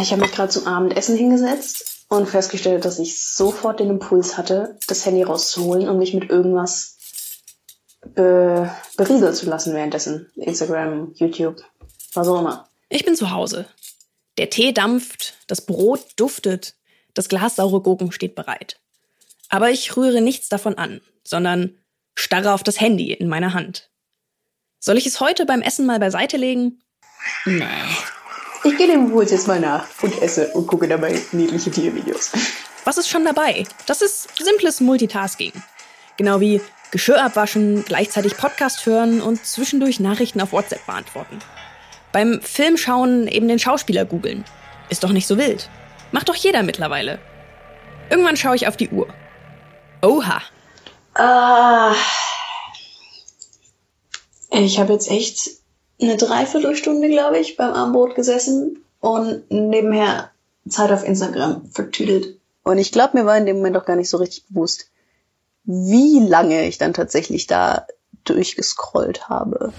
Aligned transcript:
Ich 0.00 0.12
habe 0.12 0.22
mich 0.22 0.32
gerade 0.32 0.50
zum 0.50 0.66
Abendessen 0.66 1.16
hingesetzt 1.16 2.04
und 2.08 2.28
festgestellt, 2.28 2.84
dass 2.84 2.98
ich 2.98 3.20
sofort 3.20 3.80
den 3.80 3.90
Impuls 3.90 4.38
hatte, 4.38 4.78
das 4.86 5.04
Handy 5.04 5.22
rauszuholen 5.22 5.88
und 5.88 5.98
mich 5.98 6.14
mit 6.14 6.30
irgendwas 6.30 6.96
be 8.14 8.70
berieseln 8.96 9.34
zu 9.34 9.46
lassen 9.46 9.74
währenddessen. 9.74 10.30
Instagram, 10.36 11.12
YouTube, 11.14 11.62
was 12.14 12.28
auch 12.28 12.40
immer. 12.40 12.68
Ich 12.88 13.04
bin 13.04 13.16
zu 13.16 13.30
Hause. 13.30 13.66
Der 14.38 14.50
Tee 14.50 14.72
dampft, 14.72 15.34
das 15.48 15.66
Brot 15.66 16.00
duftet, 16.16 16.76
das 17.14 17.28
Glas 17.28 17.56
saure 17.56 17.82
Gurken 17.82 18.12
steht 18.12 18.34
bereit. 18.36 18.80
Aber 19.48 19.70
ich 19.70 19.96
rühre 19.96 20.20
nichts 20.20 20.48
davon 20.48 20.78
an, 20.78 21.00
sondern 21.24 21.76
starre 22.14 22.52
auf 22.52 22.62
das 22.62 22.80
Handy 22.80 23.12
in 23.12 23.28
meiner 23.28 23.52
Hand. 23.52 23.90
Soll 24.78 24.96
ich 24.96 25.06
es 25.06 25.20
heute 25.20 25.44
beim 25.44 25.62
Essen 25.62 25.86
mal 25.86 25.98
beiseite 25.98 26.36
legen? 26.36 26.80
Nee. 27.44 27.64
Ich 28.64 28.76
gehe 28.76 28.86
dem 28.86 29.06
Impuls 29.06 29.30
jetzt 29.30 29.46
mal 29.46 29.60
nach 29.60 29.86
und 30.02 30.20
esse 30.20 30.48
und 30.48 30.66
gucke 30.66 30.88
dabei 30.88 31.20
niedliche 31.32 31.70
Tiervideos. 31.70 32.32
Was 32.84 32.98
ist 32.98 33.08
schon 33.08 33.24
dabei? 33.24 33.64
Das 33.86 34.02
ist 34.02 34.28
simples 34.38 34.80
Multitasking. 34.80 35.52
Genau 36.16 36.40
wie 36.40 36.60
Geschirr 36.90 37.22
abwaschen, 37.22 37.84
gleichzeitig 37.84 38.36
Podcast 38.36 38.86
hören 38.86 39.20
und 39.20 39.44
zwischendurch 39.44 40.00
Nachrichten 40.00 40.40
auf 40.40 40.52
WhatsApp 40.52 40.86
beantworten. 40.86 41.38
Beim 42.12 42.40
Film 42.40 42.76
schauen 42.76 43.28
eben 43.28 43.46
den 43.46 43.58
Schauspieler 43.58 44.04
googeln. 44.04 44.44
Ist 44.88 45.04
doch 45.04 45.12
nicht 45.12 45.26
so 45.26 45.36
wild. 45.36 45.68
Macht 46.12 46.28
doch 46.28 46.34
jeder 46.34 46.62
mittlerweile. 46.62 47.18
Irgendwann 48.10 48.36
schaue 48.36 48.56
ich 48.56 48.66
auf 48.66 48.76
die 48.76 48.88
Uhr. 48.88 49.06
Oha. 50.02 50.40
Ah. 51.14 51.94
Ich 54.50 54.78
habe 54.78 54.94
jetzt 54.94 55.10
echt 55.10 55.57
eine 56.00 56.16
Dreiviertelstunde, 56.16 57.08
glaube 57.08 57.38
ich, 57.38 57.56
beim 57.56 57.72
Armbrot 57.72 58.14
gesessen 58.14 58.84
und 59.00 59.50
nebenher 59.50 60.30
Zeit 60.68 60.90
auf 60.92 61.04
Instagram 61.04 61.66
vertüdelt. 61.70 62.38
Und 62.62 62.78
ich 62.78 62.92
glaube, 62.92 63.18
mir 63.18 63.26
war 63.26 63.36
in 63.36 63.46
dem 63.46 63.56
Moment 63.56 63.76
auch 63.76 63.86
gar 63.86 63.96
nicht 63.96 64.10
so 64.10 64.18
richtig 64.18 64.46
bewusst, 64.48 64.90
wie 65.64 66.20
lange 66.20 66.66
ich 66.66 66.78
dann 66.78 66.94
tatsächlich 66.94 67.46
da 67.46 67.86
durchgescrollt 68.24 69.28
habe. 69.28 69.72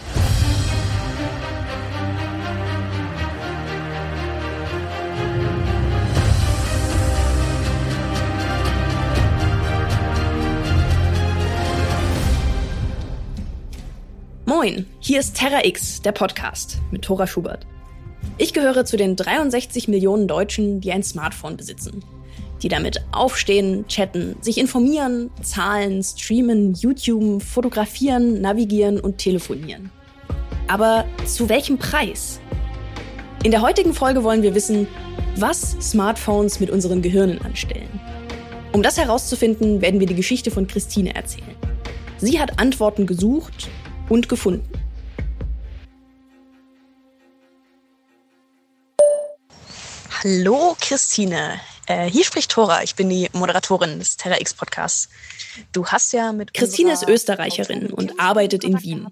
Moin, 14.62 14.86
hier 15.00 15.22
ist 15.22 15.38
Terra 15.38 15.64
X, 15.64 16.02
der 16.02 16.12
Podcast 16.12 16.80
mit 16.92 17.04
Thora 17.04 17.28
Schubert. 17.28 17.66
Ich 18.38 18.54
gehöre 18.54 18.84
zu 18.84 18.98
den 18.98 19.16
63 19.16 19.88
Millionen 19.88 20.28
Deutschen, 20.28 20.82
die 20.82 20.92
ein 20.92 21.02
Smartphone 21.02 21.56
besitzen. 21.56 22.04
Die 22.62 22.68
damit 22.68 23.02
aufstehen, 23.14 23.88
chatten, 23.88 24.36
sich 24.42 24.58
informieren, 24.58 25.32
zahlen, 25.42 26.04
streamen, 26.04 26.74
YouTuben, 26.74 27.40
fotografieren, 27.40 28.42
navigieren 28.42 29.00
und 29.00 29.18
telefonieren. 29.18 29.92
Aber 30.68 31.06
zu 31.26 31.48
welchem 31.48 31.78
Preis? 31.78 32.42
In 33.46 33.52
der 33.52 33.62
heutigen 33.62 33.94
Folge 33.94 34.26
wollen 34.26 34.44
wir 34.44 34.56
wissen, 34.56 34.90
was 35.38 35.78
Smartphones 35.80 36.60
mit 36.60 36.70
unseren 36.70 37.02
Gehirnen 37.02 37.42
anstellen. 37.44 38.02
Um 38.73 38.84
das 38.84 38.98
herauszufinden, 38.98 39.80
werden 39.82 40.02
wir 40.02 40.08
die 40.08 40.16
Geschichte 40.16 40.52
von 40.52 40.68
Christine 40.68 41.16
erzählen. 41.16 41.56
Sie 42.18 42.42
hat 42.42 42.60
Antworten 42.60 43.06
gesucht 43.06 43.70
und 44.10 44.28
gefunden. 44.28 44.68
Hallo 50.22 50.76
Christine, 50.82 51.62
äh, 51.90 52.10
hier 52.10 52.26
spricht 52.26 52.52
Thora. 52.52 52.84
Ich 52.84 52.96
bin 52.96 53.10
die 53.10 53.30
Moderatorin 53.32 54.00
des 54.00 54.18
Terra 54.18 54.40
X 54.40 54.54
Podcasts. 54.54 55.10
Du 55.72 55.88
hast 55.88 56.12
ja 56.12 56.34
mit 56.34 56.54
Christine 56.54 56.92
ist 56.92 57.08
Österreicherin 57.08 57.88
und 57.88 58.20
arbeitet 58.20 58.64
in 58.64 58.82
Wien. 58.82 59.08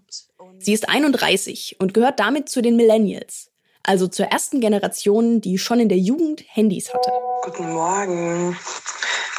Sie 0.59 0.73
ist 0.73 0.89
31 0.89 1.77
und 1.79 1.93
gehört 1.93 2.19
damit 2.19 2.49
zu 2.49 2.61
den 2.61 2.75
Millennials, 2.75 3.51
also 3.83 4.07
zur 4.07 4.27
ersten 4.27 4.59
Generation, 4.59 5.39
die 5.39 5.57
schon 5.57 5.79
in 5.79 5.89
der 5.89 5.97
Jugend 5.97 6.43
Handys 6.47 6.93
hatte. 6.93 7.11
Guten 7.43 7.71
Morgen. 7.71 8.57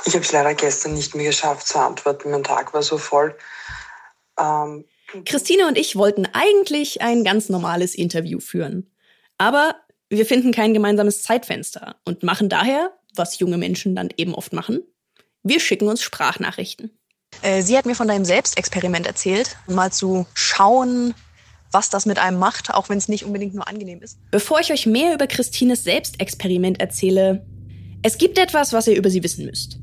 Ich 0.04 0.14
habe 0.14 0.24
es 0.24 0.32
leider 0.32 0.54
gestern 0.54 0.94
nicht 0.94 1.14
mehr 1.14 1.26
geschafft 1.26 1.66
zu 1.66 1.78
antworten. 1.78 2.30
Mein 2.30 2.44
Tag 2.44 2.72
war 2.72 2.82
so 2.82 2.98
voll. 2.98 3.36
Ähm, 4.38 4.84
Christine 5.24 5.66
und 5.66 5.78
ich 5.78 5.96
wollten 5.96 6.26
eigentlich 6.32 7.00
ein 7.02 7.24
ganz 7.24 7.48
normales 7.48 7.94
Interview 7.94 8.40
führen. 8.40 8.90
Aber 9.38 9.76
wir 10.10 10.26
finden 10.26 10.52
kein 10.52 10.74
gemeinsames 10.74 11.22
Zeitfenster 11.22 11.96
und 12.04 12.22
machen 12.22 12.48
daher, 12.48 12.92
was 13.14 13.38
junge 13.38 13.58
Menschen 13.58 13.94
dann 13.94 14.10
eben 14.16 14.34
oft 14.34 14.52
machen, 14.52 14.82
wir 15.42 15.60
schicken 15.60 15.88
uns 15.88 16.02
Sprachnachrichten. 16.02 16.90
Äh, 17.42 17.62
sie 17.62 17.76
hat 17.76 17.86
mir 17.86 17.94
von 17.94 18.08
deinem 18.08 18.24
Selbstexperiment 18.24 19.06
erzählt, 19.06 19.56
mal 19.66 19.92
zu 19.92 20.26
schauen, 20.34 21.14
was 21.70 21.90
das 21.90 22.06
mit 22.06 22.18
einem 22.18 22.38
macht, 22.38 22.72
auch 22.72 22.88
wenn 22.88 22.98
es 22.98 23.08
nicht 23.08 23.24
unbedingt 23.24 23.54
nur 23.54 23.68
angenehm 23.68 24.02
ist. 24.02 24.18
Bevor 24.30 24.60
ich 24.60 24.72
euch 24.72 24.86
mehr 24.86 25.14
über 25.14 25.26
Christines 25.26 25.84
Selbstexperiment 25.84 26.80
erzähle, 26.80 27.46
es 28.02 28.18
gibt 28.18 28.38
etwas, 28.38 28.72
was 28.72 28.86
ihr 28.86 28.96
über 28.96 29.10
sie 29.10 29.22
wissen 29.22 29.44
müsst. 29.44 29.78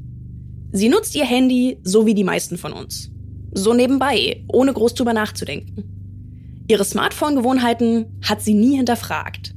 Sie 0.72 0.90
nutzt 0.90 1.16
ihr 1.16 1.26
Handy 1.26 1.80
so 1.84 2.06
wie 2.06 2.14
die 2.14 2.24
meisten 2.24 2.58
von 2.58 2.74
uns. 2.74 3.12
So 3.58 3.74
nebenbei, 3.74 4.44
ohne 4.50 4.74
groß 4.74 4.96
drüber 4.96 5.14
nachzudenken. 5.14 6.66
Ihre 6.68 6.84
Smartphone-Gewohnheiten 6.84 8.20
hat 8.22 8.42
sie 8.42 8.54
nie 8.54 8.76
hinterfragt. 8.76 9.54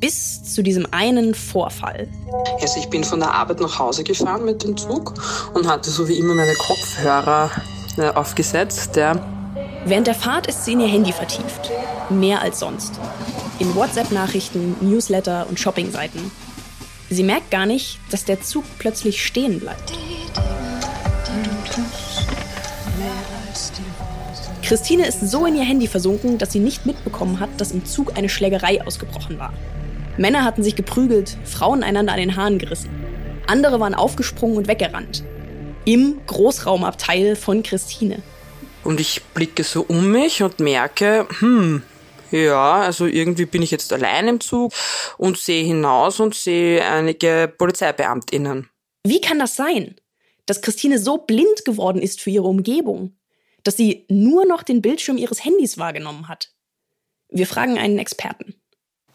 Bis 0.00 0.42
zu 0.42 0.62
diesem 0.62 0.86
einen 0.90 1.34
Vorfall. 1.36 2.08
Also 2.60 2.80
ich 2.80 2.88
bin 2.88 3.04
von 3.04 3.20
der 3.20 3.32
Arbeit 3.32 3.60
nach 3.60 3.78
Hause 3.78 4.02
gefahren 4.02 4.44
mit 4.44 4.64
dem 4.64 4.76
Zug 4.76 5.14
und 5.54 5.68
hatte 5.68 5.90
so 5.90 6.08
wie 6.08 6.18
immer 6.18 6.34
meine 6.34 6.54
Kopfhörer 6.54 7.50
äh, 7.98 8.08
aufgesetzt. 8.08 8.96
Ja. 8.96 9.14
Während 9.84 10.08
der 10.08 10.14
Fahrt 10.16 10.48
ist 10.48 10.64
sie 10.64 10.72
in 10.72 10.80
ihr 10.80 10.88
Handy 10.88 11.12
vertieft. 11.12 11.70
Mehr 12.08 12.42
als 12.42 12.58
sonst. 12.58 12.98
In 13.60 13.76
WhatsApp-Nachrichten, 13.76 14.74
Newsletter 14.80 15.46
und 15.48 15.60
Shoppingseiten. 15.60 16.32
Sie 17.10 17.22
merkt 17.22 17.52
gar 17.52 17.66
nicht, 17.66 18.00
dass 18.10 18.24
der 18.24 18.42
Zug 18.42 18.64
plötzlich 18.78 19.24
stehen 19.24 19.60
bleibt. 19.60 19.92
Christine 24.70 25.04
ist 25.04 25.28
so 25.28 25.46
in 25.46 25.56
ihr 25.56 25.64
Handy 25.64 25.88
versunken, 25.88 26.38
dass 26.38 26.52
sie 26.52 26.60
nicht 26.60 26.86
mitbekommen 26.86 27.40
hat, 27.40 27.48
dass 27.60 27.72
im 27.72 27.84
Zug 27.86 28.16
eine 28.16 28.28
Schlägerei 28.28 28.80
ausgebrochen 28.86 29.36
war. 29.40 29.52
Männer 30.16 30.44
hatten 30.44 30.62
sich 30.62 30.76
geprügelt, 30.76 31.36
Frauen 31.44 31.82
einander 31.82 32.12
an 32.12 32.20
den 32.20 32.36
Haaren 32.36 32.60
gerissen. 32.60 32.88
Andere 33.48 33.80
waren 33.80 33.96
aufgesprungen 33.96 34.56
und 34.56 34.68
weggerannt. 34.68 35.24
Im 35.84 36.20
Großraumabteil 36.24 37.34
von 37.34 37.64
Christine. 37.64 38.22
Und 38.84 39.00
ich 39.00 39.24
blicke 39.34 39.64
so 39.64 39.84
um 39.88 40.12
mich 40.12 40.40
und 40.40 40.60
merke, 40.60 41.26
hm, 41.40 41.82
ja, 42.30 42.74
also 42.82 43.06
irgendwie 43.06 43.46
bin 43.46 43.62
ich 43.62 43.72
jetzt 43.72 43.92
allein 43.92 44.28
im 44.28 44.40
Zug 44.40 44.72
und 45.18 45.36
sehe 45.36 45.64
hinaus 45.64 46.20
und 46.20 46.36
sehe 46.36 46.84
einige 46.84 47.52
Polizeibeamtinnen. 47.58 48.70
Wie 49.04 49.20
kann 49.20 49.40
das 49.40 49.56
sein, 49.56 49.96
dass 50.46 50.62
Christine 50.62 51.00
so 51.00 51.18
blind 51.18 51.64
geworden 51.64 52.00
ist 52.00 52.20
für 52.20 52.30
ihre 52.30 52.46
Umgebung? 52.46 53.16
Dass 53.64 53.76
sie 53.76 54.06
nur 54.08 54.46
noch 54.46 54.62
den 54.62 54.82
Bildschirm 54.82 55.16
ihres 55.16 55.44
Handys 55.44 55.78
wahrgenommen 55.78 56.28
hat. 56.28 56.50
Wir 57.28 57.46
fragen 57.46 57.78
einen 57.78 57.98
Experten. 57.98 58.54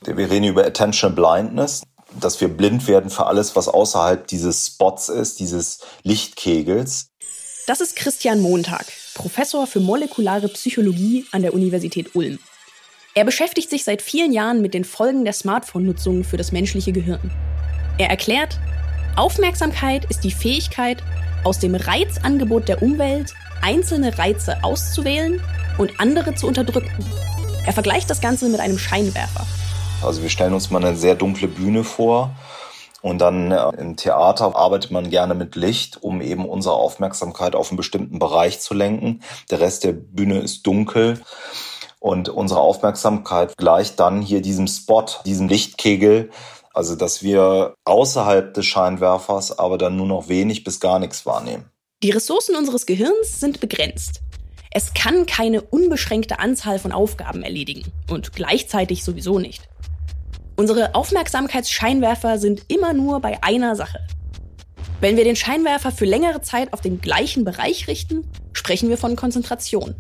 Wir 0.06 0.30
reden 0.30 0.46
über 0.46 0.66
Attention 0.66 1.16
Blindness, 1.16 1.84
dass 2.20 2.40
wir 2.40 2.48
blind 2.48 2.88
werden 2.88 3.10
für 3.10 3.26
alles, 3.26 3.56
was 3.56 3.68
außerhalb 3.68 4.28
dieses 4.28 4.68
Spots 4.68 5.10
ist, 5.10 5.40
dieses 5.40 5.80
Lichtkegels. 6.04 7.08
Das 7.68 7.82
ist 7.82 7.96
Christian 7.96 8.42
Montag, 8.42 8.86
Professor 9.16 9.66
für 9.66 9.80
molekulare 9.80 10.48
Psychologie 10.50 11.26
an 11.32 11.42
der 11.42 11.54
Universität 11.54 12.16
Ulm. 12.16 12.38
Er 13.16 13.26
beschäftigt 13.26 13.70
sich 13.70 13.84
seit 13.84 14.02
vielen 14.02 14.34
Jahren 14.34 14.62
mit 14.62 14.74
den 14.74 14.84
Folgen 14.84 15.24
der 15.24 15.34
Smartphone-Nutzung 15.34 16.24
für 16.24 16.38
das 16.38 16.52
menschliche 16.52 16.92
Gehirn. 16.92 17.32
Er 17.98 18.10
erklärt, 18.10 18.60
Aufmerksamkeit 19.16 20.06
ist 20.12 20.24
die 20.24 20.32
Fähigkeit, 20.32 21.02
aus 21.44 21.60
dem 21.60 21.76
Reizangebot 21.76 22.68
der 22.68 22.82
Umwelt 22.82 23.34
einzelne 23.66 24.16
Reize 24.16 24.64
auszuwählen 24.64 25.42
und 25.80 26.00
andere 26.00 26.36
zu 26.36 26.46
unterdrücken. 26.46 27.04
Er 27.66 27.74
vergleicht 27.74 28.10
das 28.12 28.22
Ganze 28.22 28.48
mit 28.48 28.60
einem 28.60 28.78
Scheinwerfer. 28.78 29.48
Also 30.04 30.22
wir 30.22 30.30
stellen 30.30 30.54
uns 30.54 30.70
mal 30.70 30.86
eine 30.86 30.96
sehr 30.96 31.16
dunkle 31.16 31.48
Bühne 31.48 31.84
vor 31.84 32.30
und 33.02 33.18
dann 33.20 33.52
äh, 33.52 33.70
im 33.78 33.98
Theater 33.98 34.56
arbeitet 34.56 34.92
man 34.92 35.10
gerne 35.10 35.34
mit 35.34 35.56
Licht, 35.56 36.04
um 36.04 36.22
eben 36.22 36.48
unsere 36.48 36.76
Aufmerksamkeit 36.76 37.56
auf 37.56 37.72
einen 37.72 37.78
bestimmten 37.78 38.20
Bereich 38.20 38.60
zu 38.60 38.76
lenken. 38.76 39.22
Der 39.50 39.60
Rest 39.60 39.84
der 39.84 39.94
Bühne 39.94 40.40
ist 40.40 40.68
dunkel 40.68 41.20
und 42.00 42.30
unsere 42.30 42.60
Aufmerksamkeit 42.60 43.58
gleicht 43.58 44.00
dann 44.00 44.22
hier 44.22 44.44
diesem 44.44 44.68
Spot, 44.68 45.06
diesem 45.26 45.48
Lichtkegel, 45.48 46.30
also 46.72 46.96
dass 46.96 47.24
wir 47.24 47.74
außerhalb 47.86 48.54
des 48.54 48.68
Scheinwerfers 48.68 49.58
aber 49.58 49.80
dann 49.80 49.98
nur 49.98 50.06
noch 50.06 50.28
wenig 50.28 50.64
bis 50.64 50.80
gar 50.80 51.00
nichts 51.00 51.26
wahrnehmen. 51.26 51.72
Die 52.04 52.12
Ressourcen 52.12 52.58
unseres 52.58 52.86
Gehirns 52.86 53.40
sind 53.40 53.62
begrenzt. 53.62 54.22
Es 54.70 54.94
kann 54.94 55.26
keine 55.26 55.62
unbeschränkte 55.62 56.40
Anzahl 56.40 56.78
von 56.78 56.92
Aufgaben 56.92 57.42
erledigen 57.42 57.84
und 58.10 58.34
gleichzeitig 58.34 59.06
sowieso 59.06 59.40
nicht. 59.40 59.70
Unsere 60.58 60.94
Aufmerksamkeitsscheinwerfer 60.94 62.38
sind 62.38 62.66
immer 62.68 62.92
nur 62.92 63.22
bei 63.22 63.42
einer 63.42 63.78
Sache. 63.78 64.06
Wenn 65.00 65.16
wir 65.16 65.24
den 65.24 65.38
Scheinwerfer 65.38 65.92
für 65.92 66.06
längere 66.06 66.42
Zeit 66.42 66.74
auf 66.74 66.82
den 66.82 67.00
gleichen 67.00 67.46
Bereich 67.46 67.88
richten, 67.88 68.30
sprechen 68.52 68.90
wir 68.90 68.98
von 68.98 69.16
Konzentration 69.16 69.96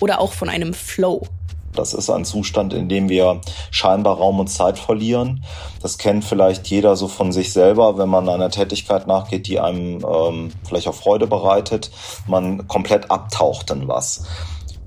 oder 0.00 0.20
auch 0.20 0.32
von 0.32 0.48
einem 0.48 0.72
Flow. 0.72 1.26
Das 1.74 1.94
ist 1.94 2.10
ein 2.10 2.24
Zustand, 2.24 2.72
in 2.72 2.88
dem 2.88 3.08
wir 3.08 3.40
scheinbar 3.70 4.16
Raum 4.16 4.40
und 4.40 4.48
Zeit 4.48 4.78
verlieren. 4.78 5.44
Das 5.82 5.98
kennt 5.98 6.24
vielleicht 6.24 6.66
jeder 6.68 6.96
so 6.96 7.08
von 7.08 7.32
sich 7.32 7.52
selber, 7.52 7.98
wenn 7.98 8.08
man 8.08 8.28
einer 8.28 8.50
Tätigkeit 8.50 9.06
nachgeht, 9.06 9.46
die 9.46 9.60
einem 9.60 10.04
ähm, 10.04 10.52
vielleicht 10.66 10.88
auch 10.88 10.94
Freude 10.94 11.26
bereitet. 11.26 11.90
Man 12.26 12.68
komplett 12.68 13.10
abtaucht 13.10 13.70
in 13.70 13.88
was 13.88 14.24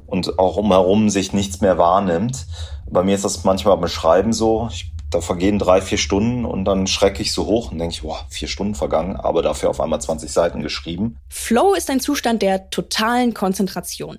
und 0.07 0.39
auch 0.39 0.57
umherum 0.57 1.09
sich 1.09 1.33
nichts 1.33 1.61
mehr 1.61 1.77
wahrnimmt. 1.77 2.47
Bei 2.89 3.03
mir 3.03 3.15
ist 3.15 3.25
das 3.25 3.43
manchmal 3.43 3.77
beim 3.77 3.89
Schreiben 3.89 4.33
so. 4.33 4.69
Ich, 4.71 4.91
da 5.09 5.21
vergehen 5.21 5.59
drei, 5.59 5.81
vier 5.81 5.97
Stunden 5.97 6.45
und 6.45 6.65
dann 6.65 6.87
schrecke 6.87 7.21
ich 7.21 7.31
so 7.31 7.45
hoch 7.45 7.71
und 7.71 7.77
denke 7.79 7.93
ich, 7.93 8.01
boah, 8.01 8.25
vier 8.29 8.47
Stunden 8.47 8.75
vergangen, 8.75 9.15
aber 9.15 9.41
dafür 9.41 9.69
auf 9.69 9.79
einmal 9.79 10.01
20 10.01 10.31
Seiten 10.31 10.61
geschrieben. 10.61 11.17
Flow 11.29 11.73
ist 11.75 11.89
ein 11.89 11.99
Zustand 11.99 12.41
der 12.41 12.69
totalen 12.69 13.33
Konzentration. 13.33 14.17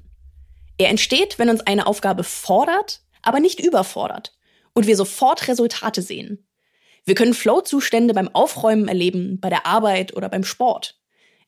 Er 0.78 0.90
entsteht, 0.90 1.38
wenn 1.38 1.50
uns 1.50 1.60
eine 1.66 1.86
Aufgabe 1.86 2.24
fordert, 2.24 3.02
aber 3.22 3.40
nicht 3.40 3.60
überfordert 3.60 4.36
und 4.74 4.86
wir 4.86 4.96
sofort 4.96 5.48
Resultate 5.48 6.02
sehen. 6.02 6.46
Wir 7.04 7.14
können 7.14 7.34
Flow-Zustände 7.34 8.14
beim 8.14 8.28
Aufräumen 8.28 8.86
erleben, 8.86 9.40
bei 9.40 9.48
der 9.48 9.66
Arbeit 9.66 10.16
oder 10.16 10.28
beim 10.28 10.44
Sport. 10.44 10.98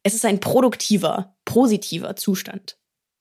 Es 0.03 0.15
ist 0.15 0.25
ein 0.25 0.41
produktiver, 0.41 1.35
positiver 1.45 2.17
Zustand. 2.17 2.77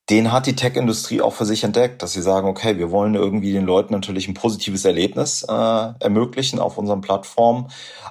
Den 0.09 0.31
hat 0.31 0.47
die 0.47 0.55
Tech-Industrie 0.55 1.21
auch 1.21 1.33
für 1.33 1.45
sich 1.45 1.63
entdeckt, 1.63 2.01
dass 2.01 2.13
sie 2.13 2.23
sagen, 2.23 2.47
okay, 2.47 2.79
wir 2.79 2.89
wollen 2.89 3.13
irgendwie 3.13 3.53
den 3.53 3.65
Leuten 3.65 3.93
natürlich 3.93 4.27
ein 4.27 4.33
positives 4.33 4.83
Erlebnis 4.83 5.43
äh, 5.43 5.53
ermöglichen 5.53 6.57
auf 6.57 6.79
unseren 6.79 7.01
Plattformen, 7.01 7.67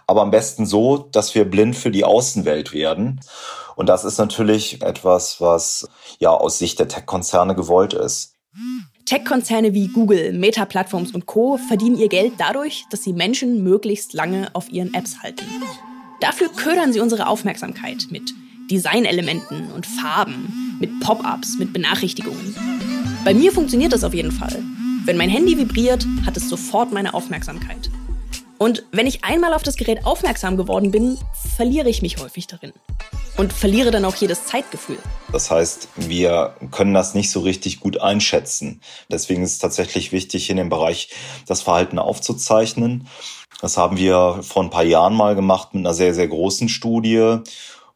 aber 0.07 0.23
am 0.23 0.31
besten 0.31 0.65
so, 0.65 0.99
dass 0.99 1.35
wir 1.35 1.45
blind 1.45 1.75
für 1.75 1.91
die 1.91 2.05
Außenwelt 2.05 2.73
werden. 2.73 3.19
Und 3.79 3.89
das 3.89 4.05
ist 4.05 4.19
natürlich 4.19 4.83
etwas, 4.83 5.41
was 5.41 5.89
ja 6.19 6.31
aus 6.31 6.59
Sicht 6.59 6.81
der 6.81 6.89
Tech-Konzerne 6.89 7.55
gewollt 7.55 7.95
ist. 7.95 8.35
Tech-Konzerne 9.05 9.73
wie 9.73 9.87
Google, 9.87 10.33
Meta-Plattforms 10.33 11.13
und 11.13 11.27
Co. 11.27 11.59
verdienen 11.69 11.97
ihr 11.97 12.09
Geld 12.09 12.33
dadurch, 12.39 12.87
dass 12.91 13.05
sie 13.05 13.13
Menschen 13.13 13.63
möglichst 13.63 14.15
lange 14.15 14.53
auf 14.53 14.69
ihren 14.69 14.93
Apps 14.95 15.23
halten. 15.23 15.45
Dafür 16.21 16.49
ködern 16.49 16.93
sie 16.93 16.99
unsere 16.99 17.29
Aufmerksamkeit 17.29 18.09
mit 18.11 18.35
Designelementen 18.69 19.71
und 19.71 19.87
Farben, 19.87 20.77
mit 20.81 20.99
Pop-ups, 20.99 21.57
mit 21.61 21.73
Benachrichtigungen. 21.73 22.57
Bei 23.25 23.33
mir 23.33 23.53
funktioniert 23.53 23.93
das 23.93 24.03
auf 24.03 24.13
jeden 24.13 24.33
Fall. 24.33 24.61
Wenn 25.05 25.17
mein 25.17 25.31
Handy 25.31 25.57
vibriert, 25.57 26.05
hat 26.27 26.37
es 26.37 26.49
sofort 26.49 26.93
meine 26.93 27.15
Aufmerksamkeit. 27.15 27.91
Und 28.59 28.85
wenn 28.91 29.07
ich 29.07 29.25
einmal 29.25 29.55
auf 29.55 29.63
das 29.63 29.77
Gerät 29.77 30.05
aufmerksam 30.05 30.57
geworden 30.57 30.91
bin, 30.91 31.17
verliere 31.57 31.89
ich 31.89 32.03
mich 32.03 32.19
häufig 32.19 32.49
darin. 32.49 32.73
Und 33.37 33.53
verliere 33.53 33.93
dann 33.93 34.05
auch 34.05 34.17
jedes 34.17 34.47
Zeitgefühl. 34.47 34.99
Das 35.31 35.49
heißt, 35.49 35.89
wir 35.95 36.57
können 36.73 36.93
das 36.93 37.15
nicht 37.15 37.31
so 37.31 37.41
richtig 37.41 37.79
gut 37.79 38.01
einschätzen. 38.01 38.81
Deswegen 39.11 39.45
ist 39.45 39.53
es 39.53 39.59
tatsächlich 39.61 40.11
wichtig, 40.11 40.51
in 40.51 40.57
dem 40.57 40.71
Bereich 40.71 41.11
das 41.47 41.63
Verhalten 41.63 42.01
aufzuzeichnen. 42.01 43.07
Das 43.61 43.77
haben 43.77 43.97
wir 43.97 44.41
vor 44.43 44.65
ein 44.65 44.71
paar 44.71 44.85
Jahren 44.85 45.15
mal 45.15 45.37
gemacht 45.37 45.73
mit 45.73 45.87
einer 45.87 45.95
sehr, 45.95 46.15
sehr 46.15 46.29
großen 46.29 46.69
Studie 46.69 47.39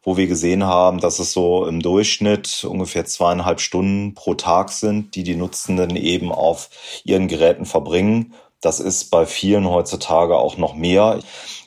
wo 0.03 0.17
wir 0.17 0.27
gesehen 0.27 0.65
haben, 0.65 0.99
dass 0.99 1.19
es 1.19 1.31
so 1.31 1.65
im 1.65 1.81
Durchschnitt 1.81 2.65
ungefähr 2.65 3.05
zweieinhalb 3.05 3.61
Stunden 3.61 4.13
pro 4.13 4.33
Tag 4.33 4.71
sind, 4.71 5.15
die 5.15 5.23
die 5.23 5.35
Nutzenden 5.35 5.95
eben 5.95 6.31
auf 6.31 6.69
ihren 7.05 7.29
Geräten 7.29 7.65
verbringen. 7.65 8.33
Das 8.63 8.79
ist 8.79 9.11
bei 9.11 9.25
vielen 9.25 9.69
heutzutage 9.69 10.37
auch 10.37 10.55
noch 10.55 10.73
mehr. 10.73 11.19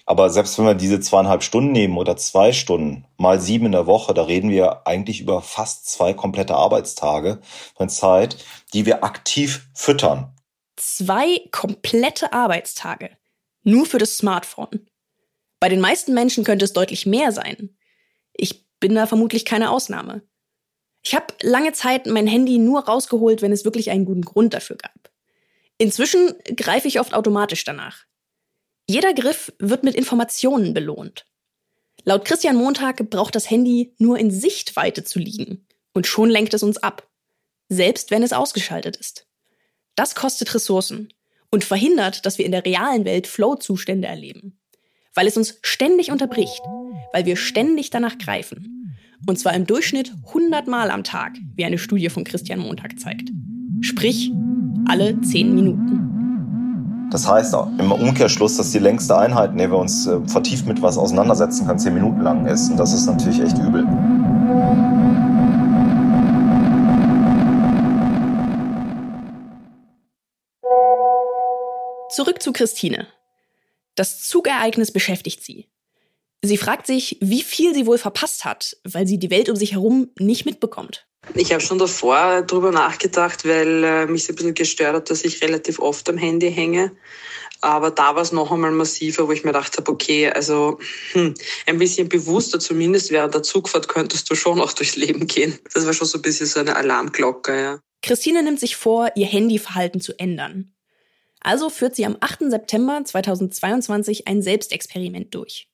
Aber 0.06 0.30
selbst 0.30 0.58
wenn 0.58 0.64
wir 0.64 0.74
diese 0.74 0.98
zweieinhalb 0.98 1.42
Stunden 1.42 1.72
nehmen 1.72 1.98
oder 1.98 2.16
zwei 2.16 2.52
Stunden 2.52 3.04
mal 3.18 3.38
sieben 3.38 3.66
in 3.66 3.72
der 3.72 3.86
Woche, 3.86 4.14
da 4.14 4.22
reden 4.22 4.48
wir 4.48 4.86
eigentlich 4.86 5.20
über 5.20 5.42
fast 5.42 5.90
zwei 5.90 6.14
komplette 6.14 6.54
Arbeitstage 6.54 7.40
von 7.76 7.90
Zeit, 7.90 8.38
die 8.72 8.86
wir 8.86 9.04
aktiv 9.04 9.68
füttern. 9.74 10.32
Zwei 10.76 11.40
komplette 11.50 12.32
Arbeitstage. 12.32 13.10
Nur 13.62 13.84
für 13.84 13.98
das 13.98 14.16
Smartphone. 14.16 14.86
Bei 15.60 15.68
den 15.68 15.80
meisten 15.80 16.14
Menschen 16.14 16.44
könnte 16.44 16.64
es 16.64 16.72
deutlich 16.72 17.04
mehr 17.04 17.30
sein. 17.30 17.76
Ich 18.32 18.66
bin 18.80 18.94
da 18.94 19.06
vermutlich 19.06 19.44
keine 19.44 19.70
Ausnahme. 19.70 20.22
Ich 21.02 21.14
habe 21.14 21.26
lange 21.42 21.72
Zeit 21.72 22.06
mein 22.06 22.26
Handy 22.26 22.56
nur 22.58 22.86
rausgeholt, 22.86 23.42
wenn 23.42 23.52
es 23.52 23.66
wirklich 23.66 23.90
einen 23.90 24.06
guten 24.06 24.22
Grund 24.22 24.54
dafür 24.54 24.76
gab. 24.76 25.10
Inzwischen 25.78 26.34
greife 26.56 26.88
ich 26.88 27.00
oft 27.00 27.14
automatisch 27.14 27.64
danach. 27.64 28.04
Jeder 28.88 29.14
Griff 29.14 29.52
wird 29.58 29.82
mit 29.82 29.94
Informationen 29.94 30.74
belohnt. 30.74 31.26
Laut 32.04 32.24
Christian 32.24 32.56
Montag 32.56 33.10
braucht 33.10 33.34
das 33.34 33.50
Handy 33.50 33.94
nur 33.98 34.18
in 34.18 34.30
Sichtweite 34.30 35.02
zu 35.02 35.18
liegen 35.18 35.66
und 35.92 36.06
schon 36.06 36.30
lenkt 36.30 36.54
es 36.54 36.62
uns 36.62 36.78
ab, 36.78 37.08
selbst 37.68 38.10
wenn 38.10 38.22
es 38.22 38.32
ausgeschaltet 38.32 38.96
ist. 38.96 39.26
Das 39.96 40.14
kostet 40.14 40.54
Ressourcen 40.54 41.12
und 41.50 41.64
verhindert, 41.64 42.26
dass 42.26 42.38
wir 42.38 42.44
in 42.44 42.52
der 42.52 42.64
realen 42.64 43.04
Welt 43.04 43.26
Flow-Zustände 43.26 44.06
erleben 44.06 44.58
weil 45.16 45.26
es 45.26 45.36
uns 45.36 45.58
ständig 45.62 46.12
unterbricht, 46.12 46.60
weil 47.12 47.24
wir 47.24 47.36
ständig 47.36 47.90
danach 47.90 48.18
greifen. 48.18 48.96
Und 49.26 49.38
zwar 49.38 49.54
im 49.54 49.66
Durchschnitt 49.66 50.12
100 50.26 50.68
Mal 50.68 50.90
am 50.90 51.02
Tag, 51.02 51.32
wie 51.56 51.64
eine 51.64 51.78
Studie 51.78 52.10
von 52.10 52.22
Christian 52.22 52.60
Montag 52.60 53.00
zeigt. 53.00 53.30
Sprich, 53.80 54.30
alle 54.88 55.20
10 55.20 55.54
Minuten. 55.54 57.08
Das 57.10 57.28
heißt 57.28 57.54
im 57.78 57.92
Umkehrschluss, 57.92 58.56
dass 58.56 58.72
die 58.72 58.78
längste 58.78 59.16
Einheit, 59.16 59.52
in 59.52 59.58
der 59.58 59.70
wir 59.70 59.78
uns 59.78 60.06
äh, 60.06 60.18
vertieft 60.26 60.66
mit 60.66 60.82
was 60.82 60.98
auseinandersetzen 60.98 61.66
können, 61.66 61.78
10 61.78 61.94
Minuten 61.94 62.20
lang 62.20 62.46
ist. 62.46 62.70
Und 62.70 62.76
das 62.78 62.92
ist 62.92 63.06
natürlich 63.06 63.40
echt 63.40 63.56
übel. 63.58 63.86
Zurück 72.10 72.42
zu 72.42 72.52
Christine. 72.52 73.06
Das 73.94 74.22
Zugereignis 74.22 74.92
beschäftigt 74.92 75.42
sie. 75.42 75.68
Sie 76.42 76.56
fragt 76.56 76.86
sich, 76.86 77.18
wie 77.20 77.42
viel 77.42 77.74
sie 77.74 77.86
wohl 77.86 77.98
verpasst 77.98 78.44
hat, 78.44 78.76
weil 78.84 79.06
sie 79.06 79.18
die 79.18 79.30
Welt 79.30 79.48
um 79.48 79.56
sich 79.56 79.72
herum 79.72 80.10
nicht 80.18 80.44
mitbekommt. 80.44 81.06
Ich 81.34 81.52
habe 81.52 81.60
schon 81.60 81.78
davor 81.78 82.42
drüber 82.42 82.72
nachgedacht, 82.72 83.46
weil 83.46 83.84
äh, 83.84 84.06
mich 84.06 84.24
so 84.24 84.32
ein 84.32 84.36
bisschen 84.36 84.54
gestört 84.54 84.94
hat, 84.94 85.10
dass 85.10 85.24
ich 85.24 85.42
relativ 85.42 85.78
oft 85.78 86.08
am 86.08 86.16
Handy 86.16 86.52
hänge. 86.52 86.92
Aber 87.60 87.90
da 87.90 88.14
war 88.14 88.22
es 88.22 88.32
noch 88.32 88.52
einmal 88.52 88.70
massiver, 88.70 89.26
wo 89.26 89.32
ich 89.32 89.44
mir 89.44 89.52
gedacht 89.52 89.76
habe, 89.76 89.90
okay, 89.90 90.30
also 90.30 90.78
hm, 91.12 91.34
ein 91.66 91.78
bisschen 91.78 92.08
bewusster, 92.08 92.60
zumindest 92.60 93.10
während 93.10 93.34
der 93.34 93.42
Zugfahrt 93.42 93.88
könntest 93.88 94.30
du 94.30 94.34
schon 94.34 94.60
auch 94.60 94.72
durchs 94.72 94.96
Leben 94.96 95.26
gehen. 95.26 95.58
Das 95.74 95.86
war 95.86 95.92
schon 95.92 96.06
so 96.06 96.18
ein 96.18 96.22
bisschen 96.22 96.46
so 96.46 96.60
eine 96.60 96.76
Alarmglocke, 96.76 97.60
ja. 97.60 97.80
Christine 98.02 98.42
nimmt 98.42 98.60
sich 98.60 98.76
vor, 98.76 99.10
ihr 99.16 99.26
Handyverhalten 99.26 100.00
zu 100.00 100.16
ändern. 100.18 100.74
Also 101.40 101.70
führt 101.70 101.96
sie 101.96 102.06
am 102.06 102.16
8. 102.20 102.50
September 102.50 103.02
2022 103.04 104.28
ein 104.28 104.42
Selbstexperiment 104.42 105.34
durch. 105.34 105.68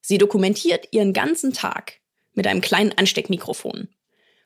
Sie 0.00 0.18
dokumentiert 0.18 0.88
ihren 0.90 1.12
ganzen 1.12 1.52
Tag 1.52 2.00
mit 2.34 2.46
einem 2.46 2.60
kleinen 2.60 2.92
Ansteckmikrofon. 2.92 3.88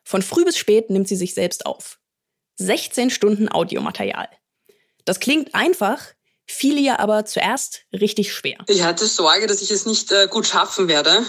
Von 0.03 0.21
früh 0.21 0.45
bis 0.45 0.57
spät 0.57 0.89
nimmt 0.89 1.07
sie 1.07 1.15
sich 1.15 1.33
selbst 1.33 1.65
auf. 1.65 1.99
16 2.57 3.09
Stunden 3.09 3.51
Audiomaterial. 3.51 4.27
Das 5.05 5.19
klingt 5.19 5.55
einfach, 5.55 5.99
fiel 6.45 6.77
ihr 6.77 6.99
aber 6.99 7.25
zuerst 7.25 7.85
richtig 7.91 8.33
schwer. 8.33 8.57
Ich 8.67 8.83
hatte 8.83 9.05
Sorge, 9.05 9.47
dass 9.47 9.61
ich 9.61 9.71
es 9.71 9.85
nicht 9.85 10.11
äh, 10.11 10.27
gut 10.27 10.47
schaffen 10.47 10.87
werde. 10.87 11.25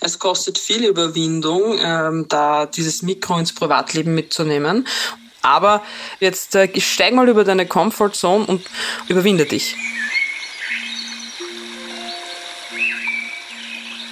Es 0.00 0.18
kostet 0.18 0.58
viel 0.58 0.84
Überwindung, 0.84 1.78
ähm, 1.78 2.26
da 2.28 2.66
dieses 2.66 3.02
Mikro 3.02 3.38
ins 3.38 3.54
Privatleben 3.54 4.14
mitzunehmen. 4.14 4.86
Aber 5.42 5.84
jetzt 6.20 6.54
äh, 6.54 6.80
steig 6.80 7.14
mal 7.14 7.28
über 7.28 7.44
deine 7.44 7.66
Comfortzone 7.66 8.46
und 8.46 8.64
überwinde 9.08 9.44
dich. 9.44 9.76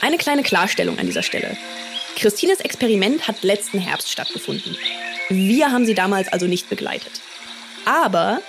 Eine 0.02 0.18
kleine 0.18 0.42
Klarstellung 0.42 0.98
an 0.98 1.06
dieser 1.06 1.22
Stelle. 1.22 1.56
Christines 2.16 2.60
Experiment 2.60 3.26
hat 3.26 3.42
letzten 3.42 3.78
Herbst 3.78 4.10
stattgefunden. 4.10 4.76
Wir 5.28 5.72
haben 5.72 5.86
sie 5.86 5.94
damals 5.94 6.28
also 6.32 6.46
nicht 6.46 6.68
begleitet. 6.68 7.20
Aber 7.84 8.40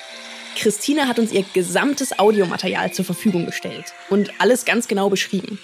Christine 0.56 1.08
hat 1.08 1.20
uns 1.20 1.32
ihr 1.32 1.44
gesamtes 1.54 2.20
Audiomaterial 2.20 2.94
zur 2.94 3.06
Verfügung 3.06 3.46
gestellt 3.46 3.94
und 4.10 4.32
alles 4.40 4.66
ganz 4.66 4.88
genau 4.88 5.10
beschrieben. 5.10 5.60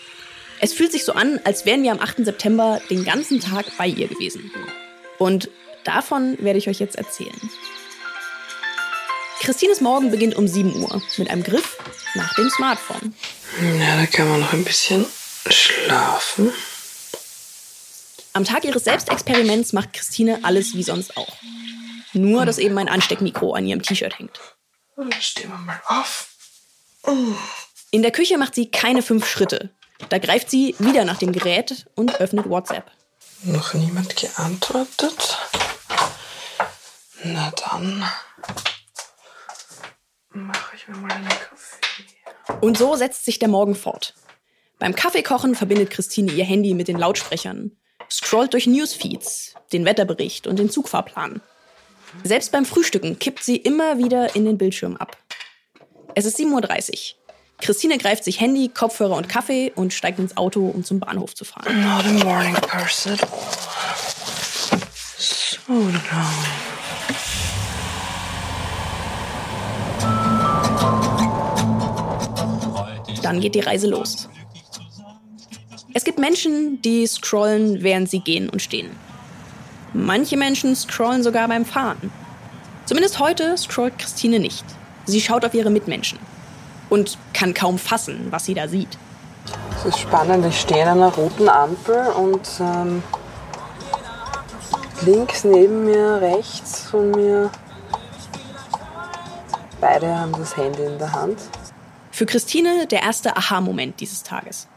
Es 0.59 0.73
fühlt 0.73 0.91
sich 0.91 1.05
so 1.05 1.13
an, 1.13 1.39
als 1.43 1.65
wären 1.65 1.83
wir 1.83 1.91
am 1.91 1.99
8. 1.99 2.25
September 2.25 2.81
den 2.89 3.05
ganzen 3.05 3.39
Tag 3.39 3.65
bei 3.77 3.87
ihr 3.87 4.07
gewesen. 4.07 4.51
Und 5.17 5.49
Davon 5.83 6.37
werde 6.39 6.59
ich 6.59 6.67
euch 6.69 6.79
jetzt 6.79 6.97
erzählen. 6.97 7.39
Christines 9.41 9.81
Morgen 9.81 10.11
beginnt 10.11 10.35
um 10.35 10.47
7 10.47 10.75
Uhr 10.83 11.01
mit 11.17 11.29
einem 11.29 11.43
Griff 11.43 11.77
nach 12.15 12.33
dem 12.35 12.49
Smartphone. 12.49 13.15
Ja, 13.79 13.95
da 13.95 14.05
kann 14.05 14.29
man 14.29 14.41
noch 14.41 14.53
ein 14.53 14.65
bisschen 14.65 15.05
schlafen. 15.49 16.51
Am 18.33 18.43
Tag 18.45 18.63
ihres 18.63 18.83
Selbstexperiments 18.83 19.73
macht 19.73 19.93
Christine 19.93 20.39
alles 20.43 20.75
wie 20.75 20.83
sonst 20.83 21.17
auch. 21.17 21.37
Nur, 22.13 22.45
dass 22.45 22.57
eben 22.57 22.77
ein 22.77 22.89
Ansteckmikro 22.89 23.53
an 23.53 23.65
ihrem 23.65 23.81
T-Shirt 23.81 24.17
hängt. 24.17 24.39
Stehen 25.19 25.49
wir 25.49 25.57
mal 25.57 25.81
auf. 25.87 26.29
In 27.91 28.01
der 28.01 28.11
Küche 28.11 28.37
macht 28.37 28.55
sie 28.55 28.69
keine 28.69 29.01
fünf 29.01 29.27
Schritte. 29.27 29.71
Da 30.09 30.17
greift 30.17 30.49
sie 30.49 30.75
wieder 30.79 31.05
nach 31.05 31.17
dem 31.17 31.31
Gerät 31.31 31.87
und 31.95 32.19
öffnet 32.19 32.49
WhatsApp. 32.49 32.91
Noch 33.43 33.73
niemand 33.73 34.15
geantwortet? 34.15 35.37
Na 37.23 37.51
dann 37.51 38.03
mache 40.31 40.75
ich 40.75 40.87
mir 40.87 40.97
mal 40.97 41.11
einen 41.11 41.27
Kaffee. 41.27 41.79
Und 42.61 42.77
so 42.77 42.95
setzt 42.95 43.25
sich 43.25 43.39
der 43.39 43.49
Morgen 43.49 43.75
fort. 43.75 44.15
Beim 44.77 44.95
Kaffeekochen 44.95 45.55
verbindet 45.55 45.89
Christine 45.89 46.31
ihr 46.31 46.45
Handy 46.45 46.73
mit 46.73 46.87
den 46.87 46.97
Lautsprechern, 46.97 47.71
scrollt 48.11 48.53
durch 48.53 48.67
Newsfeeds, 48.67 49.53
den 49.71 49.85
Wetterbericht 49.85 50.47
und 50.47 50.59
den 50.59 50.69
Zugfahrplan. 50.69 51.41
Selbst 52.23 52.51
beim 52.51 52.65
Frühstücken 52.65 53.19
kippt 53.19 53.43
sie 53.43 53.57
immer 53.57 53.97
wieder 53.97 54.35
in 54.35 54.45
den 54.45 54.57
Bildschirm 54.57 54.97
ab. 54.97 55.17
Es 56.15 56.25
ist 56.25 56.39
7.30 56.39 56.91
Uhr. 56.91 57.19
Christine 57.61 57.97
greift 57.97 58.23
sich 58.23 58.39
Handy, 58.39 58.69
Kopfhörer 58.69 59.15
und 59.15 59.27
Kaffee 59.27 59.71
und 59.75 59.93
steigt 59.93 60.17
ins 60.19 60.37
Auto, 60.37 60.67
um 60.67 60.83
zum 60.83 60.99
Bahnhof 60.99 61.35
zu 61.35 61.45
fahren. 61.45 61.81
Not 61.81 62.05
a 62.05 62.25
morning 62.25 62.55
person. 62.55 63.17
So 65.17 65.73
down. 65.75 66.79
Dann 73.21 73.41
geht 73.41 73.55
die 73.55 73.59
Reise 73.59 73.87
los. 73.87 74.29
Es 75.91 76.03
gibt 76.03 76.19
Menschen, 76.19 76.79
die 76.83 77.07
scrollen, 77.07 77.81
während 77.81 78.11
sie 78.11 78.19
gehen 78.19 78.47
und 78.49 78.61
stehen. 78.61 78.91
Manche 79.93 80.37
Menschen 80.37 80.75
scrollen 80.75 81.23
sogar 81.23 81.47
beim 81.47 81.65
Fahren. 81.65 82.11
Zumindest 82.85 83.19
heute 83.19 83.57
scrollt 83.57 83.97
Christine 83.97 84.39
nicht. 84.39 84.63
Sie 85.05 85.19
schaut 85.19 85.43
auf 85.45 85.55
ihre 85.55 85.71
Mitmenschen 85.71 86.19
und 86.91 87.17
kann 87.33 87.55
kaum 87.55 87.79
fassen, 87.79 88.27
was 88.29 88.45
sie 88.45 88.53
da 88.53 88.67
sieht. 88.67 88.99
Es 89.77 89.85
ist 89.85 89.99
spannend, 89.99 90.45
ich 90.45 90.59
stehe 90.59 90.83
an 90.83 90.99
einer 90.99 91.11
roten 91.11 91.49
Ampel 91.49 92.05
und 92.15 92.47
ähm, 92.59 93.01
links 95.01 95.43
neben 95.43 95.85
mir, 95.85 96.21
rechts 96.21 96.81
von 96.81 97.09
mir, 97.09 97.49
beide 99.81 100.19
haben 100.19 100.33
das 100.33 100.55
Handy 100.55 100.83
in 100.83 100.99
der 100.99 101.13
Hand. 101.13 101.39
Für 102.11 102.27
Christine 102.27 102.85
der 102.85 103.01
erste 103.01 103.35
Aha-Moment 103.35 103.99
dieses 103.99 104.21
Tages 104.21 104.67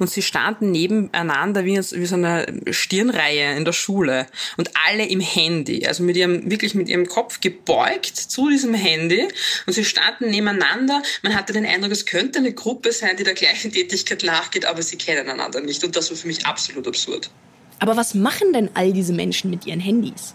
und 0.00 0.10
sie 0.10 0.22
standen 0.22 0.72
nebeneinander 0.72 1.64
wie, 1.64 1.76
wie 1.76 2.06
so 2.06 2.14
eine 2.16 2.46
Stirnreihe 2.70 3.56
in 3.56 3.64
der 3.64 3.72
Schule 3.72 4.26
und 4.56 4.70
alle 4.88 5.06
im 5.06 5.20
Handy, 5.20 5.86
also 5.86 6.02
mit 6.02 6.16
ihrem, 6.16 6.50
wirklich 6.50 6.74
mit 6.74 6.88
ihrem 6.88 7.06
Kopf 7.06 7.40
gebeugt 7.40 8.16
zu 8.16 8.48
diesem 8.48 8.74
Handy 8.74 9.28
und 9.66 9.72
sie 9.72 9.84
standen 9.84 10.30
nebeneinander. 10.30 11.02
Man 11.22 11.36
hatte 11.36 11.52
den 11.52 11.66
Eindruck, 11.66 11.92
es 11.92 12.06
könnte 12.06 12.38
eine 12.38 12.52
Gruppe 12.52 12.92
sein, 12.92 13.16
die 13.18 13.24
der 13.24 13.34
gleichen 13.34 13.70
Tätigkeit 13.70 14.24
nachgeht, 14.24 14.64
aber 14.64 14.82
sie 14.82 14.96
kennen 14.96 15.28
einander 15.28 15.60
nicht 15.60 15.84
und 15.84 15.94
das 15.94 16.10
war 16.10 16.16
für 16.16 16.26
mich 16.26 16.46
absolut 16.46 16.88
absurd. 16.88 17.30
Aber 17.78 17.96
was 17.96 18.14
machen 18.14 18.52
denn 18.52 18.70
all 18.74 18.92
diese 18.92 19.12
Menschen 19.12 19.50
mit 19.50 19.66
ihren 19.66 19.80
Handys? 19.80 20.34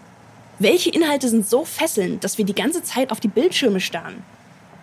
Welche 0.58 0.90
Inhalte 0.90 1.28
sind 1.28 1.48
so 1.48 1.64
fesselnd, 1.64 2.24
dass 2.24 2.38
wir 2.38 2.44
die 2.44 2.54
ganze 2.54 2.82
Zeit 2.82 3.10
auf 3.10 3.20
die 3.20 3.28
Bildschirme 3.28 3.80
starren? 3.80 4.22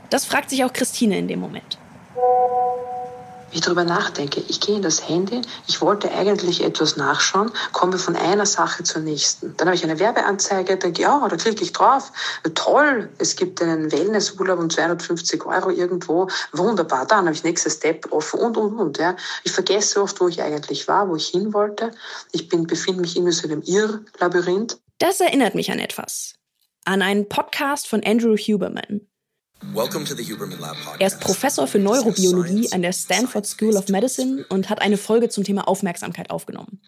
Das 0.10 0.26
fragt 0.26 0.50
sich 0.50 0.64
auch 0.64 0.72
Christine 0.72 1.18
in 1.18 1.28
dem 1.28 1.40
Moment 1.40 1.78
ich 3.54 3.62
darüber 3.62 3.84
nachdenke, 3.84 4.44
ich 4.48 4.60
gehe 4.60 4.76
in 4.76 4.82
das 4.82 5.08
Handy, 5.08 5.42
ich 5.68 5.82
wollte 5.82 6.12
eigentlich 6.12 6.64
etwas 6.64 6.98
nachschauen, 6.98 7.52
komme 7.72 7.98
von 7.98 8.16
einer 8.16 8.46
Sache 8.46 8.84
zur 8.84 9.02
nächsten. 9.02 9.56
Dann 9.58 9.68
habe 9.68 9.76
ich 9.76 9.84
eine 9.84 10.00
Werbeanzeige, 10.00 10.78
denke, 10.78 11.02
ja, 11.02 11.28
da 11.28 11.36
klicke 11.36 11.64
ich 11.64 11.74
drauf, 11.74 12.12
toll, 12.56 13.10
es 13.18 13.36
gibt 13.36 13.62
einen 13.62 13.92
Wellnessurlaub 13.92 14.60
um 14.60 14.70
250 14.70 15.46
Euro 15.46 15.70
irgendwo, 15.70 16.28
wunderbar, 16.52 17.06
dann 17.06 17.26
habe 17.26 17.34
ich 17.34 17.44
nächster 17.44 17.70
Step 17.70 18.12
offen 18.12 18.40
und, 18.40 18.58
und, 18.58 18.80
und. 18.80 18.98
Ja. 18.98 19.16
Ich 19.44 19.52
vergesse 19.52 20.02
oft, 20.02 20.20
wo 20.20 20.28
ich 20.28 20.42
eigentlich 20.42 20.88
war, 20.88 21.10
wo 21.10 21.16
ich 21.16 21.28
hin 21.28 21.54
wollte. 21.54 21.92
Ich 22.32 22.50
bin, 22.50 22.68
befinde 22.68 23.02
mich 23.02 23.16
in 23.16 23.32
so 23.32 23.48
einem 23.48 23.62
Irrlabyrinth. 23.62 24.80
Das 25.00 25.20
erinnert 25.20 25.56
mich 25.56 25.72
an 25.72 25.80
etwas. 25.80 26.34
An 26.86 27.02
einen 27.02 27.30
Podcast 27.30 27.88
von 27.88 28.04
Andrew 28.04 28.36
Huberman. 28.36 29.08
Er 31.00 31.08
ist 31.08 31.20
Professor 31.20 31.68
für 31.68 31.80
Neurobiologie 31.80 32.72
an 32.72 32.82
der 32.82 32.94
Stanford 32.94 33.48
School 33.48 33.76
of 33.76 33.88
Medicine 33.90 34.46
und 34.50 34.70
hat 34.70 34.82
eine 34.82 34.98
Folge 34.98 35.30
zum 35.30 35.44
Thema 35.44 35.68
Aufmerksamkeit 35.68 36.30
aufgenommen. 36.30 36.80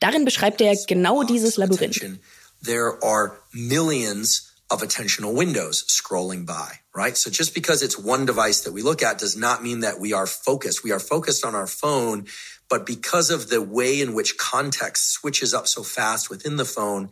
Darin 0.00 0.24
beschreibt 0.24 0.60
er 0.60 0.76
genau 0.86 1.24
dieses 1.24 1.56
Labyrinth. 1.56 2.20
There 2.62 2.98
are 3.02 3.38
millions 3.52 4.48
of 4.70 4.82
attentional 4.82 5.34
windows 5.34 5.84
scrolling 5.88 6.44
by, 6.44 6.80
right? 6.94 7.16
So 7.16 7.30
just 7.30 7.54
because 7.54 7.82
it's 7.82 7.98
one 7.98 8.26
device 8.26 8.62
that 8.64 8.72
we 8.72 8.82
look 8.82 9.02
at 9.02 9.18
does 9.18 9.36
not 9.36 9.62
mean 9.62 9.80
that 9.80 9.98
we 9.98 10.12
are 10.12 10.26
focused. 10.26 10.84
We 10.84 10.92
are 10.92 11.00
focused 11.00 11.44
on 11.44 11.54
our 11.54 11.66
phone, 11.66 12.26
but 12.68 12.84
because 12.84 13.30
of 13.30 13.48
the 13.48 13.62
way 13.62 14.00
in 14.00 14.12
which 14.12 14.36
context 14.36 15.12
switches 15.12 15.54
up 15.54 15.66
so 15.66 15.82
fast 15.82 16.28
within 16.28 16.56
the 16.56 16.64
phone, 16.64 17.10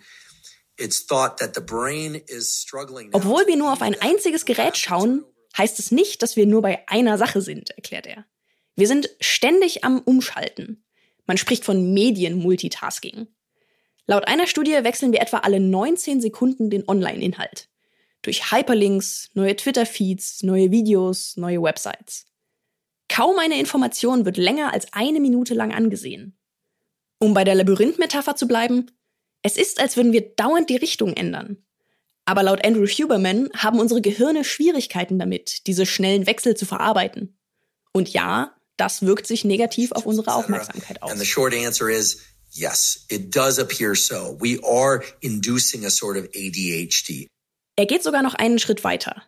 obwohl 3.13 3.47
wir 3.47 3.57
nur 3.57 3.73
auf 3.73 3.83
ein 3.83 4.01
einziges 4.01 4.45
Gerät 4.45 4.77
schauen, 4.77 5.25
heißt 5.57 5.79
es 5.79 5.91
nicht, 5.91 6.23
dass 6.23 6.37
wir 6.37 6.47
nur 6.47 6.63
bei 6.63 6.87
einer 6.89 7.19
Sache 7.19 7.41
sind, 7.41 7.71
erklärt 7.71 8.07
er. 8.07 8.27
Wir 8.75 8.87
sind 8.87 9.09
ständig 9.21 9.85
am 9.85 10.01
Umschalten. 10.01 10.85
Man 11.27 11.39
spricht 11.39 11.65
von 11.65 11.95
Medien-Multitasking. 11.95 13.27
Laut 14.07 14.29
einer 14.29 14.47
Studie 14.47 14.79
wechseln 14.83 15.13
wir 15.13 15.21
etwa 15.21 15.39
alle 15.39 15.59
19 15.59 16.21
Sekunden 16.21 16.71
den 16.71 16.87
Online-Inhalt. 16.87 17.69
Durch 18.23 18.53
Hyperlinks, 18.53 19.31
neue 19.35 19.57
Twitter-Feeds, 19.57 20.43
neue 20.43 20.71
Videos, 20.71 21.37
neue 21.37 21.63
Websites. 21.63 22.27
Kaum 23.09 23.39
eine 23.39 23.59
Information 23.59 24.25
wird 24.25 24.37
länger 24.37 24.73
als 24.73 24.93
eine 24.93 25.21
Minute 25.21 25.55
lang 25.55 25.73
angesehen. 25.73 26.39
Um 27.19 27.35
bei 27.35 27.45
der 27.45 27.55
Labyrinth-Metapher 27.55 28.37
zu 28.37 28.47
bleiben, 28.47 28.91
es 29.47 29.57
ist, 29.57 29.81
als 29.81 29.97
würden 29.97 30.13
wir 30.13 30.35
dauernd 30.35 30.69
die 30.69 30.77
Richtung 30.77 31.13
ändern. 31.13 31.59
Aber 32.25 32.43
laut 32.43 32.67
Andrew 32.67 32.87
Huberman 32.87 33.49
haben 33.57 33.79
unsere 33.79 34.01
Gehirne 34.01 34.43
Schwierigkeiten 34.43 35.19
damit, 35.19 35.67
diese 35.69 35.87
schnellen 35.87 36.27
Wechsel 36.27 36.57
zu 36.57 36.67
verarbeiten. 36.67 37.39
Und 37.93 38.09
ja, 38.09 38.57
das 38.77 39.03
wirkt 39.03 39.29
sich 39.29 39.45
negativ 39.45 39.93
auf 39.93 40.05
unsere 40.05 40.35
Aufmerksamkeit 40.35 41.01
aus. 41.01 41.13
yes, 42.51 43.07
it 43.09 43.35
does 43.35 43.59
appear 43.59 43.95
so. 43.95 44.37
We 44.41 44.59
are 44.65 45.05
inducing 45.21 45.85
a 45.85 45.91
sort 45.91 46.17
of 46.17 46.25
ADHD. 46.35 47.29
Er 47.77 47.87
geht 47.87 48.03
sogar 48.03 48.23
noch 48.23 48.35
einen 48.35 48.59
Schritt 48.59 48.83
weiter. 48.83 49.23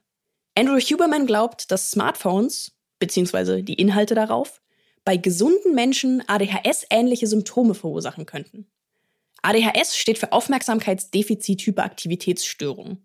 Andrew 0.56 0.80
Huberman 0.80 1.26
glaubt, 1.26 1.70
dass 1.70 1.90
Smartphones, 1.92 2.72
beziehungsweise 2.98 3.62
die 3.62 3.74
Inhalte 3.74 4.16
darauf, 4.16 4.60
bei 5.04 5.16
gesunden 5.16 5.74
Menschen 5.74 6.22
ADHS-ähnliche 6.26 7.28
Symptome 7.28 7.74
verursachen 7.74 8.26
könnten. 8.26 8.66
ADHS 9.42 9.96
steht 9.96 10.18
für 10.18 10.32
Aufmerksamkeitsdefizit-Hyperaktivitätsstörung. 10.32 12.98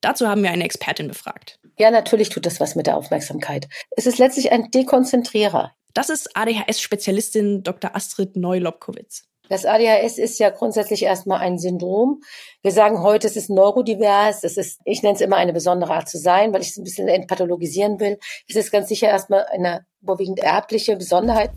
Dazu 0.00 0.28
haben 0.28 0.42
wir 0.42 0.50
eine 0.50 0.64
Expertin 0.64 1.08
befragt. 1.08 1.58
Ja, 1.78 1.90
natürlich 1.90 2.28
tut 2.28 2.44
das 2.44 2.60
was 2.60 2.74
mit 2.74 2.86
der 2.86 2.96
Aufmerksamkeit. 2.96 3.68
Es 3.90 4.04
ist 4.06 4.18
letztlich 4.18 4.52
ein 4.52 4.70
Dekonzentrierer. 4.70 5.72
Das 5.94 6.10
ist 6.10 6.36
ADHS-Spezialistin 6.36 7.62
Dr. 7.62 7.94
Astrid 7.94 8.36
Neu-Lobkowitz. 8.36 9.24
Das 9.48 9.64
ADHS 9.66 10.18
ist 10.18 10.38
ja 10.38 10.50
grundsätzlich 10.50 11.02
erstmal 11.02 11.40
ein 11.40 11.58
Syndrom. 11.58 12.22
Wir 12.62 12.72
sagen 12.72 13.02
heute, 13.02 13.26
es 13.26 13.36
ist 13.36 13.50
neurodivers. 13.50 14.44
Es 14.44 14.56
ist, 14.56 14.80
ich 14.84 15.02
nenne 15.02 15.14
es 15.14 15.20
immer 15.20 15.36
eine 15.36 15.52
besondere 15.52 15.92
Art 15.92 16.08
zu 16.08 16.16
sein, 16.16 16.54
weil 16.54 16.62
ich 16.62 16.70
es 16.70 16.78
ein 16.78 16.84
bisschen 16.84 17.08
entpathologisieren 17.08 18.00
will. 18.00 18.18
Es 18.48 18.56
ist 18.56 18.72
ganz 18.72 18.88
sicher 18.88 19.08
erstmal 19.08 19.44
eine 19.52 19.84
überwiegend 20.00 20.40
erbliche 20.40 20.96
Besonderheit. 20.96 21.50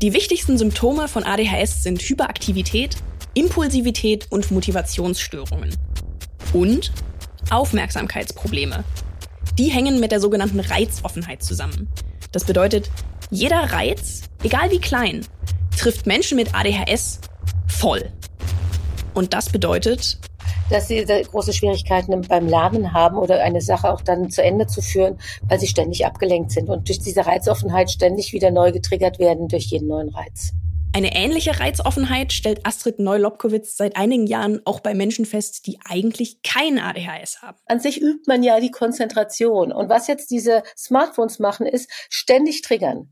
Die 0.00 0.14
wichtigsten 0.14 0.56
Symptome 0.56 1.06
von 1.06 1.22
ADHS 1.22 1.82
sind 1.82 2.00
Hyperaktivität, 2.00 2.96
Impulsivität 3.34 4.26
und 4.30 4.50
Motivationsstörungen. 4.50 5.74
Und 6.52 6.92
Aufmerksamkeitsprobleme. 7.50 8.84
Die 9.58 9.68
hängen 9.68 10.00
mit 10.00 10.12
der 10.12 10.20
sogenannten 10.20 10.60
Reizoffenheit 10.60 11.42
zusammen. 11.42 11.88
Das 12.30 12.44
bedeutet, 12.44 12.90
jeder 13.30 13.72
Reiz, 13.72 14.22
egal 14.42 14.70
wie 14.70 14.80
klein, 14.80 15.26
trifft 15.78 16.06
Menschen 16.06 16.36
mit 16.36 16.54
ADHS 16.54 17.20
voll. 17.68 18.10
Und 19.14 19.32
das 19.32 19.48
bedeutet, 19.48 20.18
dass 20.68 20.88
sie 20.88 21.02
große 21.04 21.54
Schwierigkeiten 21.54 22.20
beim 22.22 22.46
Lernen 22.46 22.92
haben 22.92 23.16
oder 23.16 23.42
eine 23.42 23.62
Sache 23.62 23.90
auch 23.90 24.02
dann 24.02 24.30
zu 24.30 24.42
Ende 24.42 24.66
zu 24.66 24.82
führen, 24.82 25.18
weil 25.48 25.58
sie 25.58 25.66
ständig 25.66 26.04
abgelenkt 26.04 26.50
sind 26.50 26.68
und 26.68 26.88
durch 26.88 27.00
diese 27.00 27.24
Reizoffenheit 27.24 27.90
ständig 27.90 28.34
wieder 28.34 28.50
neu 28.50 28.72
getriggert 28.72 29.18
werden 29.18 29.48
durch 29.48 29.64
jeden 29.64 29.88
neuen 29.88 30.10
Reiz. 30.10 30.52
Eine 30.94 31.16
ähnliche 31.16 31.58
Reizoffenheit 31.58 32.34
stellt 32.34 32.66
Astrid 32.66 32.98
Neu-Lobkowitz 32.98 33.78
seit 33.78 33.96
einigen 33.96 34.26
Jahren 34.26 34.60
auch 34.66 34.80
bei 34.80 34.92
Menschen 34.92 35.24
fest, 35.24 35.66
die 35.66 35.78
eigentlich 35.88 36.42
kein 36.42 36.78
ADHS 36.78 37.40
haben. 37.40 37.56
An 37.64 37.80
sich 37.80 38.02
übt 38.02 38.24
man 38.26 38.42
ja 38.42 38.60
die 38.60 38.70
Konzentration. 38.70 39.72
Und 39.72 39.88
was 39.88 40.06
jetzt 40.06 40.30
diese 40.30 40.62
Smartphones 40.76 41.38
machen, 41.38 41.64
ist 41.64 41.90
ständig 42.10 42.60
triggern. 42.60 43.10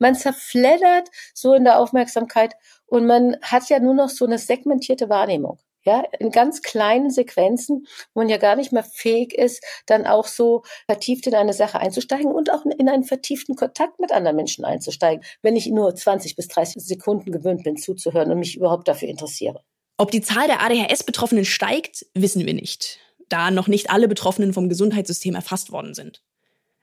Man 0.00 0.16
zerfleddert 0.16 1.08
so 1.32 1.54
in 1.54 1.62
der 1.62 1.78
Aufmerksamkeit 1.78 2.54
und 2.86 3.06
man 3.06 3.36
hat 3.40 3.68
ja 3.68 3.78
nur 3.78 3.94
noch 3.94 4.08
so 4.08 4.24
eine 4.26 4.38
segmentierte 4.38 5.08
Wahrnehmung. 5.08 5.60
Ja, 5.86 6.04
in 6.18 6.32
ganz 6.32 6.62
kleinen 6.62 7.10
Sequenzen, 7.10 7.86
wo 8.12 8.20
man 8.20 8.28
ja 8.28 8.38
gar 8.38 8.56
nicht 8.56 8.72
mehr 8.72 8.82
fähig 8.82 9.32
ist, 9.32 9.62
dann 9.86 10.04
auch 10.04 10.26
so 10.26 10.64
vertieft 10.86 11.28
in 11.28 11.34
eine 11.34 11.52
Sache 11.52 11.78
einzusteigen 11.78 12.32
und 12.32 12.52
auch 12.52 12.64
in 12.64 12.88
einen 12.88 13.04
vertieften 13.04 13.54
Kontakt 13.54 14.00
mit 14.00 14.10
anderen 14.10 14.34
Menschen 14.34 14.64
einzusteigen, 14.64 15.24
wenn 15.42 15.54
ich 15.54 15.68
nur 15.68 15.94
20 15.94 16.34
bis 16.34 16.48
30 16.48 16.84
Sekunden 16.84 17.30
gewöhnt 17.30 17.62
bin 17.62 17.76
zuzuhören 17.76 18.32
und 18.32 18.40
mich 18.40 18.56
überhaupt 18.56 18.88
dafür 18.88 19.08
interessiere. 19.08 19.62
Ob 19.96 20.10
die 20.10 20.22
Zahl 20.22 20.48
der 20.48 20.60
ADHS-Betroffenen 20.60 21.44
steigt, 21.44 22.04
wissen 22.14 22.44
wir 22.44 22.54
nicht, 22.54 22.98
da 23.28 23.52
noch 23.52 23.68
nicht 23.68 23.88
alle 23.90 24.08
Betroffenen 24.08 24.52
vom 24.52 24.68
Gesundheitssystem 24.68 25.36
erfasst 25.36 25.70
worden 25.70 25.94
sind. 25.94 26.20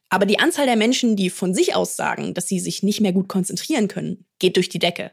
Aber 0.10 0.26
die 0.26 0.40
Anzahl 0.40 0.66
der 0.66 0.78
Menschen, 0.78 1.16
die 1.16 1.30
von 1.30 1.54
sich 1.54 1.76
aus 1.76 1.98
sagen, 1.98 2.34
dass 2.34 2.48
sie 2.48 2.60
sich 2.60 2.84
nicht 2.84 3.02
mehr 3.02 3.14
gut 3.14 3.28
konzentrieren 3.28 3.90
können, 3.90 4.26
geht 4.40 4.56
durch 4.56 4.70
die 4.70 4.80
Decke. 4.80 5.12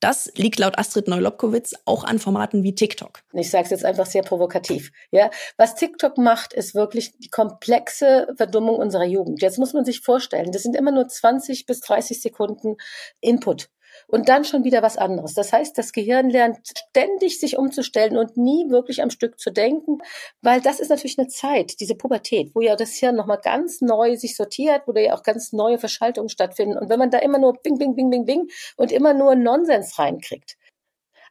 Das 0.00 0.30
liegt 0.36 0.58
laut 0.58 0.78
Astrid 0.78 1.08
Neulobkowitz 1.08 1.74
auch 1.86 2.04
an 2.04 2.18
Formaten 2.18 2.62
wie 2.62 2.74
TikTok. 2.74 3.22
Ich 3.32 3.50
sage 3.50 3.64
es 3.64 3.70
jetzt 3.70 3.84
einfach 3.84 4.06
sehr 4.06 4.22
provokativ. 4.22 4.92
Ja, 5.10 5.30
was 5.56 5.74
TikTok 5.74 6.18
macht, 6.18 6.52
ist 6.52 6.74
wirklich 6.74 7.16
die 7.18 7.30
komplexe 7.30 8.28
Verdummung 8.36 8.76
unserer 8.76 9.06
Jugend. 9.06 9.40
Jetzt 9.40 9.58
muss 9.58 9.72
man 9.72 9.84
sich 9.84 10.00
vorstellen, 10.00 10.52
das 10.52 10.62
sind 10.62 10.76
immer 10.76 10.92
nur 10.92 11.08
20 11.08 11.64
bis 11.64 11.80
30 11.80 12.20
Sekunden 12.20 12.76
Input 13.20 13.70
und 14.06 14.28
dann 14.28 14.44
schon 14.44 14.64
wieder 14.64 14.82
was 14.82 14.96
anderes. 14.96 15.34
Das 15.34 15.52
heißt, 15.52 15.76
das 15.76 15.92
Gehirn 15.92 16.30
lernt 16.30 16.58
ständig 16.66 17.40
sich 17.40 17.58
umzustellen 17.58 18.16
und 18.16 18.36
nie 18.36 18.70
wirklich 18.70 19.02
am 19.02 19.10
Stück 19.10 19.38
zu 19.38 19.50
denken, 19.50 19.98
weil 20.42 20.60
das 20.60 20.80
ist 20.80 20.90
natürlich 20.90 21.18
eine 21.18 21.28
Zeit, 21.28 21.80
diese 21.80 21.94
Pubertät, 21.94 22.54
wo 22.54 22.60
ja 22.60 22.76
das 22.76 22.92
Hirn 22.94 23.16
nochmal 23.16 23.40
ganz 23.42 23.80
neu 23.80 24.16
sich 24.16 24.36
sortiert, 24.36 24.82
wo 24.86 24.92
da 24.92 25.00
ja 25.00 25.14
auch 25.14 25.22
ganz 25.22 25.52
neue 25.52 25.78
Verschaltungen 25.78 26.28
stattfinden. 26.28 26.78
Und 26.78 26.88
wenn 26.88 26.98
man 26.98 27.10
da 27.10 27.18
immer 27.18 27.38
nur 27.38 27.54
bing, 27.54 27.78
bing, 27.78 27.94
bing, 27.96 28.10
bing, 28.10 28.24
bing 28.24 28.48
und 28.76 28.92
immer 28.92 29.14
nur 29.14 29.34
Nonsens 29.34 29.98
reinkriegt, 29.98 30.56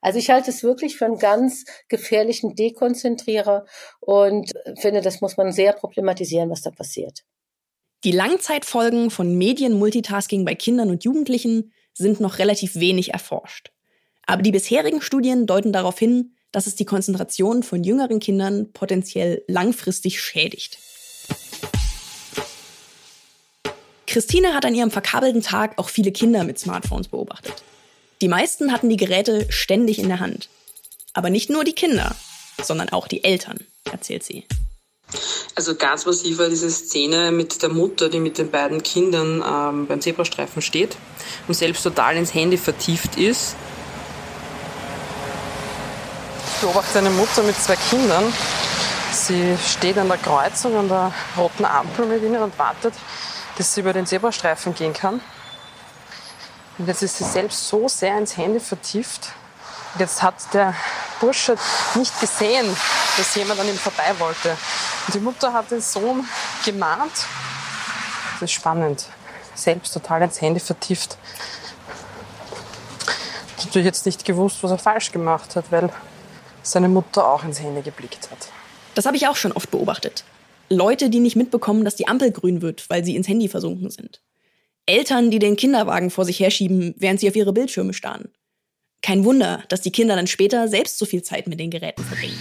also 0.02 0.20
ich 0.20 0.30
halte 0.30 0.52
es 0.52 0.62
wirklich 0.62 0.98
für 0.98 1.06
einen 1.06 1.18
ganz 1.18 1.66
gefährlichen 1.88 2.56
Dekonzentrierer 2.56 3.66
und 4.02 4.52
finde, 4.78 5.02
das 5.02 5.20
muss 5.20 5.36
man 5.36 5.52
sehr 5.52 5.74
problematisieren, 5.74 6.52
was 6.52 6.62
da 6.62 6.70
passiert. 6.70 7.24
Die 8.04 8.12
Langzeitfolgen 8.12 9.10
von 9.10 9.36
Medien-Multitasking 9.36 10.46
bei 10.46 10.54
Kindern 10.54 10.92
und 10.92 11.04
Jugendlichen 11.04 11.74
sind 11.96 12.20
noch 12.20 12.38
relativ 12.38 12.76
wenig 12.76 13.14
erforscht. 13.14 13.72
Aber 14.26 14.42
die 14.42 14.52
bisherigen 14.52 15.02
Studien 15.02 15.48
deuten 15.48 15.74
darauf 15.74 15.98
hin, 15.98 16.36
dass 16.52 16.68
es 16.68 16.76
die 16.76 16.86
Konzentration 16.86 17.64
von 17.64 17.84
jüngeren 17.84 18.20
Kindern 18.20 18.72
potenziell 18.72 19.44
langfristig 19.48 20.22
schädigt. 20.22 20.78
Christine 24.08 24.54
hat 24.54 24.66
an 24.66 24.76
ihrem 24.76 24.92
verkabelten 24.92 25.42
Tag 25.42 25.78
auch 25.78 25.90
viele 25.90 26.12
Kinder 26.12 26.44
mit 26.44 26.58
Smartphones 26.58 27.10
beobachtet. 27.10 27.64
Die 28.22 28.30
meisten 28.30 28.72
hatten 28.72 28.90
die 28.90 28.98
Geräte 28.98 29.52
ständig 29.52 30.00
in 30.00 30.08
der 30.08 30.22
Hand. 30.22 30.48
Aber 31.14 31.30
nicht 31.30 31.50
nur 31.50 31.64
die 31.64 31.74
Kinder, 31.74 32.16
sondern 32.64 32.90
auch 32.90 33.08
die 33.08 33.24
Eltern, 33.24 33.60
erzählt 33.92 34.24
sie. 34.24 34.46
Also 35.56 35.76
ganz 35.76 36.06
massiv 36.06 36.38
war 36.38 36.50
diese 36.50 36.70
Szene 36.70 37.32
mit 37.32 37.62
der 37.62 37.70
Mutter, 37.70 38.10
die 38.10 38.20
mit 38.20 38.38
den 38.38 38.52
beiden 38.52 38.84
Kindern 38.84 39.44
ähm, 39.46 39.88
beim 39.88 40.02
Zebrastreifen 40.02 40.62
steht 40.62 40.98
und 41.48 41.54
selbst 41.54 41.84
total 41.84 42.18
ins 42.18 42.34
Handy 42.34 42.58
vertieft 42.58 43.18
ist. 43.18 43.56
Ich 46.54 46.62
beobachte 46.62 47.00
eine 47.00 47.10
Mutter 47.10 47.44
mit 47.44 47.56
zwei 47.56 47.76
Kindern. 47.90 48.34
Sie 49.12 49.58
steht 49.66 49.98
an 49.98 50.08
der 50.08 50.18
Kreuzung, 50.18 50.76
an 50.76 50.90
der 50.90 51.14
roten 51.38 51.66
Ampel 51.66 52.06
mit 52.06 52.22
ihnen 52.24 52.42
und 52.42 52.58
wartet, 52.60 52.94
dass 53.58 53.74
sie 53.74 53.82
über 53.82 53.94
den 53.94 54.06
Zebrastreifen 54.06 54.76
gehen 54.76 54.94
kann. 54.94 55.22
Und 56.78 56.88
jetzt 56.88 57.02
ist 57.04 57.18
sie 57.18 57.24
selbst 57.24 57.68
so 57.70 57.88
sehr 57.88 58.18
ins 58.18 58.36
Handy 58.36 58.60
vertieft. 58.60 59.32
Und 59.94 60.02
jetzt 60.02 60.22
hat 60.22 60.36
der 60.54 60.74
Bursche 61.20 61.58
nicht 61.96 62.20
gesehen, 62.20 62.66
dass 63.18 63.36
jemand 63.36 63.60
an 63.60 63.68
ihm 63.68 63.78
vorbei 63.78 64.14
wollte. 64.20 64.58
Und 65.08 65.14
die 65.14 65.20
Mutter 65.20 65.54
hat 65.54 65.72
den 65.72 65.82
Sohn 65.82 66.28
gemahnt. 66.66 67.14
Das 68.34 68.44
ist 68.44 68.52
spannend. 68.52 69.06
Selbst 69.54 69.94
total 69.94 70.24
ins 70.24 70.42
Handy 70.42 70.60
vertieft. 70.60 71.18
Natürlich 73.64 73.86
jetzt 73.86 74.06
nicht 74.06 74.26
gewusst, 74.26 74.62
was 74.62 74.72
er 74.72 74.78
falsch 74.78 75.12
gemacht 75.12 75.56
hat, 75.56 75.66
weil 75.72 75.90
seine 76.62 76.90
Mutter 76.90 77.28
auch 77.28 77.44
ins 77.44 77.60
Handy 77.60 77.82
geblickt 77.82 78.30
hat. 78.32 78.50
Das 78.94 79.06
habe 79.06 79.18
ich 79.18 79.28
auch 79.28 79.36
schon 79.36 79.52
oft 79.52 79.72
beobachtet. 79.72 80.24
Leute, 80.70 81.10
die 81.10 81.20
nicht 81.20 81.36
mitbekommen, 81.36 81.86
dass 81.86 81.96
die 81.96 82.08
Ampel 82.08 82.32
grün 82.32 82.62
wird, 82.62 82.90
weil 82.90 83.04
sie 83.04 83.16
ins 83.16 83.28
Handy 83.28 83.48
versunken 83.48 83.90
sind. 83.92 84.22
Eltern, 84.88 85.32
die 85.32 85.40
den 85.40 85.56
Kinderwagen 85.56 86.10
vor 86.10 86.26
sich 86.26 86.40
herschieben, 86.40 86.96
während 86.98 87.20
sie 87.20 87.30
auf 87.30 87.36
ihre 87.36 87.54
Bildschirme 87.54 87.94
starren. 87.94 88.30
Kein 89.06 89.24
Wunder, 89.24 89.62
dass 89.70 89.82
die 89.82 89.92
Kinder 89.92 90.16
dann 90.16 90.26
später 90.26 90.68
selbst 90.68 90.98
so 90.98 91.06
viel 91.06 91.22
Zeit 91.22 91.46
mit 91.46 91.60
den 91.60 91.70
Geräten 91.70 92.04
verbringen. 92.04 92.40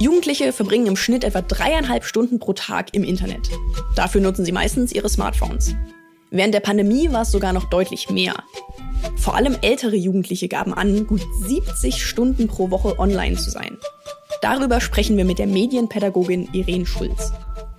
Jugendliche 0.00 0.52
verbringen 0.52 0.86
im 0.86 0.96
Schnitt 0.96 1.24
etwa 1.24 1.40
dreieinhalb 1.40 2.04
Stunden 2.04 2.38
pro 2.38 2.52
Tag 2.52 2.92
im 2.92 3.04
Internet. 3.04 3.48
Dafür 3.96 4.20
nutzen 4.20 4.44
sie 4.44 4.52
meistens 4.52 4.92
ihre 4.92 5.08
Smartphones. 5.08 5.74
Während 6.30 6.52
der 6.52 6.60
Pandemie 6.60 7.10
war 7.10 7.22
es 7.22 7.30
sogar 7.30 7.54
noch 7.54 7.70
deutlich 7.70 8.10
mehr. 8.10 8.34
Vor 9.16 9.34
allem 9.34 9.56
ältere 9.62 9.96
Jugendliche 9.96 10.48
gaben 10.48 10.74
an, 10.74 11.06
gut 11.06 11.22
70 11.40 12.04
Stunden 12.04 12.48
pro 12.48 12.70
Woche 12.70 12.98
online 12.98 13.36
zu 13.36 13.48
sein. 13.48 13.78
Darüber 14.42 14.82
sprechen 14.82 15.16
wir 15.16 15.24
mit 15.24 15.38
der 15.38 15.46
Medienpädagogin 15.46 16.50
Irene 16.52 16.84
Schulz. 16.84 17.32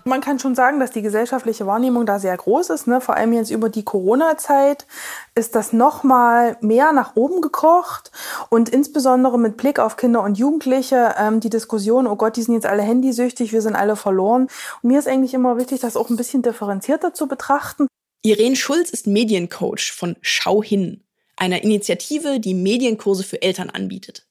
Man 0.05 0.19
kann 0.19 0.37
schon 0.37 0.53
sagen, 0.53 0.79
dass 0.79 0.91
die 0.91 1.01
gesellschaftliche 1.01 1.65
Wahrnehmung 1.65 2.05
da 2.05 2.19
sehr 2.19 2.35
groß 2.35 2.71
ist. 2.71 2.87
Ne? 2.87 2.99
Vor 2.99 3.15
allem 3.15 3.31
jetzt 3.33 3.51
über 3.51 3.69
die 3.69 3.83
Corona-Zeit 3.83 4.85
ist 5.33 5.55
das 5.55 5.71
nochmal 5.71 6.57
mehr 6.59 6.91
nach 6.91 7.15
oben 7.15 7.41
gekocht. 7.41 8.11
Und 8.49 8.69
insbesondere 8.69 9.39
mit 9.39 9.55
Blick 9.55 9.79
auf 9.79 9.95
Kinder 9.95 10.21
und 10.23 10.37
Jugendliche, 10.37 11.15
ähm, 11.17 11.39
die 11.39 11.49
Diskussion, 11.49 12.07
oh 12.07 12.17
Gott, 12.17 12.35
die 12.35 12.43
sind 12.43 12.53
jetzt 12.53 12.65
alle 12.65 12.83
handysüchtig, 12.83 13.53
wir 13.53 13.61
sind 13.61 13.75
alle 13.75 13.95
verloren. 13.95 14.49
Und 14.81 14.89
mir 14.89 14.99
ist 14.99 15.07
eigentlich 15.07 15.33
immer 15.33 15.57
wichtig, 15.57 15.79
das 15.79 15.95
auch 15.95 16.09
ein 16.09 16.17
bisschen 16.17 16.41
differenzierter 16.41 17.13
zu 17.13 17.27
betrachten. 17.27 17.87
Irene 18.23 18.55
Schulz 18.55 18.89
ist 18.89 19.07
Mediencoach 19.07 19.91
von 19.93 20.17
Schau 20.21 20.61
hin, 20.61 21.01
einer 21.37 21.63
Initiative, 21.63 22.39
die 22.39 22.53
Medienkurse 22.53 23.23
für 23.23 23.41
Eltern 23.41 23.69
anbietet. 23.69 24.25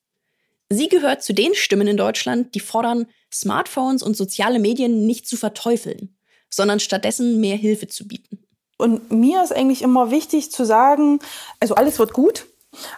Sie 0.71 0.89
gehört 0.89 1.23
zu 1.23 1.35
den 1.35 1.55
Stimmen 1.55 1.87
in 1.87 1.99
Deutschland, 1.99 2.55
die 2.55 2.61
fordern, 2.61 3.07
Smartphones 3.33 4.03
und 4.03 4.17
soziale 4.17 4.59
Medien 4.59 5.07
nicht 5.07 5.27
zu 5.27 5.37
verteufeln, 5.37 6.15
sondern 6.51 6.81
stattdessen 6.81 7.41
mehr 7.41 7.57
Hilfe 7.57 7.89
zu 7.89 8.07
bieten. 8.07 8.43
Und 8.79 9.13
mir 9.13 9.43
ist 9.43 9.53
eigentlich 9.53 9.83
immer 9.83 10.11
wichtig 10.11 10.51
zu 10.51 10.65
sagen, 10.65 11.21
also 11.61 11.75
alles 11.75 11.99
wird 11.99 12.13
gut. 12.13 12.47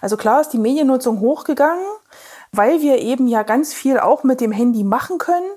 Also 0.00 0.16
klar 0.16 0.40
ist 0.40 0.50
die 0.50 0.58
Mediennutzung 0.58 1.20
hochgegangen, 1.20 1.84
weil 2.52 2.80
wir 2.80 2.98
eben 2.98 3.26
ja 3.26 3.42
ganz 3.42 3.74
viel 3.74 3.98
auch 3.98 4.24
mit 4.24 4.40
dem 4.40 4.52
Handy 4.52 4.84
machen 4.84 5.18
können. 5.18 5.50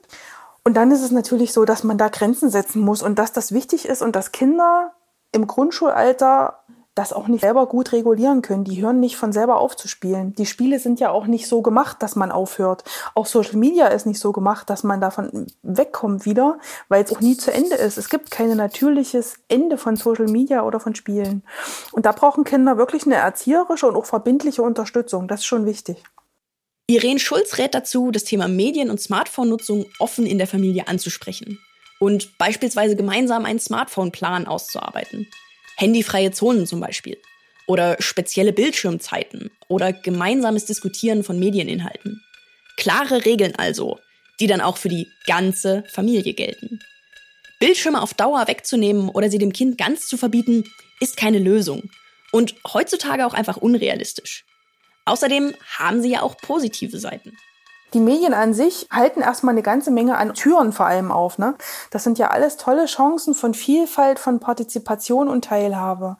Und 0.64 0.74
dann 0.74 0.92
ist 0.92 1.02
es 1.02 1.12
natürlich 1.12 1.54
so, 1.54 1.64
dass 1.64 1.84
man 1.84 1.98
da 1.98 2.10
Grenzen 2.10 2.50
setzen 2.50 2.82
muss 2.82 3.02
und 3.02 3.18
dass 3.20 3.32
das 3.32 3.54
wichtig 3.54 3.86
ist 3.86 4.02
und 4.02 4.16
dass 4.16 4.34
Kinder 4.34 4.94
im 5.32 5.48
Grundschulalter 5.48 6.60
das 6.98 7.14
auch 7.14 7.28
nicht 7.28 7.42
selber 7.42 7.68
gut 7.68 7.92
regulieren 7.92 8.42
können. 8.42 8.64
Die 8.64 8.82
hören 8.82 9.00
nicht 9.00 9.18
von 9.18 9.32
selber 9.32 9.58
auf 9.58 9.76
zu 9.76 9.88
spielen. 9.88 10.34
Die 10.36 10.48
Spiele 10.48 10.80
sind 10.80 11.00
ja 11.00 11.12
auch 11.12 11.28
nicht 11.28 11.48
so 11.48 11.62
gemacht, 11.62 12.02
dass 12.02 12.16
man 12.16 12.32
aufhört. 12.32 12.84
Auch 13.14 13.28
Social 13.28 13.58
Media 13.58 13.88
ist 13.88 14.06
nicht 14.08 14.20
so 14.20 14.32
gemacht, 14.32 14.70
dass 14.70 14.84
man 14.84 15.00
davon 15.00 15.48
wegkommt 15.62 16.26
wieder, 16.26 16.58
weil 16.90 17.04
es 17.04 17.16
auch 17.16 17.22
nie 17.22 17.38
zu 17.38 17.54
Ende 17.54 17.76
ist. 17.76 17.98
Es 17.98 18.10
gibt 18.10 18.32
kein 18.32 18.56
natürliches 18.56 19.36
Ende 19.48 19.78
von 19.78 19.96
Social 19.96 20.26
Media 20.26 20.64
oder 20.64 20.80
von 20.80 20.96
Spielen. 20.96 21.44
Und 21.92 22.08
da 22.08 22.12
brauchen 22.12 22.44
Kinder 22.44 22.78
wirklich 22.78 23.06
eine 23.06 23.16
erzieherische 23.16 23.88
und 23.88 23.96
auch 23.96 24.06
verbindliche 24.06 24.64
Unterstützung. 24.64 25.28
Das 25.28 25.42
ist 25.42 25.46
schon 25.46 25.66
wichtig. 25.66 26.04
Irene 26.88 27.20
Schulz 27.20 27.58
rät 27.58 27.76
dazu, 27.76 28.12
das 28.12 28.24
Thema 28.24 28.48
Medien- 28.48 28.90
und 28.90 29.02
Smartphone-Nutzung 29.02 29.86
offen 30.00 30.26
in 30.26 30.38
der 30.38 30.48
Familie 30.48 30.88
anzusprechen 30.88 31.60
und 32.00 32.38
beispielsweise 32.38 32.96
gemeinsam 32.96 33.46
einen 33.46 33.60
Smartphone-Plan 33.60 34.48
auszuarbeiten. 34.48 35.28
Handyfreie 35.78 36.32
Zonen 36.32 36.68
zum 36.68 36.80
Beispiel. 36.80 37.18
Oder 37.68 37.98
spezielle 38.00 38.54
Bildschirmzeiten. 38.54 39.52
Oder 39.68 39.94
gemeinsames 39.94 40.66
Diskutieren 40.66 41.24
von 41.24 41.40
Medieninhalten. 41.40 42.22
Klare 42.78 43.26
Regeln 43.26 43.56
also, 43.56 44.00
die 44.40 44.48
dann 44.48 44.62
auch 44.62 44.78
für 44.78 44.90
die 44.90 45.08
ganze 45.26 45.84
Familie 45.92 46.34
gelten. 46.34 46.80
Bildschirme 47.60 48.02
auf 48.02 48.14
Dauer 48.14 48.48
wegzunehmen 48.48 49.10
oder 49.10 49.30
sie 49.30 49.40
dem 49.40 49.54
Kind 49.54 49.78
ganz 49.78 50.08
zu 50.08 50.18
verbieten, 50.18 50.64
ist 51.00 51.18
keine 51.18 51.40
Lösung. 51.40 51.90
Und 52.32 52.56
heutzutage 52.72 53.26
auch 53.26 53.34
einfach 53.34 53.58
unrealistisch. 53.58 54.46
Außerdem 55.06 55.54
haben 55.78 56.02
sie 56.02 56.12
ja 56.12 56.22
auch 56.22 56.38
positive 56.38 57.00
Seiten. 57.00 57.32
Die 57.94 58.00
Medien 58.02 58.34
an 58.34 58.54
sich 58.54 58.88
halten 58.92 59.22
erstmal 59.22 59.54
eine 59.54 59.64
ganze 59.64 59.92
Menge 59.92 60.18
an 60.18 60.34
Türen 60.34 60.74
vor 60.74 60.88
allem 60.88 61.12
auf. 61.12 61.38
Ne? 61.38 61.56
Das 61.90 62.04
sind 62.04 62.18
ja 62.18 62.30
alles 62.30 62.58
tolle 62.58 62.86
Chancen 62.86 63.34
von 63.34 63.54
Vielfalt, 63.54 64.20
von 64.20 64.40
Partizipation 64.40 65.30
und 65.30 65.46
Teilhabe. 65.46 66.18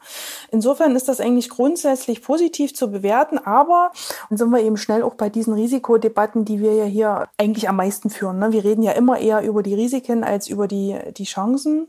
Insofern 0.50 0.96
ist 0.96 1.08
das 1.08 1.20
eigentlich 1.20 1.50
grundsätzlich 1.50 2.22
positiv 2.22 2.74
zu 2.74 2.90
bewerten, 2.90 3.38
aber 3.38 3.92
dann 4.30 4.38
sind 4.38 4.50
wir 4.50 4.60
eben 4.60 4.78
schnell 4.78 5.02
auch 5.02 5.14
bei 5.14 5.28
diesen 5.28 5.52
Risikodebatten, 5.52 6.46
die 6.46 6.60
wir 6.60 6.74
ja 6.74 6.84
hier 6.84 7.28
eigentlich 7.36 7.68
am 7.68 7.76
meisten 7.76 8.08
führen. 8.08 8.38
Ne? 8.38 8.52
Wir 8.52 8.64
reden 8.64 8.82
ja 8.82 8.92
immer 8.92 9.18
eher 9.18 9.42
über 9.42 9.62
die 9.62 9.74
Risiken 9.74 10.24
als 10.24 10.48
über 10.48 10.68
die, 10.68 10.98
die 11.16 11.24
Chancen. 11.24 11.86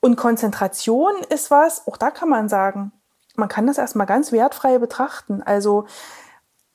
Und 0.00 0.16
Konzentration 0.16 1.12
ist 1.28 1.50
was, 1.52 1.86
auch 1.86 1.96
da 1.96 2.10
kann 2.10 2.28
man 2.28 2.48
sagen, 2.48 2.92
man 3.36 3.48
kann 3.48 3.66
das 3.66 3.78
erstmal 3.78 4.06
ganz 4.06 4.32
wertfrei 4.32 4.78
betrachten. 4.78 5.42
Also 5.42 5.86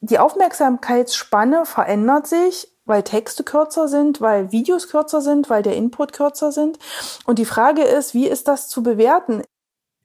die 0.01 0.19
Aufmerksamkeitsspanne 0.19 1.65
verändert 1.65 2.27
sich, 2.27 2.67
weil 2.86 3.03
Texte 3.03 3.43
kürzer 3.43 3.88
sind, 3.88 4.21
weil 4.21 4.51
Videos 4.51 4.88
kürzer 4.88 5.21
sind, 5.21 5.49
weil 5.49 5.63
der 5.63 5.75
Input 5.75 6.13
kürzer 6.13 6.51
sind. 6.51 6.77
Und 7.25 7.39
die 7.39 7.45
Frage 7.45 7.81
ist, 7.84 8.13
wie 8.13 8.27
ist 8.27 8.47
das 8.47 8.67
zu 8.67 8.84
bewerten? 8.84 9.43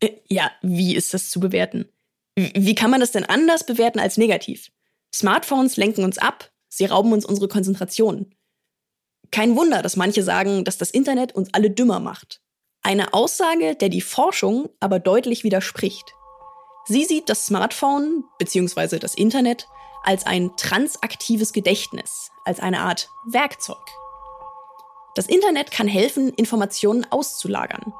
Äh, 0.01 0.13
ja, 0.29 0.51
wie 0.63 0.97
ist 0.97 1.13
das 1.13 1.31
zu 1.31 1.41
bewerten? 1.41 1.89
Wie 2.37 2.75
kann 2.75 2.91
man 2.91 3.01
das 3.01 3.13
denn 3.13 3.25
anders 3.25 3.65
bewerten 3.65 4.01
als 4.01 4.17
negativ? 4.17 4.71
Smartphones 5.15 5.77
lenken 5.77 6.05
uns 6.05 6.17
ab, 6.17 6.51
sie 6.69 6.87
rauben 6.87 7.13
uns 7.13 7.27
unsere 7.27 7.49
Konzentration. 7.49 8.35
Kein 9.31 9.57
Wunder, 9.57 9.83
dass 9.83 9.97
manche 9.97 10.23
sagen, 10.23 10.65
dass 10.65 10.79
das 10.79 10.91
Internet 10.91 11.35
uns 11.35 11.51
alle 11.53 11.71
dümmer 11.71 12.01
macht. 12.01 12.41
Eine 12.83 13.13
Aussage, 13.13 13.77
der 13.77 13.91
die 13.91 14.01
Forschung 14.01 14.71
aber 14.81 14.99
deutlich 14.99 15.45
widerspricht. 15.45 16.15
Sie 16.87 17.05
sieht 17.05 17.29
das 17.29 17.47
Smartphone 17.47 18.25
bzw. 18.39 18.99
das 18.99 19.15
Internet 19.15 19.67
als 20.03 20.27
ein 20.27 20.57
transaktives 20.57 21.53
Gedächtnis, 21.53 22.31
als 22.45 22.61
eine 22.61 22.81
Art 22.81 23.11
Werkzeug. 23.27 23.85
Das 25.15 25.27
Internet 25.27 25.71
kann 25.71 25.89
helfen, 25.89 26.33
Informationen 26.35 27.07
auszulagern. 27.11 27.93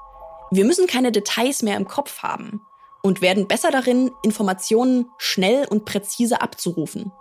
Wir 0.51 0.65
müssen 0.65 0.87
keine 0.87 1.13
Details 1.13 1.63
mehr 1.63 1.77
im 1.77 1.87
Kopf 1.87 2.23
haben 2.23 2.67
und 3.03 3.21
werden 3.21 3.49
besser 3.49 3.71
darin, 3.71 4.11
Informationen 4.23 5.11
schnell 5.19 5.67
und 5.67 5.85
präzise 5.85 6.41
abzurufen. 6.41 7.13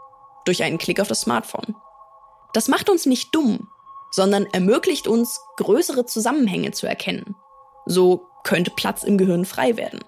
Durch 0.45 0.63
einen 0.63 0.77
Klick 0.77 0.99
auf 0.99 1.07
das 1.07 1.21
Smartphone. 1.21 1.75
Das 2.53 2.67
macht 2.67 2.89
uns 2.89 3.05
nicht 3.05 3.35
dumm, 3.35 3.69
sondern 4.11 4.45
ermöglicht 4.47 5.07
uns, 5.07 5.41
größere 5.57 6.05
Zusammenhänge 6.05 6.71
zu 6.71 6.87
erkennen. 6.87 7.35
So 7.85 8.27
könnte 8.43 8.71
Platz 8.71 9.03
im 9.03 9.17
Gehirn 9.17 9.45
frei 9.45 9.77
werden. 9.77 9.99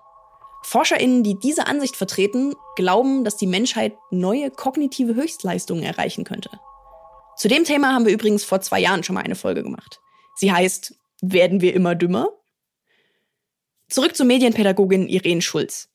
ForscherInnen, 0.64 1.24
die 1.24 1.38
diese 1.40 1.68
Ansicht 1.68 1.96
vertreten, 1.96 2.54
glauben, 2.76 3.24
dass 3.24 3.38
die 3.38 3.48
Menschheit 3.48 3.96
neue 4.12 4.52
kognitive 4.52 5.16
Höchstleistungen 5.16 5.84
erreichen 5.84 6.24
könnte. 6.24 6.50
Zu 7.38 7.48
dem 7.48 7.64
Thema 7.64 7.94
haben 7.94 8.06
wir 8.06 8.14
übrigens 8.14 8.44
vor 8.44 8.62
zwei 8.62 8.80
Jahren 8.80 9.04
schon 9.04 9.16
mal 9.16 9.24
eine 9.24 9.36
Folge 9.36 9.64
gemacht. 9.64 10.00
Sie 10.36 10.52
heißt 10.52 10.96
Werden 11.22 11.62
wir 11.62 11.74
immer 11.74 11.96
dümmer? 11.96 12.30
Zurück 13.90 14.16
zur 14.16 14.26
Medienpädagogin 14.26 15.08
Irene 15.08 15.42
Schulz. 15.42 15.90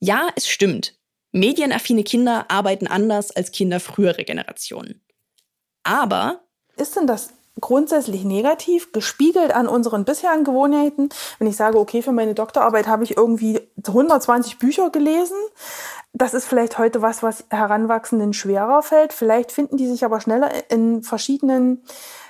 Ja, 0.00 0.28
es 0.34 0.48
stimmt. 0.48 0.98
Medienaffine 1.30 2.04
Kinder 2.04 2.50
arbeiten 2.50 2.86
anders 2.86 3.30
als 3.30 3.52
Kinder 3.52 3.80
früherer 3.80 4.24
Generationen. 4.24 5.04
Aber 5.82 6.44
ist 6.76 6.96
denn 6.96 7.06
das 7.06 7.30
grundsätzlich 7.60 8.24
negativ, 8.24 8.92
gespiegelt 8.92 9.52
an 9.54 9.68
unseren 9.68 10.04
bisherigen 10.04 10.44
Gewohnheiten. 10.44 11.08
Wenn 11.38 11.48
ich 11.48 11.56
sage, 11.56 11.78
okay, 11.78 12.02
für 12.02 12.12
meine 12.12 12.34
Doktorarbeit 12.34 12.86
habe 12.86 13.04
ich 13.04 13.16
irgendwie 13.16 13.60
120 13.86 14.58
Bücher 14.58 14.90
gelesen, 14.90 15.36
das 16.12 16.34
ist 16.34 16.46
vielleicht 16.46 16.78
heute 16.78 17.02
was, 17.02 17.22
was 17.22 17.44
Heranwachsenden 17.50 18.32
schwerer 18.32 18.82
fällt. 18.82 19.12
Vielleicht 19.12 19.52
finden 19.52 19.76
die 19.76 19.86
sich 19.86 20.04
aber 20.04 20.20
schneller 20.20 20.50
in 20.68 21.02
verschiedenen 21.02 21.82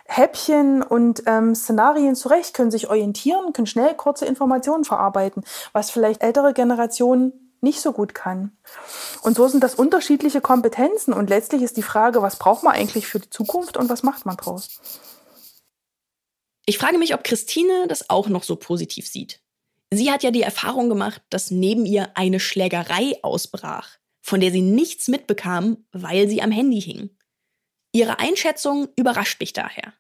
Häppchen 0.06 0.82
und 0.82 1.22
ähm, 1.26 1.54
Szenarien 1.54 2.16
zurecht, 2.16 2.54
können 2.54 2.70
sich 2.70 2.88
orientieren, 2.88 3.52
können 3.52 3.66
schnell 3.66 3.94
kurze 3.94 4.24
Informationen 4.24 4.84
verarbeiten, 4.84 5.44
was 5.72 5.90
vielleicht 5.90 6.22
ältere 6.22 6.54
Generationen 6.54 7.32
nicht 7.60 7.80
so 7.80 7.92
gut 7.92 8.14
kann. 8.14 8.52
Und 9.22 9.36
so 9.36 9.48
sind 9.48 9.62
das 9.62 9.74
unterschiedliche 9.74 10.40
Kompetenzen 10.40 11.12
und 11.12 11.28
letztlich 11.28 11.62
ist 11.62 11.76
die 11.76 11.82
Frage, 11.82 12.22
was 12.22 12.36
braucht 12.36 12.62
man 12.62 12.74
eigentlich 12.74 13.06
für 13.06 13.18
die 13.18 13.30
Zukunft 13.30 13.76
und 13.76 13.90
was 13.90 14.02
macht 14.02 14.26
man 14.26 14.36
draus? 14.36 14.80
Ich 16.68 16.76
frage 16.76 16.98
mich, 16.98 17.14
ob 17.14 17.24
Christine 17.24 17.86
das 17.88 18.10
auch 18.10 18.28
noch 18.28 18.42
so 18.42 18.54
positiv 18.54 19.08
sieht. 19.08 19.40
Sie 19.90 20.12
hat 20.12 20.22
ja 20.22 20.30
die 20.30 20.42
Erfahrung 20.42 20.90
gemacht, 20.90 21.22
dass 21.30 21.50
neben 21.50 21.86
ihr 21.86 22.10
eine 22.14 22.40
Schlägerei 22.40 23.18
ausbrach, 23.22 23.88
von 24.20 24.40
der 24.40 24.50
sie 24.50 24.60
nichts 24.60 25.08
mitbekam, 25.08 25.86
weil 25.92 26.28
sie 26.28 26.42
am 26.42 26.50
Handy 26.50 26.78
hing. 26.82 27.08
Ihre 27.92 28.18
Einschätzung 28.18 28.88
überrascht 28.96 29.40
mich 29.40 29.54
daher. 29.54 29.94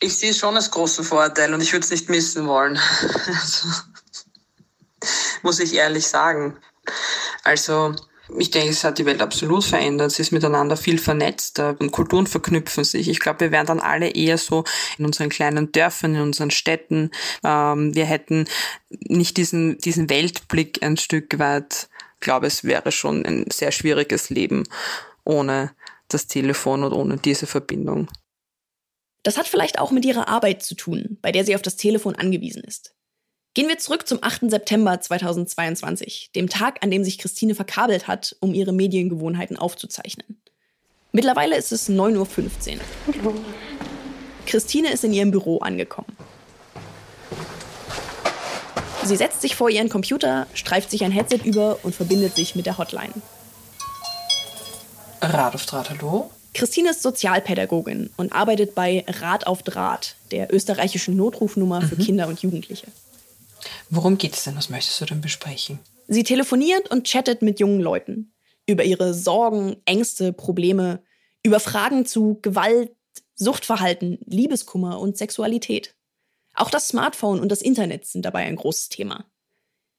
Ich 0.00 0.16
sehe 0.16 0.30
es 0.30 0.38
schon 0.38 0.56
als 0.56 0.72
großen 0.72 1.04
Vorteil 1.04 1.54
und 1.54 1.60
ich 1.60 1.72
würde 1.72 1.84
es 1.84 1.92
nicht 1.92 2.08
missen 2.08 2.48
wollen. 2.48 2.76
Also, 3.40 3.68
muss 5.42 5.60
ich 5.60 5.74
ehrlich 5.74 6.08
sagen. 6.08 6.58
Also 7.44 7.94
ich 8.38 8.50
denke, 8.50 8.70
es 8.70 8.84
hat 8.84 8.98
die 8.98 9.06
Welt 9.06 9.22
absolut 9.22 9.64
verändert. 9.64 10.12
Sie 10.12 10.22
ist 10.22 10.32
miteinander 10.32 10.76
viel 10.76 10.98
vernetzter 10.98 11.76
und 11.78 11.90
Kulturen 11.90 12.26
verknüpfen 12.26 12.84
sich. 12.84 13.08
Ich 13.08 13.20
glaube, 13.20 13.40
wir 13.40 13.52
wären 13.52 13.66
dann 13.66 13.80
alle 13.80 14.10
eher 14.10 14.38
so 14.38 14.64
in 14.98 15.06
unseren 15.06 15.28
kleinen 15.28 15.72
Dörfern, 15.72 16.14
in 16.14 16.22
unseren 16.22 16.50
Städten. 16.50 17.10
Ähm, 17.44 17.94
wir 17.94 18.04
hätten 18.04 18.46
nicht 18.88 19.36
diesen, 19.36 19.78
diesen 19.78 20.10
Weltblick 20.10 20.82
ein 20.82 20.96
Stück 20.96 21.38
weit. 21.38 21.88
Ich 22.14 22.20
glaube, 22.20 22.46
es 22.46 22.64
wäre 22.64 22.92
schon 22.92 23.24
ein 23.24 23.46
sehr 23.50 23.72
schwieriges 23.72 24.30
Leben 24.30 24.64
ohne 25.24 25.72
das 26.08 26.26
Telefon 26.26 26.84
und 26.84 26.92
ohne 26.92 27.16
diese 27.16 27.46
Verbindung. 27.46 28.08
Das 29.22 29.36
hat 29.36 29.46
vielleicht 29.46 29.78
auch 29.78 29.90
mit 29.90 30.04
ihrer 30.04 30.28
Arbeit 30.28 30.62
zu 30.62 30.74
tun, 30.74 31.18
bei 31.20 31.30
der 31.32 31.44
sie 31.44 31.54
auf 31.54 31.62
das 31.62 31.76
Telefon 31.76 32.14
angewiesen 32.14 32.62
ist. 32.64 32.94
Gehen 33.52 33.68
wir 33.68 33.78
zurück 33.78 34.06
zum 34.06 34.20
8. 34.22 34.48
September 34.48 35.00
2022, 35.00 36.30
dem 36.36 36.48
Tag, 36.48 36.84
an 36.84 36.90
dem 36.92 37.02
sich 37.02 37.18
Christine 37.18 37.56
verkabelt 37.56 38.06
hat, 38.06 38.36
um 38.38 38.54
ihre 38.54 38.72
Mediengewohnheiten 38.72 39.56
aufzuzeichnen. 39.56 40.40
Mittlerweile 41.10 41.56
ist 41.56 41.72
es 41.72 41.90
9.15 41.90 42.76
Uhr. 43.24 43.34
Christine 44.46 44.92
ist 44.92 45.02
in 45.02 45.12
ihrem 45.12 45.32
Büro 45.32 45.58
angekommen. 45.58 46.16
Sie 49.02 49.16
setzt 49.16 49.40
sich 49.40 49.56
vor 49.56 49.68
ihren 49.68 49.88
Computer, 49.88 50.46
streift 50.54 50.88
sich 50.92 51.02
ein 51.02 51.10
Headset 51.10 51.40
über 51.42 51.80
und 51.82 51.92
verbindet 51.92 52.36
sich 52.36 52.54
mit 52.54 52.66
der 52.66 52.78
Hotline. 52.78 53.14
Rat 55.20 55.56
auf 55.56 55.66
Draht, 55.66 55.90
hallo? 55.90 56.30
Christine 56.54 56.90
ist 56.90 57.02
Sozialpädagogin 57.02 58.10
und 58.16 58.32
arbeitet 58.32 58.76
bei 58.76 59.04
Rat 59.08 59.48
auf 59.48 59.64
Draht, 59.64 60.14
der 60.30 60.54
österreichischen 60.54 61.16
Notrufnummer 61.16 61.82
für 61.82 61.96
mhm. 61.96 62.04
Kinder 62.04 62.28
und 62.28 62.40
Jugendliche. 62.42 62.86
Worum 63.90 64.18
geht 64.18 64.34
es 64.34 64.44
denn? 64.44 64.56
Was 64.56 64.70
möchtest 64.70 65.00
du 65.00 65.04
denn 65.06 65.20
besprechen? 65.20 65.78
Sie 66.08 66.24
telefoniert 66.24 66.90
und 66.90 67.06
chattet 67.06 67.42
mit 67.42 67.60
jungen 67.60 67.80
Leuten 67.80 68.32
über 68.66 68.84
ihre 68.84 69.14
Sorgen, 69.14 69.76
Ängste, 69.84 70.32
Probleme, 70.32 71.02
über 71.42 71.60
Fragen 71.60 72.06
zu 72.06 72.38
Gewalt, 72.42 72.92
Suchtverhalten, 73.34 74.18
Liebeskummer 74.26 75.00
und 75.00 75.16
Sexualität. 75.16 75.94
Auch 76.54 76.70
das 76.70 76.88
Smartphone 76.88 77.40
und 77.40 77.48
das 77.48 77.62
Internet 77.62 78.06
sind 78.06 78.24
dabei 78.24 78.44
ein 78.44 78.56
großes 78.56 78.90
Thema. 78.90 79.24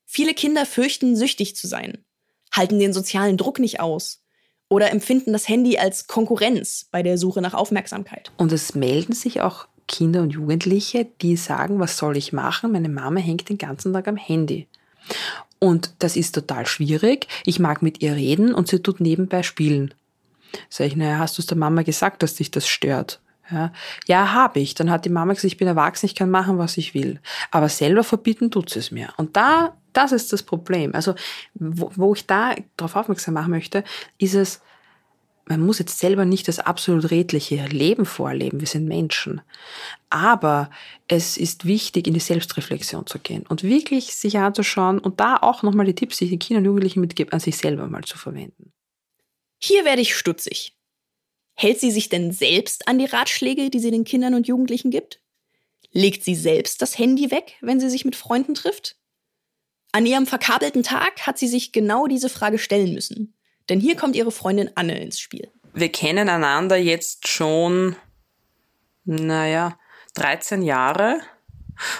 Viele 0.05 0.33
Kinder 0.33 0.65
fürchten, 0.65 1.15
süchtig 1.15 1.55
zu 1.55 1.67
sein, 1.67 2.03
halten 2.51 2.79
den 2.79 2.93
sozialen 2.93 3.37
Druck 3.37 3.59
nicht 3.59 3.79
aus 3.79 4.21
oder 4.69 4.91
empfinden 4.91 5.33
das 5.33 5.47
Handy 5.47 5.77
als 5.77 6.07
Konkurrenz 6.07 6.87
bei 6.91 7.03
der 7.03 7.17
Suche 7.17 7.41
nach 7.41 7.53
Aufmerksamkeit. 7.53 8.31
Und 8.37 8.51
es 8.51 8.75
melden 8.75 9.13
sich 9.13 9.41
auch 9.41 9.67
Kinder 9.91 10.21
und 10.21 10.31
Jugendliche, 10.31 11.05
die 11.21 11.35
sagen, 11.35 11.79
was 11.79 11.97
soll 11.97 12.17
ich 12.17 12.33
machen? 12.33 12.71
Meine 12.71 12.89
Mama 12.89 13.19
hängt 13.19 13.49
den 13.49 13.57
ganzen 13.57 13.93
Tag 13.93 14.07
am 14.07 14.15
Handy. 14.15 14.67
Und 15.59 15.93
das 15.99 16.15
ist 16.15 16.33
total 16.33 16.65
schwierig. 16.65 17.27
Ich 17.45 17.59
mag 17.59 17.81
mit 17.81 18.01
ihr 18.01 18.15
reden 18.15 18.53
und 18.53 18.67
sie 18.67 18.81
tut 18.81 18.99
nebenbei 18.99 19.43
spielen. 19.43 19.93
Sag 20.69 20.87
ich, 20.87 20.95
naja, 20.95 21.19
hast 21.19 21.37
du 21.37 21.41
es 21.41 21.45
der 21.45 21.57
Mama 21.57 21.83
gesagt, 21.83 22.23
dass 22.23 22.35
dich 22.35 22.51
das 22.51 22.67
stört? 22.67 23.19
Ja, 23.51 23.73
ja 24.07 24.31
habe 24.31 24.59
ich. 24.59 24.75
Dann 24.75 24.89
hat 24.89 25.05
die 25.05 25.09
Mama 25.09 25.33
gesagt, 25.33 25.51
ich 25.51 25.57
bin 25.57 25.67
erwachsen, 25.67 26.05
ich 26.05 26.15
kann 26.15 26.31
machen, 26.31 26.57
was 26.57 26.77
ich 26.77 26.93
will. 26.93 27.19
Aber 27.51 27.69
selber 27.69 28.03
verbieten 28.03 28.49
tut 28.49 28.69
sie 28.69 28.79
es 28.79 28.91
mir. 28.91 29.09
Und 29.17 29.35
da, 29.35 29.75
das 29.93 30.13
ist 30.13 30.31
das 30.31 30.41
Problem. 30.41 30.95
Also, 30.95 31.15
wo, 31.53 31.91
wo 31.95 32.13
ich 32.13 32.25
da 32.25 32.55
darauf 32.77 32.95
aufmerksam 32.95 33.33
machen 33.33 33.51
möchte, 33.51 33.83
ist 34.17 34.35
es, 34.35 34.61
man 35.51 35.59
muss 35.59 35.79
jetzt 35.79 35.99
selber 35.99 36.23
nicht 36.23 36.47
das 36.47 36.59
absolut 36.59 37.11
redliche 37.11 37.65
Leben 37.65 38.05
vorleben, 38.05 38.61
wir 38.61 38.67
sind 38.67 38.87
Menschen. 38.87 39.41
Aber 40.09 40.69
es 41.09 41.35
ist 41.35 41.65
wichtig, 41.65 42.07
in 42.07 42.13
die 42.13 42.21
Selbstreflexion 42.21 43.05
zu 43.05 43.19
gehen 43.19 43.45
und 43.49 43.61
wirklich 43.61 44.15
sich 44.15 44.37
anzuschauen 44.37 44.97
und 44.97 45.19
da 45.19 45.35
auch 45.35 45.61
nochmal 45.61 45.85
die 45.85 45.93
Tipps, 45.93 46.15
die 46.15 46.23
ich 46.23 46.29
den 46.29 46.39
Kindern 46.39 46.61
und 46.61 46.67
Jugendlichen 46.67 47.01
mitgebe, 47.01 47.33
an 47.33 47.41
sich 47.41 47.57
selber 47.57 47.87
mal 47.87 48.05
zu 48.05 48.17
verwenden. 48.17 48.71
Hier 49.61 49.83
werde 49.83 50.01
ich 50.01 50.15
stutzig. 50.15 50.73
Hält 51.53 51.81
sie 51.81 51.91
sich 51.91 52.07
denn 52.07 52.31
selbst 52.31 52.87
an 52.87 52.97
die 52.97 53.05
Ratschläge, 53.05 53.69
die 53.69 53.79
sie 53.79 53.91
den 53.91 54.05
Kindern 54.05 54.35
und 54.35 54.47
Jugendlichen 54.47 54.89
gibt? 54.89 55.19
Legt 55.91 56.23
sie 56.23 56.35
selbst 56.35 56.81
das 56.81 56.97
Handy 56.97 57.29
weg, 57.29 57.57
wenn 57.59 57.81
sie 57.81 57.89
sich 57.89 58.05
mit 58.05 58.15
Freunden 58.15 58.53
trifft? 58.53 58.95
An 59.91 60.05
ihrem 60.05 60.27
verkabelten 60.27 60.83
Tag 60.83 61.27
hat 61.27 61.37
sie 61.37 61.49
sich 61.49 61.73
genau 61.73 62.07
diese 62.07 62.29
Frage 62.29 62.57
stellen 62.57 62.93
müssen. 62.93 63.33
Denn 63.71 63.79
hier 63.79 63.95
kommt 63.95 64.17
ihre 64.17 64.33
Freundin 64.33 64.69
Anne 64.75 64.99
ins 65.01 65.17
Spiel. 65.17 65.49
Wir 65.73 65.89
kennen 65.89 66.27
einander 66.27 66.75
jetzt 66.75 67.29
schon, 67.29 67.95
naja, 69.05 69.79
13 70.15 70.61
Jahre 70.61 71.21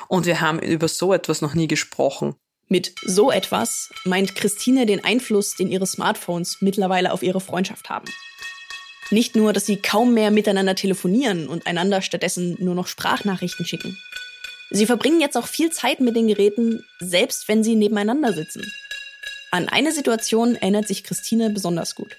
und 0.10 0.25
wir 0.25 0.41
haben 0.41 0.60
über 0.60 0.89
so 0.89 1.13
etwas 1.13 1.39
noch 1.41 1.53
nie 1.53 1.69
gesprochen. 1.69 2.36
Mit 2.67 2.93
so 3.05 3.31
etwas 3.31 3.89
meint 4.03 4.36
Christine 4.36 4.86
den 4.86 5.01
Einfluss, 5.05 5.55
den 5.55 5.71
ihre 5.71 5.88
Smartphones 5.88 6.57
mittlerweile 6.60 7.13
auf 7.13 7.23
ihre 7.23 7.39
Freundschaft 7.39 7.89
haben. 7.89 8.12
Nicht 9.10 9.38
nur, 9.38 9.53
dass 9.53 9.65
sie 9.65 9.77
kaum 9.77 10.13
mehr 10.13 10.29
miteinander 10.29 10.75
telefonieren 10.75 11.47
und 11.47 11.67
einander 11.67 12.01
stattdessen 12.01 12.57
nur 12.60 12.75
noch 12.75 12.88
Sprachnachrichten 12.88 13.65
schicken. 13.65 13.97
Sie 14.71 14.86
verbringen 14.86 15.21
jetzt 15.21 15.38
auch 15.38 15.47
viel 15.47 15.69
Zeit 15.69 16.01
mit 16.01 16.17
den 16.17 16.27
Geräten, 16.27 16.84
selbst 16.99 17.47
wenn 17.47 17.63
sie 17.63 17.77
nebeneinander 17.77 18.34
sitzen. 18.34 18.69
An 19.52 19.68
eine 19.68 19.92
Situation 19.92 20.56
erinnert 20.56 20.88
sich 20.88 21.04
Christine 21.04 21.50
besonders 21.50 21.96
gut. 21.96 22.16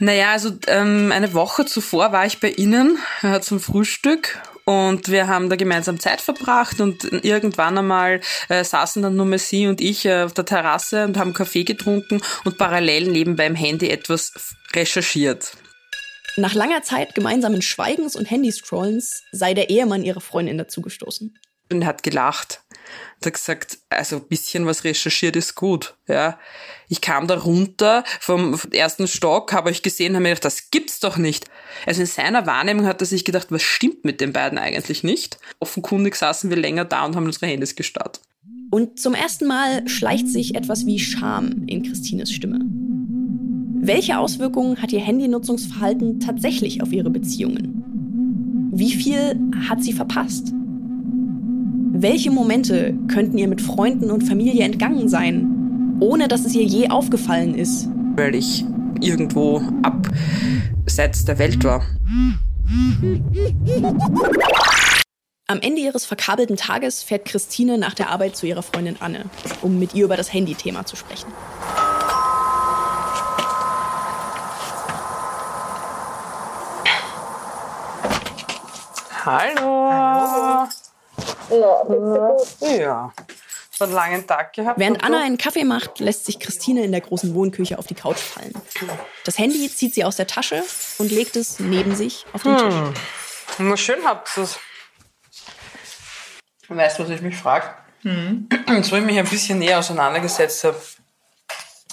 Naja, 0.00 0.32
also 0.32 0.50
ähm, 0.66 1.12
eine 1.12 1.32
Woche 1.34 1.64
zuvor 1.66 2.10
war 2.10 2.26
ich 2.26 2.40
bei 2.40 2.50
Ihnen 2.50 2.98
äh, 3.22 3.40
zum 3.40 3.60
Frühstück 3.60 4.40
und 4.64 5.08
wir 5.08 5.28
haben 5.28 5.50
da 5.50 5.56
gemeinsam 5.56 6.00
Zeit 6.00 6.20
verbracht 6.20 6.80
und 6.80 7.04
irgendwann 7.24 7.78
einmal 7.78 8.20
äh, 8.48 8.64
saßen 8.64 9.02
dann 9.02 9.14
nur 9.14 9.26
mehr 9.26 9.38
Sie 9.38 9.68
und 9.68 9.80
ich 9.80 10.04
äh, 10.04 10.22
auf 10.22 10.34
der 10.34 10.46
Terrasse 10.46 11.04
und 11.04 11.16
haben 11.16 11.32
Kaffee 11.32 11.62
getrunken 11.62 12.20
und 12.44 12.58
parallel 12.58 13.08
nebenbei 13.08 13.46
im 13.46 13.54
Handy 13.54 13.88
etwas 13.88 14.32
recherchiert. 14.74 15.52
Nach 16.36 16.54
langer 16.54 16.82
Zeit 16.82 17.14
gemeinsamen 17.14 17.62
Schweigens 17.62 18.16
und 18.16 18.28
Handyscrollens 18.28 19.22
sei 19.30 19.54
der 19.54 19.70
Ehemann 19.70 20.02
ihrer 20.02 20.20
Freundin 20.20 20.58
dazugestoßen. 20.58 21.38
Und 21.74 21.86
hat 21.86 22.02
gelacht. 22.02 22.62
Hat 23.24 23.32
gesagt, 23.32 23.78
also 23.88 24.16
ein 24.16 24.28
bisschen 24.28 24.66
was 24.66 24.84
recherchiert 24.84 25.36
ist 25.36 25.54
gut. 25.54 25.94
Ja, 26.06 26.38
ich 26.88 27.00
kam 27.00 27.26
da 27.26 27.38
runter 27.38 28.04
vom 28.20 28.58
ersten 28.72 29.08
Stock, 29.08 29.52
habe 29.52 29.70
ich 29.70 29.82
gesehen, 29.82 30.14
habe 30.14 30.22
mir 30.22 30.28
gedacht, 30.30 30.44
das 30.44 30.70
gibt's 30.70 31.00
doch 31.00 31.16
nicht. 31.16 31.46
Also 31.86 32.02
in 32.02 32.06
seiner 32.06 32.46
Wahrnehmung 32.46 32.86
hat 32.86 33.00
er 33.00 33.06
sich 33.06 33.24
gedacht, 33.24 33.46
was 33.50 33.62
stimmt 33.62 34.04
mit 34.04 34.20
den 34.20 34.32
beiden 34.32 34.58
eigentlich 34.58 35.02
nicht? 35.02 35.38
Offenkundig 35.58 36.16
saßen 36.16 36.50
wir 36.50 36.56
länger 36.56 36.84
da 36.84 37.04
und 37.04 37.16
haben 37.16 37.26
unsere 37.26 37.46
Handys 37.46 37.74
gestarrt. 37.74 38.20
Und 38.70 39.00
zum 39.00 39.14
ersten 39.14 39.46
Mal 39.46 39.88
schleicht 39.88 40.28
sich 40.28 40.54
etwas 40.54 40.84
wie 40.84 40.98
Scham 40.98 41.64
in 41.66 41.82
Christines 41.82 42.32
Stimme. 42.32 42.60
Welche 43.86 44.18
Auswirkungen 44.18 44.80
hat 44.80 44.92
ihr 44.92 45.00
Handynutzungsverhalten 45.00 46.20
tatsächlich 46.20 46.82
auf 46.82 46.92
ihre 46.92 47.10
Beziehungen? 47.10 48.70
Wie 48.72 48.92
viel 48.92 49.38
hat 49.68 49.82
sie 49.84 49.92
verpasst? 49.92 50.52
Welche 51.96 52.32
Momente 52.32 52.92
könnten 53.06 53.38
ihr 53.38 53.46
mit 53.46 53.62
Freunden 53.62 54.10
und 54.10 54.22
Familie 54.22 54.64
entgangen 54.64 55.08
sein, 55.08 55.96
ohne 56.00 56.26
dass 56.26 56.44
es 56.44 56.52
ihr 56.52 56.64
je 56.64 56.88
aufgefallen 56.90 57.54
ist? 57.54 57.88
Weil 58.16 58.34
ich 58.34 58.64
irgendwo 59.00 59.62
abseits 59.82 61.24
der 61.24 61.38
Welt 61.38 61.62
war. 61.62 61.86
Am 65.46 65.60
Ende 65.60 65.82
ihres 65.82 66.04
verkabelten 66.04 66.56
Tages 66.56 67.04
fährt 67.04 67.26
Christine 67.26 67.78
nach 67.78 67.94
der 67.94 68.10
Arbeit 68.10 68.34
zu 68.34 68.48
ihrer 68.48 68.64
Freundin 68.64 68.96
Anne, 68.98 69.26
um 69.62 69.78
mit 69.78 69.94
ihr 69.94 70.06
über 70.06 70.16
das 70.16 70.32
Handy-Thema 70.32 70.84
zu 70.84 70.96
sprechen. 70.96 71.28
Hallo. 79.24 79.90
Hallo. 79.92 80.68
Ja. 82.60 83.12
So 83.76 83.84
einen 83.84 83.92
langen 83.92 84.26
Tag 84.26 84.52
gehabt. 84.52 84.78
Während 84.78 85.02
Anna 85.02 85.20
einen 85.20 85.36
Kaffee 85.36 85.64
macht, 85.64 85.98
lässt 85.98 86.26
sich 86.26 86.38
Christine 86.38 86.84
in 86.84 86.92
der 86.92 87.00
großen 87.00 87.34
Wohnküche 87.34 87.78
auf 87.78 87.86
die 87.86 87.94
Couch 87.94 88.18
fallen. 88.18 88.52
Das 89.24 89.38
Handy 89.38 89.68
zieht 89.68 89.94
sie 89.94 90.04
aus 90.04 90.16
der 90.16 90.26
Tasche 90.26 90.62
und 90.98 91.10
legt 91.10 91.34
es 91.34 91.58
neben 91.58 91.96
sich 91.96 92.24
auf 92.32 92.44
den 92.44 92.56
Tisch. 92.56 92.74
Hm. 92.74 92.94
Na 93.58 93.76
schön 93.76 94.04
habt 94.04 94.36
ihr 94.36 94.44
es. 94.44 94.58
Weißt 96.68 96.98
du, 96.98 97.02
was 97.02 97.10
ich 97.10 97.20
mich 97.20 97.36
frage? 97.36 97.66
Mhm. 98.02 98.48
Jetzt, 98.68 98.92
wo 98.92 98.96
ich 98.96 99.04
mich 99.04 99.18
ein 99.18 99.28
bisschen 99.28 99.58
näher 99.58 99.78
auseinandergesetzt 99.78 100.64
habe 100.64 100.80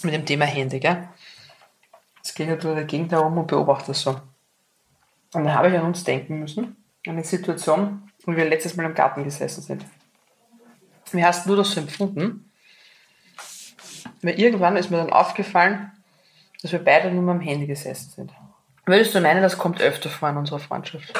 mit 0.03 0.13
dem 0.13 0.25
Thema 0.25 0.45
Handy, 0.45 0.79
gell? 0.79 1.09
Jetzt 2.17 2.35
gehe 2.35 2.53
ich 2.53 2.59
durch 2.59 2.79
die 2.79 2.85
Gegend 2.85 3.11
herum 3.11 3.37
und 3.37 3.47
beobachte 3.47 3.87
das 3.87 4.01
so. 4.01 4.21
Und 5.33 5.45
da 5.45 5.53
habe 5.53 5.69
ich 5.69 5.77
an 5.77 5.85
uns 5.85 6.03
denken 6.03 6.39
müssen 6.39 6.77
eine 7.07 7.23
Situation, 7.23 8.10
wo 8.25 8.35
wir 8.35 8.45
letztes 8.45 8.75
Mal 8.75 8.85
im 8.85 8.93
Garten 8.93 9.23
gesessen 9.23 9.61
sind. 9.61 9.85
Wie 11.11 11.23
hast 11.23 11.47
du 11.47 11.55
das 11.55 11.71
so 11.71 11.81
empfunden? 11.81 12.51
Weil 14.21 14.39
irgendwann 14.39 14.77
ist 14.77 14.91
mir 14.91 14.97
dann 14.97 15.11
aufgefallen, 15.11 15.91
dass 16.61 16.71
wir 16.71 16.83
beide 16.83 17.11
nur 17.11 17.23
mal 17.23 17.33
am 17.33 17.41
Handy 17.41 17.67
gesessen 17.67 18.11
sind. 18.11 18.31
Würdest 18.85 19.15
du 19.15 19.21
meinen, 19.21 19.41
das 19.41 19.57
kommt 19.57 19.81
öfter 19.81 20.09
vor 20.09 20.29
in 20.29 20.37
unserer 20.37 20.59
Freundschaft? 20.59 21.13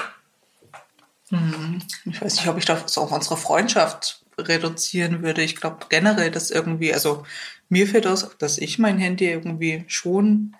Hm, 1.29 1.81
ich 2.05 2.21
weiß 2.21 2.35
nicht, 2.35 2.47
ob 2.47 2.57
ich 2.57 2.65
das 2.65 2.97
auf 2.97 3.11
unsere 3.11 3.37
Freundschaft 3.37 4.23
reduzieren 4.37 5.21
würde. 5.23 5.41
Ich 5.41 5.55
glaube 5.55 5.85
generell, 5.89 6.31
dass 6.31 6.51
irgendwie, 6.51 6.93
also 6.93 7.23
mir 7.69 7.87
fällt 7.87 8.07
aus, 8.07 8.37
dass 8.37 8.57
ich 8.57 8.79
mein 8.79 8.97
Handy 8.97 9.29
irgendwie 9.29 9.85
schon 9.87 10.55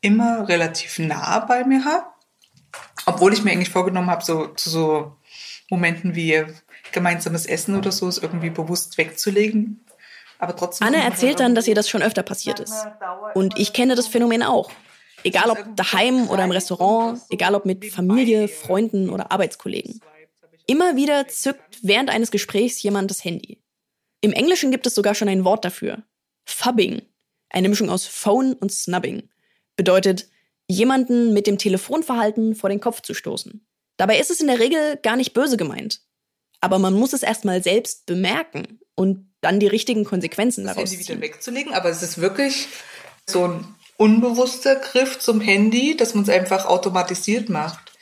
immer 0.00 0.48
relativ 0.48 0.98
nah 0.98 1.40
bei 1.40 1.64
mir 1.64 1.84
habe. 1.84 2.06
Obwohl 3.06 3.32
ich 3.32 3.42
mir 3.42 3.52
eigentlich 3.52 3.70
vorgenommen 3.70 4.10
habe, 4.10 4.24
so 4.24 4.52
so 4.56 5.16
Momenten 5.70 6.14
wie 6.14 6.44
gemeinsames 6.92 7.46
Essen 7.46 7.76
oder 7.76 7.92
so, 7.92 8.08
es 8.08 8.18
irgendwie 8.18 8.50
bewusst 8.50 8.98
wegzulegen. 8.98 9.84
Aber 10.38 10.54
trotzdem. 10.54 10.86
Anne 10.86 11.02
erzählt 11.02 11.40
dann, 11.40 11.54
dass 11.54 11.66
ihr 11.66 11.74
das 11.74 11.88
schon 11.88 12.02
öfter 12.02 12.22
passiert 12.22 12.60
ist. 12.60 12.86
Und 13.34 13.58
ich 13.58 13.72
kenne 13.72 13.94
das 13.94 14.06
Phänomen 14.06 14.42
auch. 14.42 14.70
Egal 15.24 15.50
ob 15.50 15.58
daheim 15.74 16.28
oder 16.28 16.44
im 16.44 16.50
Restaurant, 16.50 17.20
egal 17.30 17.54
ob 17.54 17.64
mit 17.64 17.86
Familie, 17.86 18.48
Freunden 18.48 19.10
oder 19.10 19.32
Arbeitskollegen. 19.32 20.00
Immer 20.66 20.96
wieder 20.96 21.26
zückt 21.28 21.78
während 21.82 22.10
eines 22.10 22.30
Gesprächs 22.30 22.82
jemand 22.82 23.10
das 23.10 23.24
Handy. 23.24 23.62
Im 24.20 24.32
Englischen 24.32 24.70
gibt 24.70 24.86
es 24.86 24.94
sogar 24.94 25.14
schon 25.14 25.28
ein 25.28 25.44
Wort 25.44 25.64
dafür. 25.64 26.02
Fubbing. 26.44 27.02
Eine 27.48 27.68
Mischung 27.68 27.90
aus 27.90 28.06
Phone 28.06 28.54
und 28.54 28.72
Snubbing. 28.72 29.28
Bedeutet, 29.76 30.28
jemanden 30.68 31.32
mit 31.32 31.46
dem 31.46 31.58
Telefonverhalten 31.58 32.54
vor 32.54 32.70
den 32.70 32.80
Kopf 32.80 33.02
zu 33.02 33.14
stoßen. 33.14 33.65
Dabei 33.96 34.18
ist 34.18 34.30
es 34.30 34.40
in 34.40 34.46
der 34.46 34.58
Regel 34.58 34.98
gar 35.02 35.16
nicht 35.16 35.32
böse 35.32 35.56
gemeint. 35.56 36.00
Aber 36.60 36.78
man 36.78 36.94
muss 36.94 37.12
es 37.12 37.22
erstmal 37.22 37.62
selbst 37.62 38.06
bemerken 38.06 38.80
und 38.94 39.30
dann 39.40 39.60
die 39.60 39.66
richtigen 39.66 40.04
Konsequenzen 40.04 40.64
das 40.64 40.74
daraus 40.74 40.90
Handy 40.90 41.08
wieder 41.08 41.20
wegzulegen. 41.20 41.74
Aber 41.74 41.90
es 41.90 42.02
ist 42.02 42.20
wirklich 42.20 42.68
so 43.26 43.48
ein 43.48 43.74
unbewusster 43.96 44.76
Griff 44.76 45.18
zum 45.18 45.40
Handy, 45.40 45.96
dass 45.96 46.14
man 46.14 46.24
es 46.24 46.30
einfach 46.30 46.66
automatisiert 46.66 47.48
macht. 47.48 47.92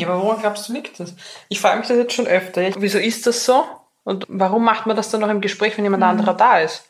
Ja, 0.00 0.08
aber 0.08 0.22
woran 0.22 0.40
glaubst 0.40 0.68
du 0.68 0.72
liegt 0.72 1.00
das? 1.00 1.14
Ich 1.48 1.60
frage 1.60 1.78
mich 1.78 1.88
das 1.88 1.96
jetzt 1.96 2.12
schon 2.12 2.26
öfter. 2.26 2.70
Wieso 2.78 2.98
ist 2.98 3.26
das 3.26 3.44
so? 3.44 3.64
Und 4.04 4.26
warum 4.28 4.64
macht 4.64 4.86
man 4.86 4.96
das 4.96 5.10
dann 5.10 5.20
noch 5.20 5.30
im 5.30 5.40
Gespräch, 5.40 5.76
wenn 5.76 5.84
jemand 5.84 6.02
mhm. 6.02 6.10
anderer 6.10 6.34
da 6.34 6.60
ist? 6.60 6.84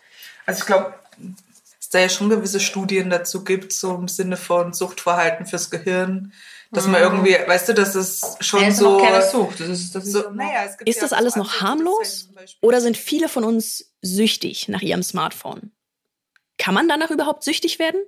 Also 0.45 0.61
ich 0.61 0.67
glaube, 0.67 0.95
es 1.81 1.89
da 1.89 1.99
ja 2.01 2.09
schon 2.09 2.29
gewisse 2.29 2.61
Studien 2.61 3.11
dazu 3.11 3.45
gibt, 3.45 3.73
so 3.73 3.95
im 3.95 4.09
Sinne 4.09 4.37
von 4.37 4.73
Suchtverhalten 4.73 5.47
fürs 5.47 5.71
Gehirn, 5.71 6.33
dass 6.77 6.87
man 6.87 7.01
mhm. 7.01 7.25
irgendwie, 7.25 7.37
weißt 7.49 7.71
du, 7.71 7.75
dass 7.75 7.95
es 7.95 8.37
schon 8.41 8.63
ja, 8.63 8.71
so. 8.71 8.99
Keine 8.99 9.23
Sucht. 9.23 9.61
Das 9.61 9.69
ist, 9.69 9.95
das 9.95 10.05
so, 10.05 10.31
naja, 10.31 10.65
ist 10.85 10.97
ja 10.97 11.03
das 11.03 11.13
alles 11.13 11.37
noch 11.37 11.61
harmlos? 11.61 12.29
Oder 12.61 12.81
sind 12.81 12.97
viele 12.97 13.29
von 13.29 13.45
uns 13.45 13.95
süchtig 14.03 14.69
nach 14.69 14.83
ihrem 14.83 15.03
Smartphone? 15.03 15.73
Kann 16.59 16.75
man 16.75 16.89
danach 16.89 17.11
überhaupt 17.11 17.45
süchtig 17.45 17.79
werden? 17.79 18.01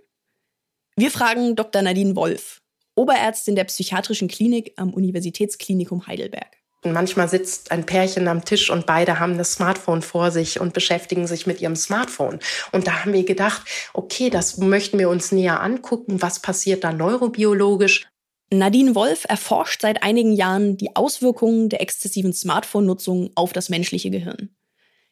Wir 0.97 1.11
fragen 1.11 1.57
Dr. 1.57 1.81
Nadine 1.81 2.15
Wolf, 2.17 2.61
Oberärztin 2.95 3.57
der 3.57 3.65
psychiatrischen 3.65 4.29
Klinik 4.29 4.75
am 4.77 4.93
Universitätsklinikum 4.93 6.07
Heidelberg. 6.07 6.59
Manchmal 6.85 7.29
sitzt 7.29 7.73
ein 7.73 7.87
Pärchen 7.87 8.29
am 8.29 8.45
Tisch 8.45 8.71
und 8.71 8.87
beide 8.87 9.19
haben 9.19 9.37
das 9.37 9.55
Smartphone 9.55 10.03
vor 10.03 10.31
sich 10.31 10.61
und 10.61 10.75
beschäftigen 10.75 11.27
sich 11.27 11.47
mit 11.47 11.61
ihrem 11.61 11.75
Smartphone. 11.75 12.39
Und 12.71 12.87
da 12.87 13.05
haben 13.05 13.13
wir 13.13 13.25
gedacht, 13.25 13.63
okay, 13.95 14.31
das 14.31 14.59
möchten 14.59 14.99
wir 14.99 15.09
uns 15.09 15.33
näher 15.33 15.61
angucken. 15.61 16.23
Was 16.23 16.41
passiert 16.41 16.85
da 16.85 16.93
neurobiologisch? 16.93 18.07
Nadine 18.51 18.95
Wolf 18.95 19.27
erforscht 19.29 19.83
seit 19.83 20.03
einigen 20.03 20.33
Jahren 20.33 20.77
die 20.77 20.97
Auswirkungen 20.97 21.69
der 21.69 21.83
exzessiven 21.83 22.33
Smartphone-Nutzung 22.33 23.31
auf 23.35 23.53
das 23.53 23.69
menschliche 23.69 24.11
Gehirn. 24.11 24.51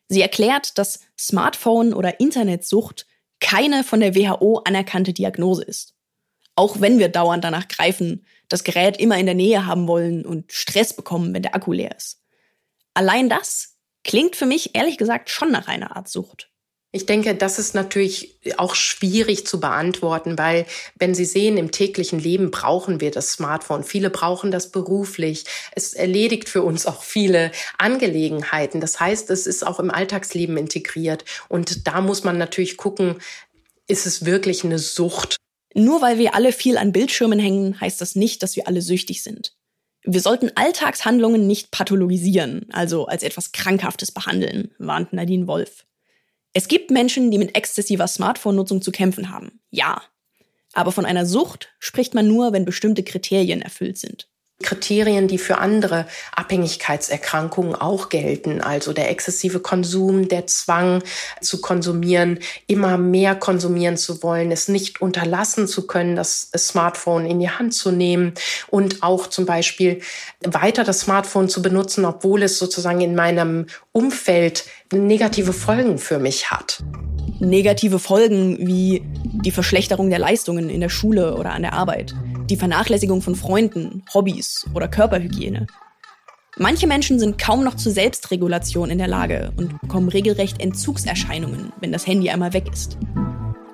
Sie 0.08 0.22
erklärt, 0.22 0.78
dass 0.78 1.00
Smartphone- 1.18 1.92
oder 1.92 2.20
Internetsucht 2.20 3.06
keine 3.40 3.84
von 3.84 4.00
der 4.00 4.14
WHO 4.14 4.62
anerkannte 4.64 5.12
Diagnose 5.12 5.64
ist. 5.64 5.94
Auch 6.54 6.80
wenn 6.80 6.98
wir 6.98 7.10
dauernd 7.10 7.44
danach 7.44 7.68
greifen, 7.68 8.24
das 8.48 8.64
Gerät 8.64 8.96
immer 8.96 9.18
in 9.18 9.26
der 9.26 9.34
Nähe 9.34 9.66
haben 9.66 9.86
wollen 9.88 10.24
und 10.24 10.52
Stress 10.52 10.94
bekommen, 10.94 11.34
wenn 11.34 11.42
der 11.42 11.54
Akku 11.54 11.72
leer 11.72 11.94
ist. 11.94 12.22
Allein 12.94 13.28
das 13.28 13.76
klingt 14.04 14.36
für 14.36 14.46
mich 14.46 14.74
ehrlich 14.74 14.96
gesagt 14.96 15.28
schon 15.28 15.50
nach 15.50 15.68
einer 15.68 15.96
Art 15.96 16.08
Sucht. 16.08 16.50
Ich 16.96 17.04
denke, 17.04 17.34
das 17.34 17.58
ist 17.58 17.74
natürlich 17.74 18.38
auch 18.56 18.74
schwierig 18.74 19.46
zu 19.46 19.60
beantworten, 19.60 20.38
weil 20.38 20.64
wenn 20.98 21.14
Sie 21.14 21.26
sehen, 21.26 21.58
im 21.58 21.70
täglichen 21.70 22.18
Leben 22.18 22.50
brauchen 22.50 23.02
wir 23.02 23.10
das 23.10 23.32
Smartphone. 23.32 23.84
Viele 23.84 24.08
brauchen 24.08 24.50
das 24.50 24.70
beruflich. 24.70 25.44
Es 25.72 25.92
erledigt 25.92 26.48
für 26.48 26.62
uns 26.62 26.86
auch 26.86 27.02
viele 27.02 27.52
Angelegenheiten. 27.76 28.80
Das 28.80 28.98
heißt, 28.98 29.28
es 29.28 29.46
ist 29.46 29.66
auch 29.66 29.78
im 29.78 29.90
Alltagsleben 29.90 30.56
integriert. 30.56 31.26
Und 31.50 31.86
da 31.86 32.00
muss 32.00 32.24
man 32.24 32.38
natürlich 32.38 32.78
gucken, 32.78 33.16
ist 33.86 34.06
es 34.06 34.24
wirklich 34.24 34.64
eine 34.64 34.78
Sucht? 34.78 35.36
Nur 35.74 36.00
weil 36.00 36.16
wir 36.16 36.34
alle 36.34 36.50
viel 36.50 36.78
an 36.78 36.92
Bildschirmen 36.92 37.38
hängen, 37.38 37.78
heißt 37.78 38.00
das 38.00 38.16
nicht, 38.16 38.42
dass 38.42 38.56
wir 38.56 38.68
alle 38.68 38.80
süchtig 38.80 39.22
sind. 39.22 39.54
Wir 40.02 40.22
sollten 40.22 40.50
Alltagshandlungen 40.54 41.46
nicht 41.46 41.72
pathologisieren, 41.72 42.64
also 42.72 43.04
als 43.04 43.22
etwas 43.22 43.52
Krankhaftes 43.52 44.12
behandeln, 44.12 44.70
warnt 44.78 45.12
Nadine 45.12 45.46
Wolf. 45.46 45.84
Es 46.56 46.68
gibt 46.68 46.90
Menschen, 46.90 47.30
die 47.30 47.36
mit 47.36 47.54
exzessiver 47.54 48.06
Smartphone-Nutzung 48.08 48.80
zu 48.80 48.90
kämpfen 48.90 49.28
haben. 49.28 49.60
Ja. 49.68 50.00
Aber 50.72 50.90
von 50.90 51.04
einer 51.04 51.26
Sucht 51.26 51.68
spricht 51.78 52.14
man 52.14 52.26
nur, 52.26 52.54
wenn 52.54 52.64
bestimmte 52.64 53.02
Kriterien 53.02 53.60
erfüllt 53.60 53.98
sind. 53.98 54.30
Kriterien, 54.62 55.28
die 55.28 55.36
für 55.36 55.58
andere 55.58 56.06
Abhängigkeitserkrankungen 56.34 57.74
auch 57.74 58.08
gelten, 58.08 58.62
also 58.62 58.94
der 58.94 59.10
exzessive 59.10 59.60
Konsum, 59.60 60.28
der 60.28 60.46
Zwang 60.46 61.02
zu 61.42 61.60
konsumieren, 61.60 62.38
immer 62.66 62.96
mehr 62.96 63.34
konsumieren 63.34 63.98
zu 63.98 64.22
wollen, 64.22 64.50
es 64.50 64.68
nicht 64.68 65.02
unterlassen 65.02 65.68
zu 65.68 65.86
können, 65.86 66.16
das 66.16 66.50
Smartphone 66.56 67.26
in 67.26 67.38
die 67.38 67.50
Hand 67.50 67.74
zu 67.74 67.92
nehmen 67.92 68.32
und 68.68 69.02
auch 69.02 69.26
zum 69.26 69.44
Beispiel 69.44 70.00
weiter 70.42 70.84
das 70.84 71.00
Smartphone 71.00 71.50
zu 71.50 71.60
benutzen, 71.60 72.06
obwohl 72.06 72.42
es 72.42 72.58
sozusagen 72.58 73.02
in 73.02 73.14
meinem 73.14 73.66
Umfeld 73.92 74.64
negative 74.90 75.52
Folgen 75.52 75.98
für 75.98 76.18
mich 76.18 76.50
hat. 76.50 76.82
Negative 77.40 77.98
Folgen 77.98 78.66
wie 78.66 79.02
die 79.44 79.50
Verschlechterung 79.50 80.08
der 80.08 80.18
Leistungen 80.18 80.70
in 80.70 80.80
der 80.80 80.88
Schule 80.88 81.34
oder 81.36 81.52
an 81.52 81.60
der 81.60 81.74
Arbeit 81.74 82.14
die 82.50 82.56
Vernachlässigung 82.56 83.22
von 83.22 83.34
Freunden, 83.34 84.04
Hobbys 84.14 84.66
oder 84.74 84.88
Körperhygiene. 84.88 85.66
Manche 86.58 86.86
Menschen 86.86 87.18
sind 87.18 87.38
kaum 87.38 87.64
noch 87.64 87.74
zur 87.74 87.92
Selbstregulation 87.92 88.88
in 88.88 88.98
der 88.98 89.08
Lage 89.08 89.52
und 89.56 89.80
bekommen 89.80 90.08
regelrecht 90.08 90.60
Entzugserscheinungen, 90.60 91.72
wenn 91.80 91.92
das 91.92 92.06
Handy 92.06 92.30
einmal 92.30 92.54
weg 92.54 92.64
ist. 92.72 92.96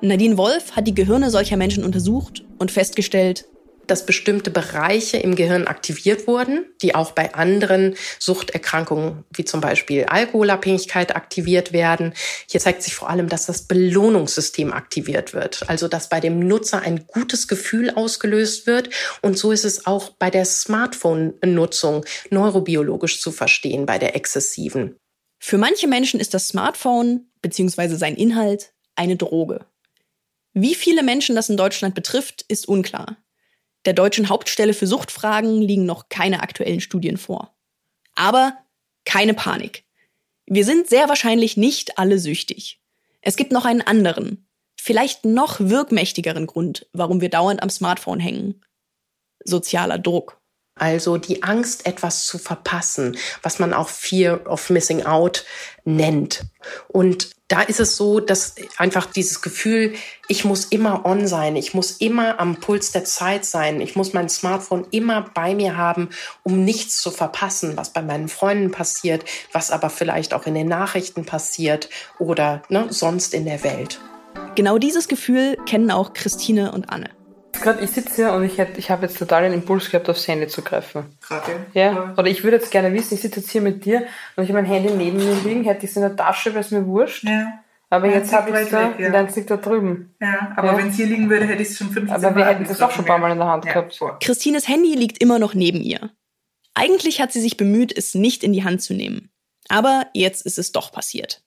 Nadine 0.01 0.37
Wolf 0.37 0.73
hat 0.73 0.89
die 0.89 0.95
Gehirne 0.95 1.31
solcher 1.31 1.57
Menschen 1.57 1.85
untersucht 1.85 2.45
und 2.59 2.73
festgestellt, 2.73 3.47
dass 3.87 4.07
bestimmte 4.07 4.51
Bereiche 4.51 5.19
im 5.19 5.35
Gehirn 5.35 5.67
aktiviert 5.67 6.27
wurden, 6.27 6.65
die 6.83 6.95
auch 6.95 7.13
bei 7.13 7.35
anderen 7.35 7.95
Suchterkrankungen 8.19 9.25
wie 9.35 9.45
zum 9.45 9.61
Beispiel 9.61 10.05
Alkoholabhängigkeit 10.05 11.15
aktiviert 11.15 11.73
werden. 11.73 12.15
Hier 12.51 12.61
zeigt 12.61 12.83
sich 12.83 12.95
vor 12.95 13.11
allem, 13.11 13.29
dass 13.29 13.47
das 13.47 13.63
Belohnungssystem 13.63 14.73
aktiviert 14.73 15.35
wird, 15.35 15.69
also 15.69 15.89
dass 15.89 16.09
bei 16.09 16.21
dem 16.21 16.39
Nutzer 16.41 16.83
ein 16.83 17.07
gutes 17.07 17.49
Gefühl 17.49 17.91
ausgelöst 17.91 18.67
wird. 18.67 18.91
Und 19.21 19.39
so 19.39 19.53
ist 19.53 19.65
es 19.65 19.87
auch 19.87 20.11
bei 20.11 20.31
der 20.31 20.45
Smartphone-Nutzung 20.45 22.05
neurobiologisch 22.31 23.21
zu 23.21 23.33
verstehen, 23.33 23.87
bei 23.87 23.99
der 23.99 24.17
exzessiven. 24.17 24.97
Für 25.39 25.59
manche 25.59 25.89
Menschen 25.89 26.21
ist 26.21 26.35
das 26.35 26.49
Smartphone 26.49 27.27
bzw. 27.43 27.97
sein 27.97 28.15
Inhalt 28.15 28.73
eine 28.95 29.17
Droge. 29.17 29.67
Wie 30.55 30.75
viele 30.75 31.03
Menschen 31.03 31.35
das 31.35 31.49
in 31.49 31.57
Deutschland 31.57 31.95
betrifft, 31.95 32.45
ist 32.49 32.69
unklar. 32.69 33.17
Der 33.85 33.93
deutschen 33.93 34.29
Hauptstelle 34.29 34.75
für 34.75 34.87
Suchtfragen 34.87 35.61
liegen 35.61 35.87
noch 35.87 36.09
keine 36.09 36.43
aktuellen 36.43 36.81
Studien 36.81 37.17
vor. 37.17 37.55
Aber 38.15 38.57
keine 39.05 39.35
Panik. 39.35 39.85
Wir 40.47 40.65
sind 40.65 40.89
sehr 40.89 41.09
wahrscheinlich 41.09 41.57
nicht 41.57 41.99
alle 41.99 42.19
süchtig. 42.19 42.81
Es 43.21 43.37
gibt 43.37 43.53
noch 43.53 43.65
einen 43.65 43.83
anderen, 43.83 44.47
vielleicht 44.77 45.25
noch 45.25 45.61
wirkmächtigeren 45.61 46.47
Grund, 46.47 46.87
warum 46.93 47.21
wir 47.21 47.31
dauernd 47.31 47.63
am 47.63 47.71
Smartphone 47.71 48.21
hängen. 48.21 48.65
Sozialer 49.45 49.99
Druck. 49.99 50.41
Also 50.75 51.19
die 51.19 51.43
Angst, 51.43 51.87
etwas 51.87 52.27
zu 52.27 52.39
verpassen, 52.39 53.17
was 53.43 53.59
man 53.59 53.75
auch 53.75 53.89
Fear 53.89 54.47
of 54.47 54.71
Missing 54.71 55.05
Out 55.05 55.45
nennt. 55.85 56.45
Und 56.89 57.31
da 57.53 57.61
ist 57.61 57.81
es 57.81 57.97
so, 57.97 58.19
dass 58.19 58.55
einfach 58.79 59.05
dieses 59.05 59.43
Gefühl, 59.43 59.93
ich 60.27 60.47
muss 60.47 60.65
immer 60.65 61.05
on 61.05 61.27
sein, 61.27 61.55
ich 61.55 61.75
muss 61.75 61.91
immer 61.91 62.41
am 62.41 62.57
Puls 62.57 62.93
der 62.93 63.05
Zeit 63.05 63.45
sein, 63.45 63.83
ich 63.83 63.95
muss 63.95 64.15
mein 64.15 64.31
Smartphone 64.31 64.87
immer 64.91 65.27
bei 65.35 65.55
mir 65.55 65.77
haben, 65.77 66.09
um 66.45 66.65
nichts 66.65 67.03
zu 67.03 67.11
verpassen, 67.11 67.77
was 67.77 67.91
bei 67.91 68.01
meinen 68.01 68.29
Freunden 68.29 68.71
passiert, 68.71 69.27
was 69.53 69.71
aber 69.71 69.91
vielleicht 69.91 70.33
auch 70.33 70.47
in 70.47 70.55
den 70.55 70.67
Nachrichten 70.67 71.27
passiert 71.27 71.91
oder 72.19 72.63
ne, 72.71 72.87
sonst 72.89 73.35
in 73.35 73.45
der 73.45 73.63
Welt. 73.63 74.01
Genau 74.55 74.79
dieses 74.79 75.07
Gefühl 75.07 75.59
kennen 75.67 75.91
auch 75.91 76.15
Christine 76.15 76.73
und 76.73 76.89
Anne. 76.89 77.11
Gerade 77.63 77.83
ich 77.85 77.91
sitze 77.91 78.15
hier 78.17 78.33
und 78.33 78.45
ich, 78.45 78.59
ich 78.59 78.91
habe 78.91 79.07
jetzt 79.07 79.19
total 79.19 79.43
den 79.45 79.53
Impuls 79.53 79.91
gehabt, 79.91 80.09
aufs 80.11 80.27
Handy 80.29 80.49
zu 80.49 80.63
greifen. 80.63 81.17
Gerade. 81.27 81.67
Ja. 81.75 82.15
Oder 82.17 82.27
ich 82.29 82.43
würde 82.45 82.57
jetzt 82.57 82.71
gerne 82.71 82.93
wissen, 82.93 83.15
ich 83.15 83.21
sitze 83.23 83.41
jetzt 83.41 83.51
hier 83.51 83.61
mit 83.61 83.85
dir 83.85 84.07
und 84.37 84.45
ich 84.45 84.51
habe 84.51 84.63
mein 84.63 84.65
Handy 84.71 84.93
neben 84.93 85.19
mir 85.19 85.35
liegen, 85.45 85.65
hätte 85.65 85.85
ich 85.85 85.91
es 85.91 85.97
in 85.97 86.03
der 86.03 86.17
Tasche, 86.17 86.51
wäre 86.51 86.61
es 86.61 86.71
mir 86.71 86.87
wurscht. 86.87 87.25
Ja. 87.25 87.61
Aber 87.91 88.07
Ja, 88.09 88.15
jetzt 88.15 88.33
habe 88.33 88.51
ich 88.51 88.57
es 88.57 88.71
da 88.71 88.89
weg, 88.91 88.99
ja. 89.01 89.07
und 89.09 89.13
dann 89.13 89.29
liegt 89.35 89.51
da 89.51 89.57
drüben. 89.59 90.15
Ja, 90.21 90.53
aber 90.57 90.69
Ja. 90.73 90.79
wenn 90.79 90.89
es 90.89 90.97
hier 90.97 91.07
liegen 91.07 91.29
würde, 91.29 91.47
hätte 91.47 91.63
ich 91.63 91.69
es 91.69 91.77
schon 91.79 91.91
15 91.91 92.11
Aber 92.25 92.35
wir 92.37 92.47
hätten 92.47 92.65
das 92.65 92.79
doch 92.79 92.91
schon 92.91 93.05
ein 93.05 93.09
paar 93.09 93.19
Mal 93.19 93.33
in 93.33 93.39
der 93.39 93.47
Hand 93.49 93.65
Ja, 93.67 93.73
gehabt. 93.73 93.97
voll. 93.97 94.17
Christines 94.21 94.67
Handy 94.67 94.95
liegt 94.95 95.23
immer 95.23 95.39
noch 95.39 95.55
neben 95.55 95.81
ihr. 95.83 96.11
Eigentlich 96.75 97.21
hat 97.21 97.33
sie 97.33 97.41
sich 97.41 97.59
bemüht, 97.59 97.97
es 97.97 98.15
nicht 98.15 98.43
in 98.45 98.53
die 98.55 98.65
Hand 98.65 98.81
zu 98.83 98.95
nehmen. 98.95 99.31
Aber 99.69 100.07
jetzt 100.15 100.47
ist 100.47 100.59
es 100.59 100.73
doch 100.73 100.91
passiert. 100.91 101.43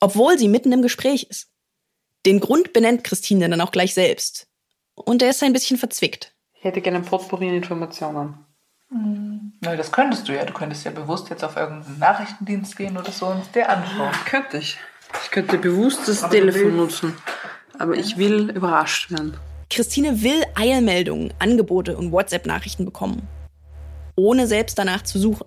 Obwohl 0.00 0.36
sie 0.38 0.48
mitten 0.48 0.72
im 0.72 0.82
Gespräch 0.82 1.28
ist. 1.30 1.48
Den 2.26 2.40
Grund 2.40 2.72
benennt 2.72 3.04
Christine 3.04 3.48
dann 3.48 3.60
auch 3.60 3.70
gleich 3.70 3.94
selbst. 3.94 4.48
Und 4.94 5.22
er 5.22 5.30
ist 5.30 5.42
ein 5.42 5.52
bisschen 5.52 5.76
verzwickt. 5.76 6.32
Ich 6.54 6.64
hätte 6.64 6.80
gerne 6.80 6.98
ein 6.98 7.04
Potpourri 7.04 7.48
an 7.48 7.56
Informationen. 7.56 8.46
Na, 9.60 9.76
das 9.76 9.90
könntest 9.90 10.28
du 10.28 10.34
ja. 10.34 10.44
Du 10.44 10.52
könntest 10.52 10.84
ja 10.84 10.90
bewusst 10.90 11.28
jetzt 11.30 11.44
auf 11.44 11.56
irgendeinen 11.56 11.98
Nachrichtendienst 11.98 12.76
gehen 12.76 12.96
oder 12.96 13.10
so 13.10 13.26
und 13.26 13.54
dir 13.54 13.68
anschauen. 13.68 14.12
Könnte 14.24 14.58
ich. 14.58 14.78
Ich 15.24 15.30
könnte 15.30 15.58
bewusst 15.58 16.06
das 16.06 16.22
Aber 16.22 16.32
Telefon 16.32 16.76
nutzen. 16.76 17.16
Aber 17.78 17.94
ich 17.94 18.16
will 18.16 18.50
überrascht 18.50 19.10
werden. 19.10 19.36
Christine 19.70 20.22
will 20.22 20.42
Eilmeldungen, 20.54 21.32
Angebote 21.38 21.96
und 21.96 22.12
WhatsApp-Nachrichten 22.12 22.84
bekommen. 22.84 23.26
Ohne 24.16 24.46
selbst 24.46 24.78
danach 24.78 25.02
zu 25.02 25.18
suchen. 25.18 25.46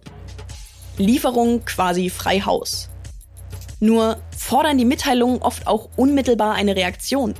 Lieferung 0.97 1.63
quasi 1.63 2.10
frei 2.10 2.41
Haus. 2.41 2.89
Nur 3.79 4.17
fordern 4.36 4.77
die 4.77 4.86
Mitteilungen 4.86 5.41
oft 5.41 5.67
auch 5.67 5.89
unmittelbar 5.95 6.55
eine 6.55 6.75
Reaktion. 6.75 7.36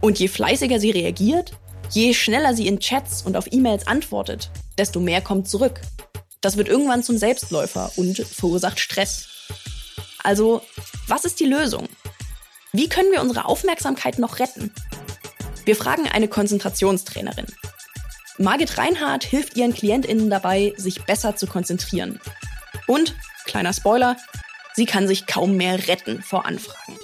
Und 0.00 0.18
je 0.18 0.28
fleißiger 0.28 0.80
sie 0.80 0.90
reagiert, 0.90 1.52
je 1.90 2.14
schneller 2.14 2.54
sie 2.54 2.66
in 2.66 2.80
Chats 2.80 3.22
und 3.22 3.36
auf 3.36 3.52
E-Mails 3.52 3.86
antwortet, 3.86 4.50
desto 4.78 5.00
mehr 5.00 5.20
kommt 5.20 5.48
zurück. 5.48 5.80
Das 6.40 6.56
wird 6.56 6.68
irgendwann 6.68 7.02
zum 7.02 7.18
Selbstläufer 7.18 7.92
und 7.96 8.18
verursacht 8.18 8.80
Stress. 8.80 9.28
Also, 10.22 10.62
was 11.06 11.24
ist 11.24 11.40
die 11.40 11.46
Lösung? 11.46 11.88
Wie 12.72 12.88
können 12.88 13.10
wir 13.12 13.20
unsere 13.20 13.44
Aufmerksamkeit 13.46 14.18
noch 14.18 14.38
retten? 14.38 14.72
Wir 15.64 15.76
fragen 15.76 16.08
eine 16.08 16.28
Konzentrationstrainerin. 16.28 17.46
Margit 18.38 18.78
Reinhardt 18.78 19.24
hilft 19.24 19.56
ihren 19.56 19.74
KlientInnen 19.74 20.30
dabei, 20.30 20.72
sich 20.76 21.04
besser 21.04 21.36
zu 21.36 21.46
konzentrieren. 21.46 22.20
Und, 22.86 23.14
kleiner 23.44 23.74
Spoiler, 23.74 24.16
sie 24.74 24.86
kann 24.86 25.06
sich 25.06 25.26
kaum 25.26 25.56
mehr 25.56 25.88
retten 25.88 26.22
vor 26.22 26.46
Anfragen. 26.46 26.96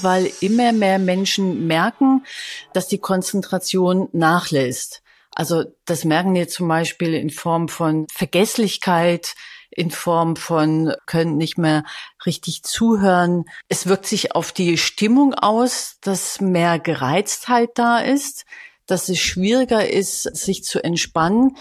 Weil 0.00 0.30
immer 0.40 0.72
mehr 0.72 0.98
Menschen 0.98 1.66
merken, 1.66 2.24
dass 2.72 2.88
die 2.88 2.98
Konzentration 2.98 4.08
nachlässt. 4.12 5.02
Also 5.34 5.64
das 5.84 6.04
merken 6.04 6.34
wir 6.34 6.48
zum 6.48 6.66
Beispiel 6.66 7.14
in 7.14 7.30
Form 7.30 7.68
von 7.68 8.06
Vergesslichkeit, 8.12 9.34
in 9.70 9.90
Form 9.90 10.36
von 10.36 10.94
können 11.04 11.36
nicht 11.36 11.58
mehr 11.58 11.84
richtig 12.24 12.62
zuhören. 12.62 13.44
Es 13.68 13.86
wirkt 13.86 14.06
sich 14.06 14.34
auf 14.34 14.52
die 14.52 14.78
Stimmung 14.78 15.34
aus, 15.34 15.98
dass 16.00 16.40
mehr 16.40 16.78
Gereiztheit 16.78 17.70
da 17.74 17.98
ist, 17.98 18.46
dass 18.86 19.08
es 19.08 19.18
schwieriger 19.18 19.88
ist, 19.88 20.22
sich 20.22 20.64
zu 20.64 20.82
entspannen 20.82 21.56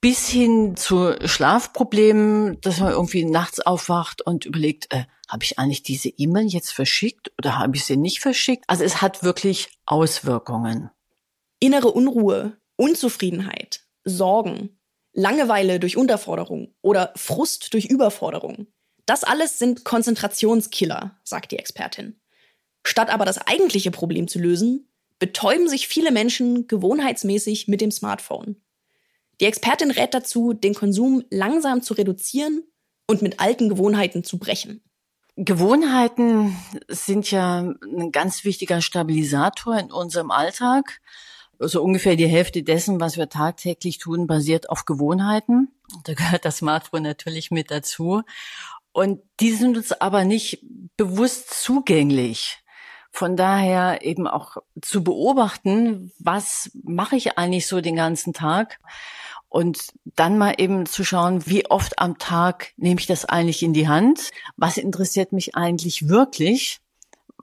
bis 0.00 0.28
hin 0.28 0.74
zu 0.76 1.14
Schlafproblemen, 1.24 2.60
dass 2.60 2.80
man 2.80 2.90
irgendwie 2.90 3.24
nachts 3.24 3.60
aufwacht 3.60 4.20
und 4.20 4.44
überlegt, 4.44 4.92
äh, 4.92 5.04
habe 5.32 5.44
ich 5.44 5.58
eigentlich 5.58 5.82
diese 5.82 6.10
E-Mail 6.10 6.46
jetzt 6.46 6.72
verschickt 6.72 7.32
oder 7.38 7.58
habe 7.58 7.74
ich 7.74 7.86
sie 7.86 7.96
nicht 7.96 8.20
verschickt? 8.20 8.64
Also 8.66 8.84
es 8.84 9.00
hat 9.00 9.22
wirklich 9.22 9.70
Auswirkungen. 9.86 10.90
Innere 11.58 11.90
Unruhe, 11.90 12.58
Unzufriedenheit, 12.76 13.80
Sorgen, 14.04 14.78
Langeweile 15.14 15.80
durch 15.80 15.96
Unterforderung 15.96 16.74
oder 16.82 17.14
Frust 17.16 17.72
durch 17.72 17.86
Überforderung. 17.86 18.66
Das 19.06 19.24
alles 19.24 19.58
sind 19.58 19.84
Konzentrationskiller, 19.84 21.18
sagt 21.24 21.52
die 21.52 21.58
Expertin. 21.58 22.20
Statt 22.84 23.08
aber 23.08 23.24
das 23.24 23.38
eigentliche 23.38 23.90
Problem 23.90 24.28
zu 24.28 24.38
lösen, 24.38 24.88
betäuben 25.18 25.68
sich 25.68 25.88
viele 25.88 26.12
Menschen 26.12 26.66
gewohnheitsmäßig 26.66 27.68
mit 27.68 27.80
dem 27.80 27.90
Smartphone. 27.90 28.56
Die 29.40 29.46
Expertin 29.46 29.90
rät 29.90 30.12
dazu, 30.12 30.52
den 30.52 30.74
Konsum 30.74 31.24
langsam 31.30 31.80
zu 31.80 31.94
reduzieren 31.94 32.64
und 33.06 33.22
mit 33.22 33.40
alten 33.40 33.68
Gewohnheiten 33.68 34.24
zu 34.24 34.38
brechen. 34.38 34.82
Gewohnheiten 35.36 36.56
sind 36.88 37.30
ja 37.30 37.60
ein 37.60 38.12
ganz 38.12 38.44
wichtiger 38.44 38.80
Stabilisator 38.82 39.78
in 39.78 39.90
unserem 39.90 40.30
Alltag. 40.30 41.00
Also 41.58 41.82
ungefähr 41.82 42.16
die 42.16 42.26
Hälfte 42.26 42.62
dessen, 42.62 43.00
was 43.00 43.16
wir 43.16 43.28
tagtäglich 43.28 43.98
tun, 43.98 44.26
basiert 44.26 44.68
auf 44.68 44.84
Gewohnheiten. 44.84 45.68
Da 46.04 46.14
gehört 46.14 46.44
das 46.44 46.58
Smartphone 46.58 47.02
natürlich 47.02 47.50
mit 47.50 47.70
dazu. 47.70 48.22
Und 48.92 49.20
die 49.40 49.52
sind 49.52 49.76
uns 49.76 49.92
aber 49.92 50.24
nicht 50.24 50.64
bewusst 50.96 51.50
zugänglich. 51.62 52.58
Von 53.10 53.36
daher 53.36 54.04
eben 54.04 54.26
auch 54.26 54.56
zu 54.80 55.04
beobachten, 55.04 56.12
was 56.18 56.70
mache 56.82 57.16
ich 57.16 57.38
eigentlich 57.38 57.66
so 57.66 57.80
den 57.80 57.96
ganzen 57.96 58.32
Tag? 58.32 58.80
Und 59.52 59.92
dann 60.16 60.38
mal 60.38 60.54
eben 60.56 60.86
zu 60.86 61.04
schauen, 61.04 61.44
wie 61.44 61.66
oft 61.66 61.98
am 61.98 62.16
Tag 62.16 62.72
nehme 62.78 62.98
ich 62.98 63.06
das 63.06 63.26
eigentlich 63.26 63.62
in 63.62 63.74
die 63.74 63.86
Hand? 63.86 64.30
Was 64.56 64.78
interessiert 64.78 65.32
mich 65.32 65.54
eigentlich 65.54 66.08
wirklich? 66.08 66.80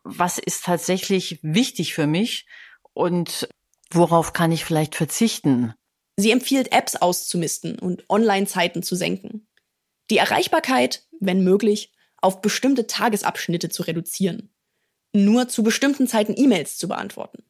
Was 0.04 0.40
ist 0.40 0.66
tatsächlich 0.66 1.38
wichtig 1.44 1.94
für 1.94 2.08
mich? 2.08 2.48
Und 2.94 3.48
worauf 3.92 4.34
kann 4.34 4.52
ich 4.52 4.66
vielleicht 4.66 4.96
verzichten? 4.96 5.76
Sie 6.18 6.32
empfiehlt 6.32 6.72
Apps 6.72 6.96
auszumisten 6.96 7.78
und 7.78 8.10
Online-Zeiten 8.10 8.82
zu 8.82 8.96
senken. 8.96 9.48
Die 10.10 10.18
Erreichbarkeit, 10.18 11.06
wenn 11.20 11.44
möglich, 11.44 11.94
auf 12.18 12.42
bestimmte 12.42 12.88
Tagesabschnitte 12.88 13.70
zu 13.70 13.84
reduzieren. 13.84 14.52
Nur 15.14 15.48
zu 15.48 15.62
bestimmten 15.62 16.08
Zeiten 16.08 16.34
E-Mails 16.36 16.80
zu 16.80 16.88
beantworten. 16.88 17.44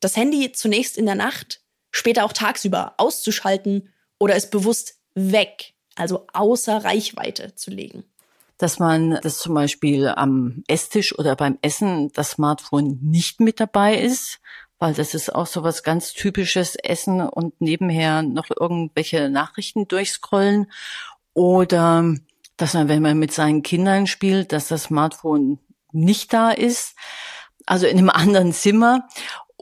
Das 0.00 0.16
Handy 0.16 0.50
zunächst 0.50 0.98
in 0.98 1.06
der 1.06 1.14
Nacht, 1.14 1.63
später 1.94 2.24
auch 2.24 2.32
tagsüber 2.32 2.94
auszuschalten 2.98 3.88
oder 4.18 4.34
es 4.34 4.50
bewusst 4.50 4.98
weg, 5.14 5.74
also 5.94 6.26
außer 6.32 6.84
Reichweite 6.84 7.54
zu 7.54 7.70
legen. 7.70 8.04
Dass 8.58 8.80
man 8.80 9.18
das 9.22 9.38
zum 9.38 9.54
Beispiel 9.54 10.08
am 10.08 10.64
Esstisch 10.66 11.16
oder 11.16 11.36
beim 11.36 11.56
Essen 11.62 12.10
das 12.12 12.32
Smartphone 12.32 12.98
nicht 13.00 13.38
mit 13.40 13.60
dabei 13.60 13.96
ist, 13.96 14.40
weil 14.80 14.92
das 14.92 15.14
ist 15.14 15.32
auch 15.32 15.46
so 15.46 15.62
was 15.62 15.84
ganz 15.84 16.12
typisches 16.12 16.74
Essen 16.74 17.20
und 17.20 17.60
nebenher 17.60 18.22
noch 18.22 18.50
irgendwelche 18.50 19.28
Nachrichten 19.28 19.86
durchscrollen. 19.86 20.70
Oder 21.32 22.16
dass 22.56 22.74
man, 22.74 22.88
wenn 22.88 23.02
man 23.02 23.18
mit 23.18 23.32
seinen 23.32 23.62
Kindern 23.62 24.08
spielt, 24.08 24.52
dass 24.52 24.66
das 24.66 24.84
Smartphone 24.84 25.60
nicht 25.92 26.32
da 26.32 26.50
ist, 26.50 26.96
also 27.66 27.86
in 27.86 27.98
einem 27.98 28.10
anderen 28.10 28.52
Zimmer 28.52 29.08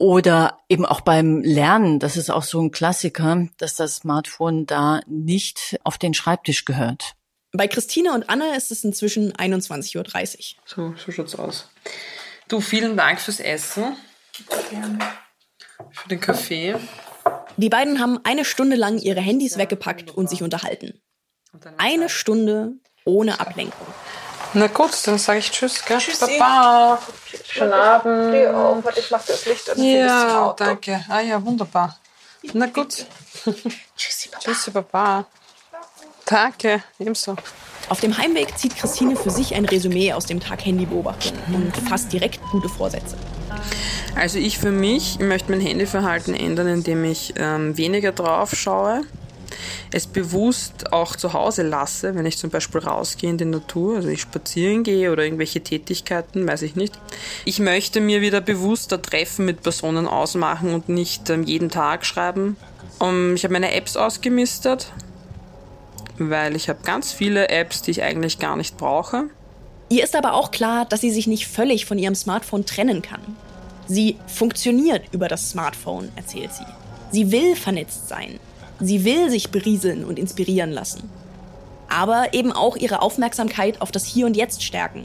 oder 0.03 0.59
eben 0.69 0.85
auch 0.85 1.01
beim 1.01 1.43
Lernen, 1.43 2.01
das 2.01 2.17
ist 2.17 2.29
auch 2.29 2.43
so 2.43 2.61
ein 2.61 2.73
Klassiker, 2.73 3.47
dass 3.59 3.77
das 3.77 3.99
Smartphone 3.99 4.67
da 4.67 5.01
nicht 5.07 5.79
auf 5.85 5.97
den 5.97 6.13
Schreibtisch 6.13 6.65
gehört. 6.65 7.13
Bei 7.53 7.69
Christine 7.69 8.13
und 8.13 8.29
Anna 8.29 8.57
ist 8.57 8.73
es 8.73 8.83
inzwischen 8.83 9.33
21.30 9.33 9.97
Uhr. 9.97 10.63
So, 10.67 10.95
so 10.97 11.13
schaut's 11.13 11.37
aus. 11.37 11.71
Du, 12.49 12.61
vielen 12.61 12.97
Dank 12.97 13.21
fürs 13.21 13.39
Essen. 13.39 13.97
Gerne. 14.71 14.99
Für 15.93 16.09
den 16.09 16.21
Kaffee. 16.21 16.75
Die 17.57 17.69
beiden 17.69 18.01
haben 18.01 18.19
eine 18.25 18.45
Stunde 18.45 18.75
lang 18.75 18.99
ihre 18.99 19.21
Handys 19.21 19.57
weggepackt 19.57 20.11
und 20.11 20.29
sich 20.29 20.43
unterhalten. 20.43 21.01
Eine 21.79 22.09
Stunde 22.09 22.73
ohne 23.05 23.39
Ablenkung. 23.39 23.87
Na 24.55 24.67
gut, 24.67 24.91
dann 25.07 25.19
sage 25.19 25.39
ich 25.39 25.53
Tschüss, 25.53 25.85
gell? 25.85 25.99
Tschüss. 25.99 26.19
Baba. 26.19 26.99
Schönen 27.53 27.73
Abend. 27.73 28.35
Auf, 28.55 28.83
warte, 28.85 29.01
ich 29.01 29.11
mach 29.11 29.23
das 29.25 29.45
Licht 29.45 29.69
an. 29.69 29.83
Ja, 29.83 30.55
danke. 30.57 31.05
Ah 31.09 31.21
ja, 31.21 31.45
wunderbar. 31.45 31.99
Na 32.55 32.67
gut. 32.67 33.05
Tschüssi, 33.97 34.29
Baba. 34.31 34.43
Tschüssi, 34.43 34.71
Baba. 34.71 35.27
Danke, 36.25 36.83
ebenso. 36.99 37.37
Auf 37.91 38.01
dem 38.01 38.17
Heimweg 38.17 38.57
zieht 38.57 38.75
Christine 38.77 39.17
für 39.17 39.29
sich 39.31 39.55
ein 39.55 39.67
Resümee 39.67 40.15
aus 40.15 40.25
dem 40.25 40.41
Tag 40.41 40.65
Handy 40.65 40.87
beobachten 40.87 41.37
und 41.53 41.77
fasst 41.89 42.11
direkt 42.13 42.41
gute 42.51 42.71
Vorsätze. 42.71 43.17
Also 44.17 44.39
ich 44.39 44.59
für 44.59 44.71
mich 44.71 45.19
möchte 45.19 45.51
mein 45.51 45.61
Handyverhalten 45.61 46.35
ändern, 46.35 46.69
indem 46.69 47.05
ich 47.05 47.35
ähm, 47.37 47.77
weniger 47.77 48.13
drauf 48.13 48.55
schaue, 48.55 49.03
es 49.93 50.07
bewusst 50.07 50.93
auch 50.93 51.17
zu 51.17 51.33
Hause 51.33 51.63
lasse, 51.63 52.15
wenn 52.15 52.27
ich 52.27 52.39
zum 52.39 52.51
Beispiel 52.51 52.81
rausgehe 52.81 53.31
in 53.31 53.39
die 53.39 53.45
Natur, 53.45 53.97
also 53.97 54.09
ich 54.09 54.21
spazieren 54.21 54.83
gehe 54.83 55.13
oder 55.13 55.25
irgendwelche 55.25 55.61
Tätigkeiten, 55.61 56.47
weiß 56.47 56.63
ich 56.63 56.77
nicht. 56.77 56.99
Ich 57.45 57.59
möchte 57.59 58.01
mir 58.01 58.21
wieder 58.21 58.41
bewusster 58.41 59.01
Treffen 59.01 59.45
mit 59.45 59.63
Personen 59.63 60.07
ausmachen 60.07 60.75
und 60.75 60.89
nicht 60.89 61.31
ähm, 61.31 61.45
jeden 61.45 61.71
Tag 61.71 62.05
schreiben. 62.05 62.57
Um, 62.99 63.35
ich 63.35 63.45
habe 63.45 63.53
meine 63.53 63.73
Apps 63.73 63.97
ausgemistet, 63.97 64.93
weil 66.19 66.57
ich 66.57 66.69
habe 66.69 66.81
ganz 66.85 67.13
viele 67.13 67.49
Apps, 67.49 67.83
die 67.83 67.91
ich 67.91 68.03
eigentlich 68.03 68.39
gar 68.39 68.57
nicht 68.57 68.77
brauche. 68.77 69.25
Ihr 69.89 70.05
ist 70.05 70.17
aber 70.17 70.35
auch 70.35 70.51
klar, 70.51 70.87
dass 70.87 71.01
sie 71.01 71.11
sich 71.11 71.27
nicht 71.27 71.47
völlig 71.47 71.85
von 71.85 71.99
ihrem 71.99 72.15
Smartphone 72.15 72.65
trennen 72.65 73.03
kann. 73.03 73.21
Sie 73.87 74.17
funktioniert 74.27 75.03
über 75.13 75.29
das 75.29 75.51
Smartphone, 75.51 76.11
erzählt 76.17 76.53
sie. 76.53 76.65
Sie 77.11 77.31
will 77.31 77.57
vernetzt 77.57 78.09
sein. 78.09 78.39
Sie 78.85 79.05
will 79.05 79.31
sich 79.31 79.53
berieseln 79.53 80.05
und 80.05 80.19
inspirieren 80.19 80.73
lassen. 80.73 81.09
Aber 81.89 82.35
eben 82.35 82.51
auch 82.51 82.77
ihre 82.77 83.01
Aufmerksamkeit 83.01 83.81
auf 83.81 83.93
das 83.93 84.05
Hier 84.05 84.27
und 84.27 84.37
Jetzt 84.37 84.65
stärken. 84.65 85.05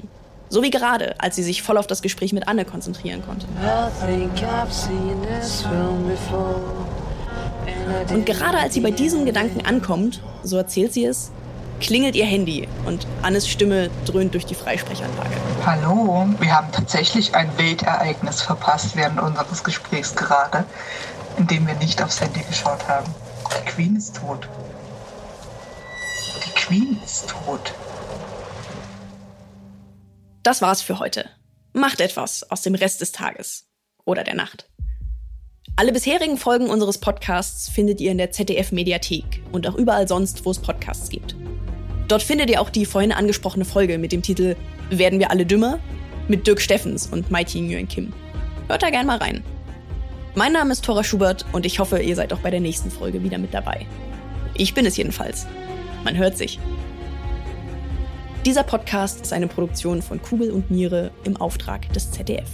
So 0.49 0.63
wie 0.63 0.71
gerade, 0.71 1.13
als 1.19 1.36
sie 1.36 1.43
sich 1.43 1.61
voll 1.61 1.78
auf 1.78 1.86
das 1.86 2.01
Gespräch 2.01 2.34
mit 2.34 2.47
Anne 2.47 2.65
konzentrieren 2.65 3.21
konnte. 3.23 3.45
Und 8.09 8.25
gerade 8.25 8.57
als 8.57 8.73
sie 8.73 8.80
bei 8.80 8.89
diesem 8.89 9.25
Gedanken 9.25 9.63
ankommt, 9.63 10.21
so 10.41 10.57
erzählt 10.57 10.93
sie 10.93 11.05
es, 11.05 11.30
klingelt 11.80 12.15
ihr 12.15 12.25
Handy 12.25 12.67
und 12.88 13.05
Annes 13.21 13.47
Stimme 13.47 13.91
dröhnt 14.05 14.34
durch 14.34 14.47
die 14.47 14.55
Freisprechanlage. 14.55 15.30
Hallo, 15.63 16.25
wir 16.39 16.55
haben 16.55 16.71
tatsächlich 16.71 17.36
ein 17.36 17.49
Weltereignis 17.57 18.41
verpasst 18.41 18.95
während 18.95 19.21
unseres 19.21 19.63
Gesprächs 19.63 20.15
gerade, 20.15 20.65
in 21.38 21.45
dem 21.45 21.67
wir 21.67 21.75
nicht 21.75 22.01
aufs 22.01 22.19
Handy 22.19 22.41
geschaut 22.41 22.88
haben. 22.88 23.13
Die 23.58 23.66
Queen 23.66 23.95
ist 23.95 24.16
tot. 24.16 24.47
Die 26.45 26.60
Queen 26.60 26.99
ist 27.03 27.30
tot. 27.30 27.74
Das 30.43 30.62
war's 30.62 30.82
für 30.82 30.99
heute. 30.99 31.30
Macht 31.74 32.01
etwas 32.01 32.49
aus 32.51 32.62
dem 32.62 32.76
Rest 32.76 33.01
des 33.01 33.12
Tages 33.12 33.68
oder 34.05 34.24
der 34.24 34.36
Nacht. 34.36 34.70
Alle 35.76 35.91
bisherigen 35.91 36.38
Folgen 36.38 36.70
unseres 36.70 36.97
Podcasts 36.99 37.70
findet 37.70 38.01
ihr 38.01 38.12
in 38.12 38.18
der 38.18 38.32
ZDF 38.32 38.72
Mediathek 38.72 39.43
und 39.51 39.68
auch 39.68 39.76
überall 39.76 40.08
sonst, 40.08 40.45
wo 40.45 40.51
es 40.51 40.60
Podcasts 40.60 41.10
gibt. 41.10 41.36
Dort 42.08 42.24
findet 42.24 42.49
ihr 42.49 42.62
auch 42.62 42.70
die 42.70 42.86
vorhin 42.86 43.12
angesprochene 43.12 43.66
Folge 43.66 43.97
mit 43.97 44.12
dem 44.12 44.22
Titel 44.22 44.55
Werden 44.89 45.20
wir 45.20 45.32
alle 45.32 45.45
dümmer? 45.45 45.80
mit 46.28 46.45
Dirk 46.45 46.62
Steffens 46.62 47.08
und 47.08 47.32
Mai 47.32 47.43
Nguyen 47.43 47.88
Kim. 47.88 48.14
Hört 48.68 48.84
da 48.84 48.89
gern 48.89 49.05
mal 49.05 49.18
rein. 49.18 49.43
Mein 50.38 50.54
Name 50.54 50.72
ist 50.72 50.86
Tora 50.86 51.04
Schubert 51.04 51.48
und 51.52 51.66
ich 51.66 51.80
hoffe, 51.80 51.98
ihr 51.98 52.16
seid 52.16 52.32
auch 52.32 52.38
bei 52.38 52.52
der 52.52 52.60
nächsten 52.60 52.92
Folge 52.92 53.24
wieder 53.24 53.40
mit 53.40 53.56
dabei. 53.56 53.88
Ich 54.54 54.76
bin 54.76 54.86
es 54.86 54.96
jedenfalls. 54.96 55.48
Man 56.04 56.16
hört 56.16 56.38
sich. 56.38 56.60
Dieser 58.46 58.62
Podcast 58.62 59.20
ist 59.22 59.34
eine 59.34 59.48
Produktion 59.48 60.04
von 60.04 60.22
Kugel 60.22 60.52
und 60.52 60.70
Niere 60.70 61.10
im 61.24 61.38
Auftrag 61.38 61.92
des 61.92 62.12
ZDF. 62.12 62.52